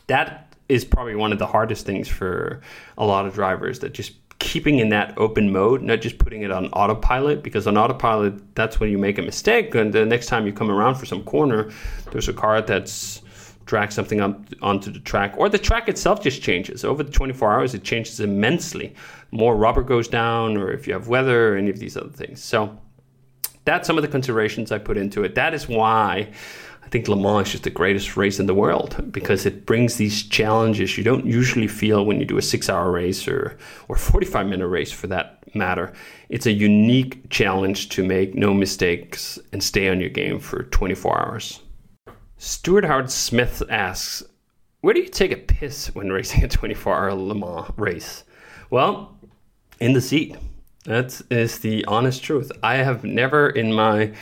that 0.07 0.55
is 0.67 0.83
probably 0.83 1.15
one 1.15 1.31
of 1.31 1.39
the 1.39 1.47
hardest 1.47 1.85
things 1.85 2.07
for 2.07 2.61
a 2.97 3.05
lot 3.05 3.25
of 3.25 3.33
drivers 3.33 3.79
that 3.79 3.93
just 3.93 4.13
keeping 4.49 4.79
in 4.79 4.89
that 4.89 5.15
open 5.17 5.51
mode, 5.51 5.83
not 5.83 6.01
just 6.01 6.17
putting 6.17 6.41
it 6.41 6.49
on 6.49 6.65
autopilot, 6.73 7.43
because 7.43 7.67
on 7.67 7.77
autopilot, 7.77 8.33
that's 8.55 8.79
when 8.79 8.89
you 8.89 8.97
make 8.97 9.19
a 9.19 9.21
mistake. 9.21 9.75
And 9.75 9.93
the 9.93 10.07
next 10.07 10.25
time 10.25 10.47
you 10.47 10.53
come 10.53 10.71
around 10.71 10.95
for 10.95 11.05
some 11.05 11.23
corner, 11.23 11.69
there's 12.11 12.27
a 12.27 12.33
car 12.33 12.59
that's 12.59 13.21
dragged 13.65 13.93
something 13.93 14.19
up 14.19 14.41
onto 14.63 14.91
the 14.91 14.99
track, 15.01 15.35
or 15.37 15.49
the 15.49 15.59
track 15.59 15.87
itself 15.87 16.23
just 16.23 16.41
changes. 16.41 16.83
Over 16.83 17.03
the 17.03 17.11
24 17.11 17.53
hours, 17.53 17.75
it 17.75 17.83
changes 17.83 18.19
immensely. 18.19 18.95
More 19.29 19.55
rubber 19.55 19.83
goes 19.83 20.07
down, 20.07 20.57
or 20.57 20.71
if 20.71 20.87
you 20.87 20.93
have 20.93 21.07
weather, 21.07 21.53
or 21.53 21.57
any 21.57 21.69
of 21.69 21.77
these 21.77 21.95
other 21.95 22.09
things. 22.09 22.43
So 22.43 22.75
that's 23.65 23.85
some 23.85 23.99
of 23.99 24.01
the 24.01 24.07
considerations 24.07 24.71
I 24.71 24.79
put 24.79 24.97
into 24.97 25.23
it. 25.23 25.35
That 25.35 25.53
is 25.53 25.69
why 25.69 26.31
I 26.89 26.91
think 26.91 27.07
Le 27.07 27.15
Mans 27.15 27.45
is 27.45 27.51
just 27.51 27.65
the 27.65 27.69
greatest 27.69 28.17
race 28.17 28.39
in 28.39 28.47
the 28.47 28.55
world 28.55 29.11
because 29.11 29.45
it 29.45 29.67
brings 29.67 29.97
these 29.97 30.23
challenges 30.23 30.97
you 30.97 31.03
don't 31.03 31.23
usually 31.23 31.67
feel 31.67 32.03
when 32.03 32.19
you 32.19 32.25
do 32.25 32.39
a 32.39 32.41
six 32.41 32.67
hour 32.67 32.89
race 32.89 33.27
or, 33.27 33.59
or 33.87 33.95
45 33.95 34.47
minute 34.47 34.67
race 34.67 34.91
for 34.91 35.05
that 35.05 35.43
matter. 35.53 35.93
It's 36.29 36.47
a 36.47 36.51
unique 36.51 37.29
challenge 37.29 37.89
to 37.89 38.03
make 38.03 38.33
no 38.33 38.55
mistakes 38.55 39.37
and 39.53 39.61
stay 39.63 39.87
on 39.87 39.99
your 39.99 40.09
game 40.09 40.39
for 40.39 40.63
24 40.63 41.27
hours. 41.27 41.61
Stuart 42.39 42.85
Howard 42.85 43.11
Smith 43.11 43.61
asks, 43.69 44.23
Where 44.81 44.95
do 44.95 45.01
you 45.01 45.09
take 45.09 45.31
a 45.31 45.37
piss 45.37 45.93
when 45.93 46.11
racing 46.11 46.43
a 46.43 46.47
24 46.47 46.95
hour 46.95 47.13
Le 47.13 47.35
Mans 47.35 47.71
race? 47.77 48.23
Well, 48.71 49.15
in 49.79 49.93
the 49.93 50.01
seat. 50.01 50.35
That 50.85 51.21
is 51.29 51.59
the 51.59 51.85
honest 51.85 52.23
truth. 52.23 52.51
I 52.63 52.77
have 52.77 53.03
never 53.03 53.47
in 53.47 53.73
my 53.73 54.13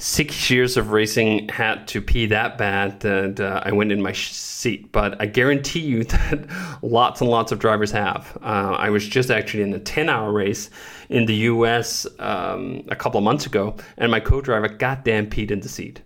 six 0.00 0.48
years 0.48 0.78
of 0.78 0.92
racing 0.92 1.46
had 1.48 1.86
to 1.86 2.00
pee 2.00 2.24
that 2.24 2.56
bad 2.56 3.00
that 3.00 3.38
uh, 3.38 3.60
I 3.64 3.72
went 3.72 3.92
in 3.92 4.00
my 4.00 4.12
seat. 4.12 4.90
But 4.92 5.20
I 5.20 5.26
guarantee 5.26 5.80
you 5.80 6.04
that 6.04 6.46
lots 6.82 7.20
and 7.20 7.28
lots 7.28 7.52
of 7.52 7.58
drivers 7.58 7.90
have. 7.90 8.36
Uh, 8.42 8.76
I 8.78 8.88
was 8.90 9.06
just 9.06 9.30
actually 9.30 9.62
in 9.62 9.72
a 9.74 9.78
10 9.78 10.08
hour 10.08 10.32
race 10.32 10.70
in 11.10 11.26
the 11.26 11.34
US 11.34 12.06
um, 12.18 12.82
a 12.88 12.96
couple 12.96 13.18
of 13.18 13.24
months 13.24 13.46
ago, 13.46 13.76
and 13.98 14.10
my 14.10 14.20
co 14.20 14.40
driver 14.40 14.68
goddamn 14.68 15.28
peed 15.28 15.50
in 15.50 15.60
the 15.60 15.68
seat. 15.68 16.00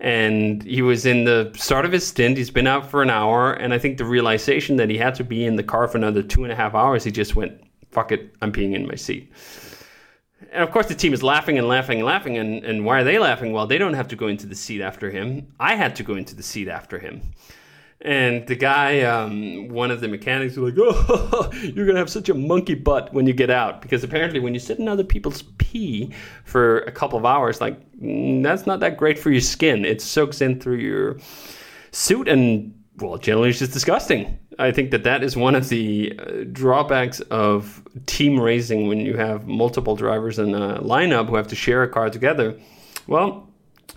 And 0.00 0.62
he 0.62 0.82
was 0.82 1.06
in 1.06 1.24
the 1.24 1.50
start 1.56 1.84
of 1.84 1.92
his 1.92 2.06
stint. 2.06 2.36
He's 2.36 2.50
been 2.50 2.66
out 2.66 2.90
for 2.90 3.02
an 3.02 3.10
hour. 3.10 3.54
And 3.54 3.72
I 3.72 3.78
think 3.78 3.96
the 3.96 4.04
realization 4.04 4.76
that 4.76 4.90
he 4.90 4.98
had 4.98 5.14
to 5.14 5.24
be 5.24 5.44
in 5.44 5.56
the 5.56 5.62
car 5.62 5.88
for 5.88 5.96
another 5.96 6.22
two 6.22 6.44
and 6.44 6.52
a 6.52 6.56
half 6.56 6.74
hours, 6.74 7.04
he 7.04 7.10
just 7.10 7.36
went, 7.36 7.62
fuck 7.90 8.12
it, 8.12 8.34
I'm 8.42 8.52
peeing 8.52 8.74
in 8.74 8.86
my 8.86 8.96
seat 8.96 9.32
and 10.52 10.62
of 10.62 10.70
course 10.70 10.86
the 10.86 10.94
team 10.94 11.12
is 11.12 11.22
laughing 11.22 11.58
and 11.58 11.68
laughing 11.68 11.98
and 11.98 12.06
laughing 12.06 12.38
and, 12.38 12.64
and 12.64 12.84
why 12.84 13.00
are 13.00 13.04
they 13.04 13.18
laughing? 13.18 13.52
Well 13.52 13.66
they 13.66 13.78
don't 13.78 13.94
have 13.94 14.08
to 14.08 14.16
go 14.16 14.28
into 14.28 14.46
the 14.46 14.54
seat 14.54 14.80
after 14.80 15.10
him. 15.10 15.52
I 15.58 15.74
had 15.74 15.96
to 15.96 16.02
go 16.02 16.14
into 16.14 16.34
the 16.34 16.42
seat 16.42 16.68
after 16.68 16.98
him. 16.98 17.22
And 18.00 18.46
the 18.46 18.56
guy 18.56 19.02
um, 19.02 19.68
one 19.68 19.90
of 19.90 20.00
the 20.00 20.08
mechanics 20.08 20.56
was 20.56 20.74
like 20.74 20.78
oh 20.86 21.50
you're 21.62 21.86
gonna 21.86 21.98
have 21.98 22.10
such 22.10 22.28
a 22.28 22.34
monkey 22.34 22.74
butt 22.74 23.12
when 23.12 23.26
you 23.26 23.32
get 23.32 23.50
out. 23.50 23.80
Because 23.80 24.04
apparently 24.04 24.40
when 24.40 24.54
you 24.54 24.60
sit 24.60 24.78
in 24.78 24.88
other 24.88 25.04
people's 25.04 25.42
pee 25.58 26.12
for 26.44 26.80
a 26.80 26.92
couple 26.92 27.18
of 27.18 27.24
hours 27.24 27.60
like 27.60 27.80
that's 28.42 28.66
not 28.66 28.80
that 28.80 28.96
great 28.96 29.18
for 29.18 29.30
your 29.30 29.40
skin. 29.40 29.84
It 29.84 30.00
soaks 30.00 30.40
in 30.40 30.60
through 30.60 30.78
your 30.78 31.18
suit 31.92 32.28
and 32.28 32.74
well 32.98 33.16
generally 33.18 33.50
it's 33.50 33.58
just 33.58 33.72
disgusting 33.72 34.38
I 34.58 34.70
think 34.70 34.90
that 34.92 35.02
that 35.04 35.24
is 35.24 35.36
one 35.36 35.54
of 35.54 35.68
the 35.68 36.18
uh, 36.18 36.44
drawbacks 36.52 37.20
of 37.20 37.82
team 38.06 38.38
racing 38.38 38.88
when 38.88 39.00
you 39.00 39.16
have 39.16 39.46
multiple 39.46 39.96
drivers 39.96 40.38
in 40.38 40.54
a 40.54 40.80
lineup 40.80 41.28
who 41.28 41.36
have 41.36 41.48
to 41.48 41.56
share 41.56 41.82
a 41.82 41.88
car 41.88 42.08
together. 42.10 42.58
Well, 43.06 43.48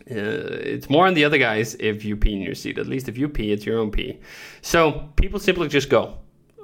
uh, 0.09 0.15
it's 0.15 0.89
more 0.89 1.05
on 1.05 1.13
the 1.13 1.25
other 1.25 1.37
guys 1.37 1.75
if 1.79 2.03
you 2.03 2.15
pee 2.15 2.33
in 2.33 2.41
your 2.41 2.55
seat. 2.55 2.77
At 2.77 2.87
least 2.87 3.07
if 3.07 3.17
you 3.17 3.29
pee, 3.29 3.51
it's 3.51 3.65
your 3.65 3.79
own 3.79 3.91
pee. 3.91 4.19
So 4.61 5.09
people 5.15 5.39
simply 5.39 5.67
just 5.67 5.89
go. 5.89 6.17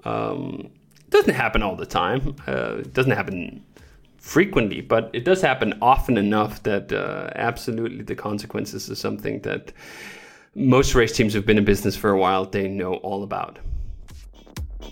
Um, 0.06 0.72
doesn't 1.10 1.34
happen 1.34 1.62
all 1.62 1.76
the 1.76 1.86
time. 1.86 2.36
Uh, 2.48 2.78
it 2.80 2.94
doesn't 2.94 3.12
happen 3.12 3.64
frequently, 4.18 4.82
but 4.82 5.10
it 5.14 5.26
does 5.26 5.42
happen 5.42 5.78
often 5.82 6.18
enough 6.18 6.64
that 6.64 6.92
uh, 6.92 7.30
absolutely 7.36 8.04
the 8.04 8.16
consequences 8.16 8.90
is 8.90 8.98
something 8.98 9.42
that 9.42 9.72
most 10.56 10.96
race 10.96 11.16
teams 11.16 11.34
who've 11.34 11.46
been 11.46 11.58
in 11.58 11.66
business 11.66 11.96
for 11.96 12.10
a 12.10 12.18
while 12.18 12.46
they 12.46 12.68
know 12.68 12.96
all 12.96 13.24
about. 13.24 13.60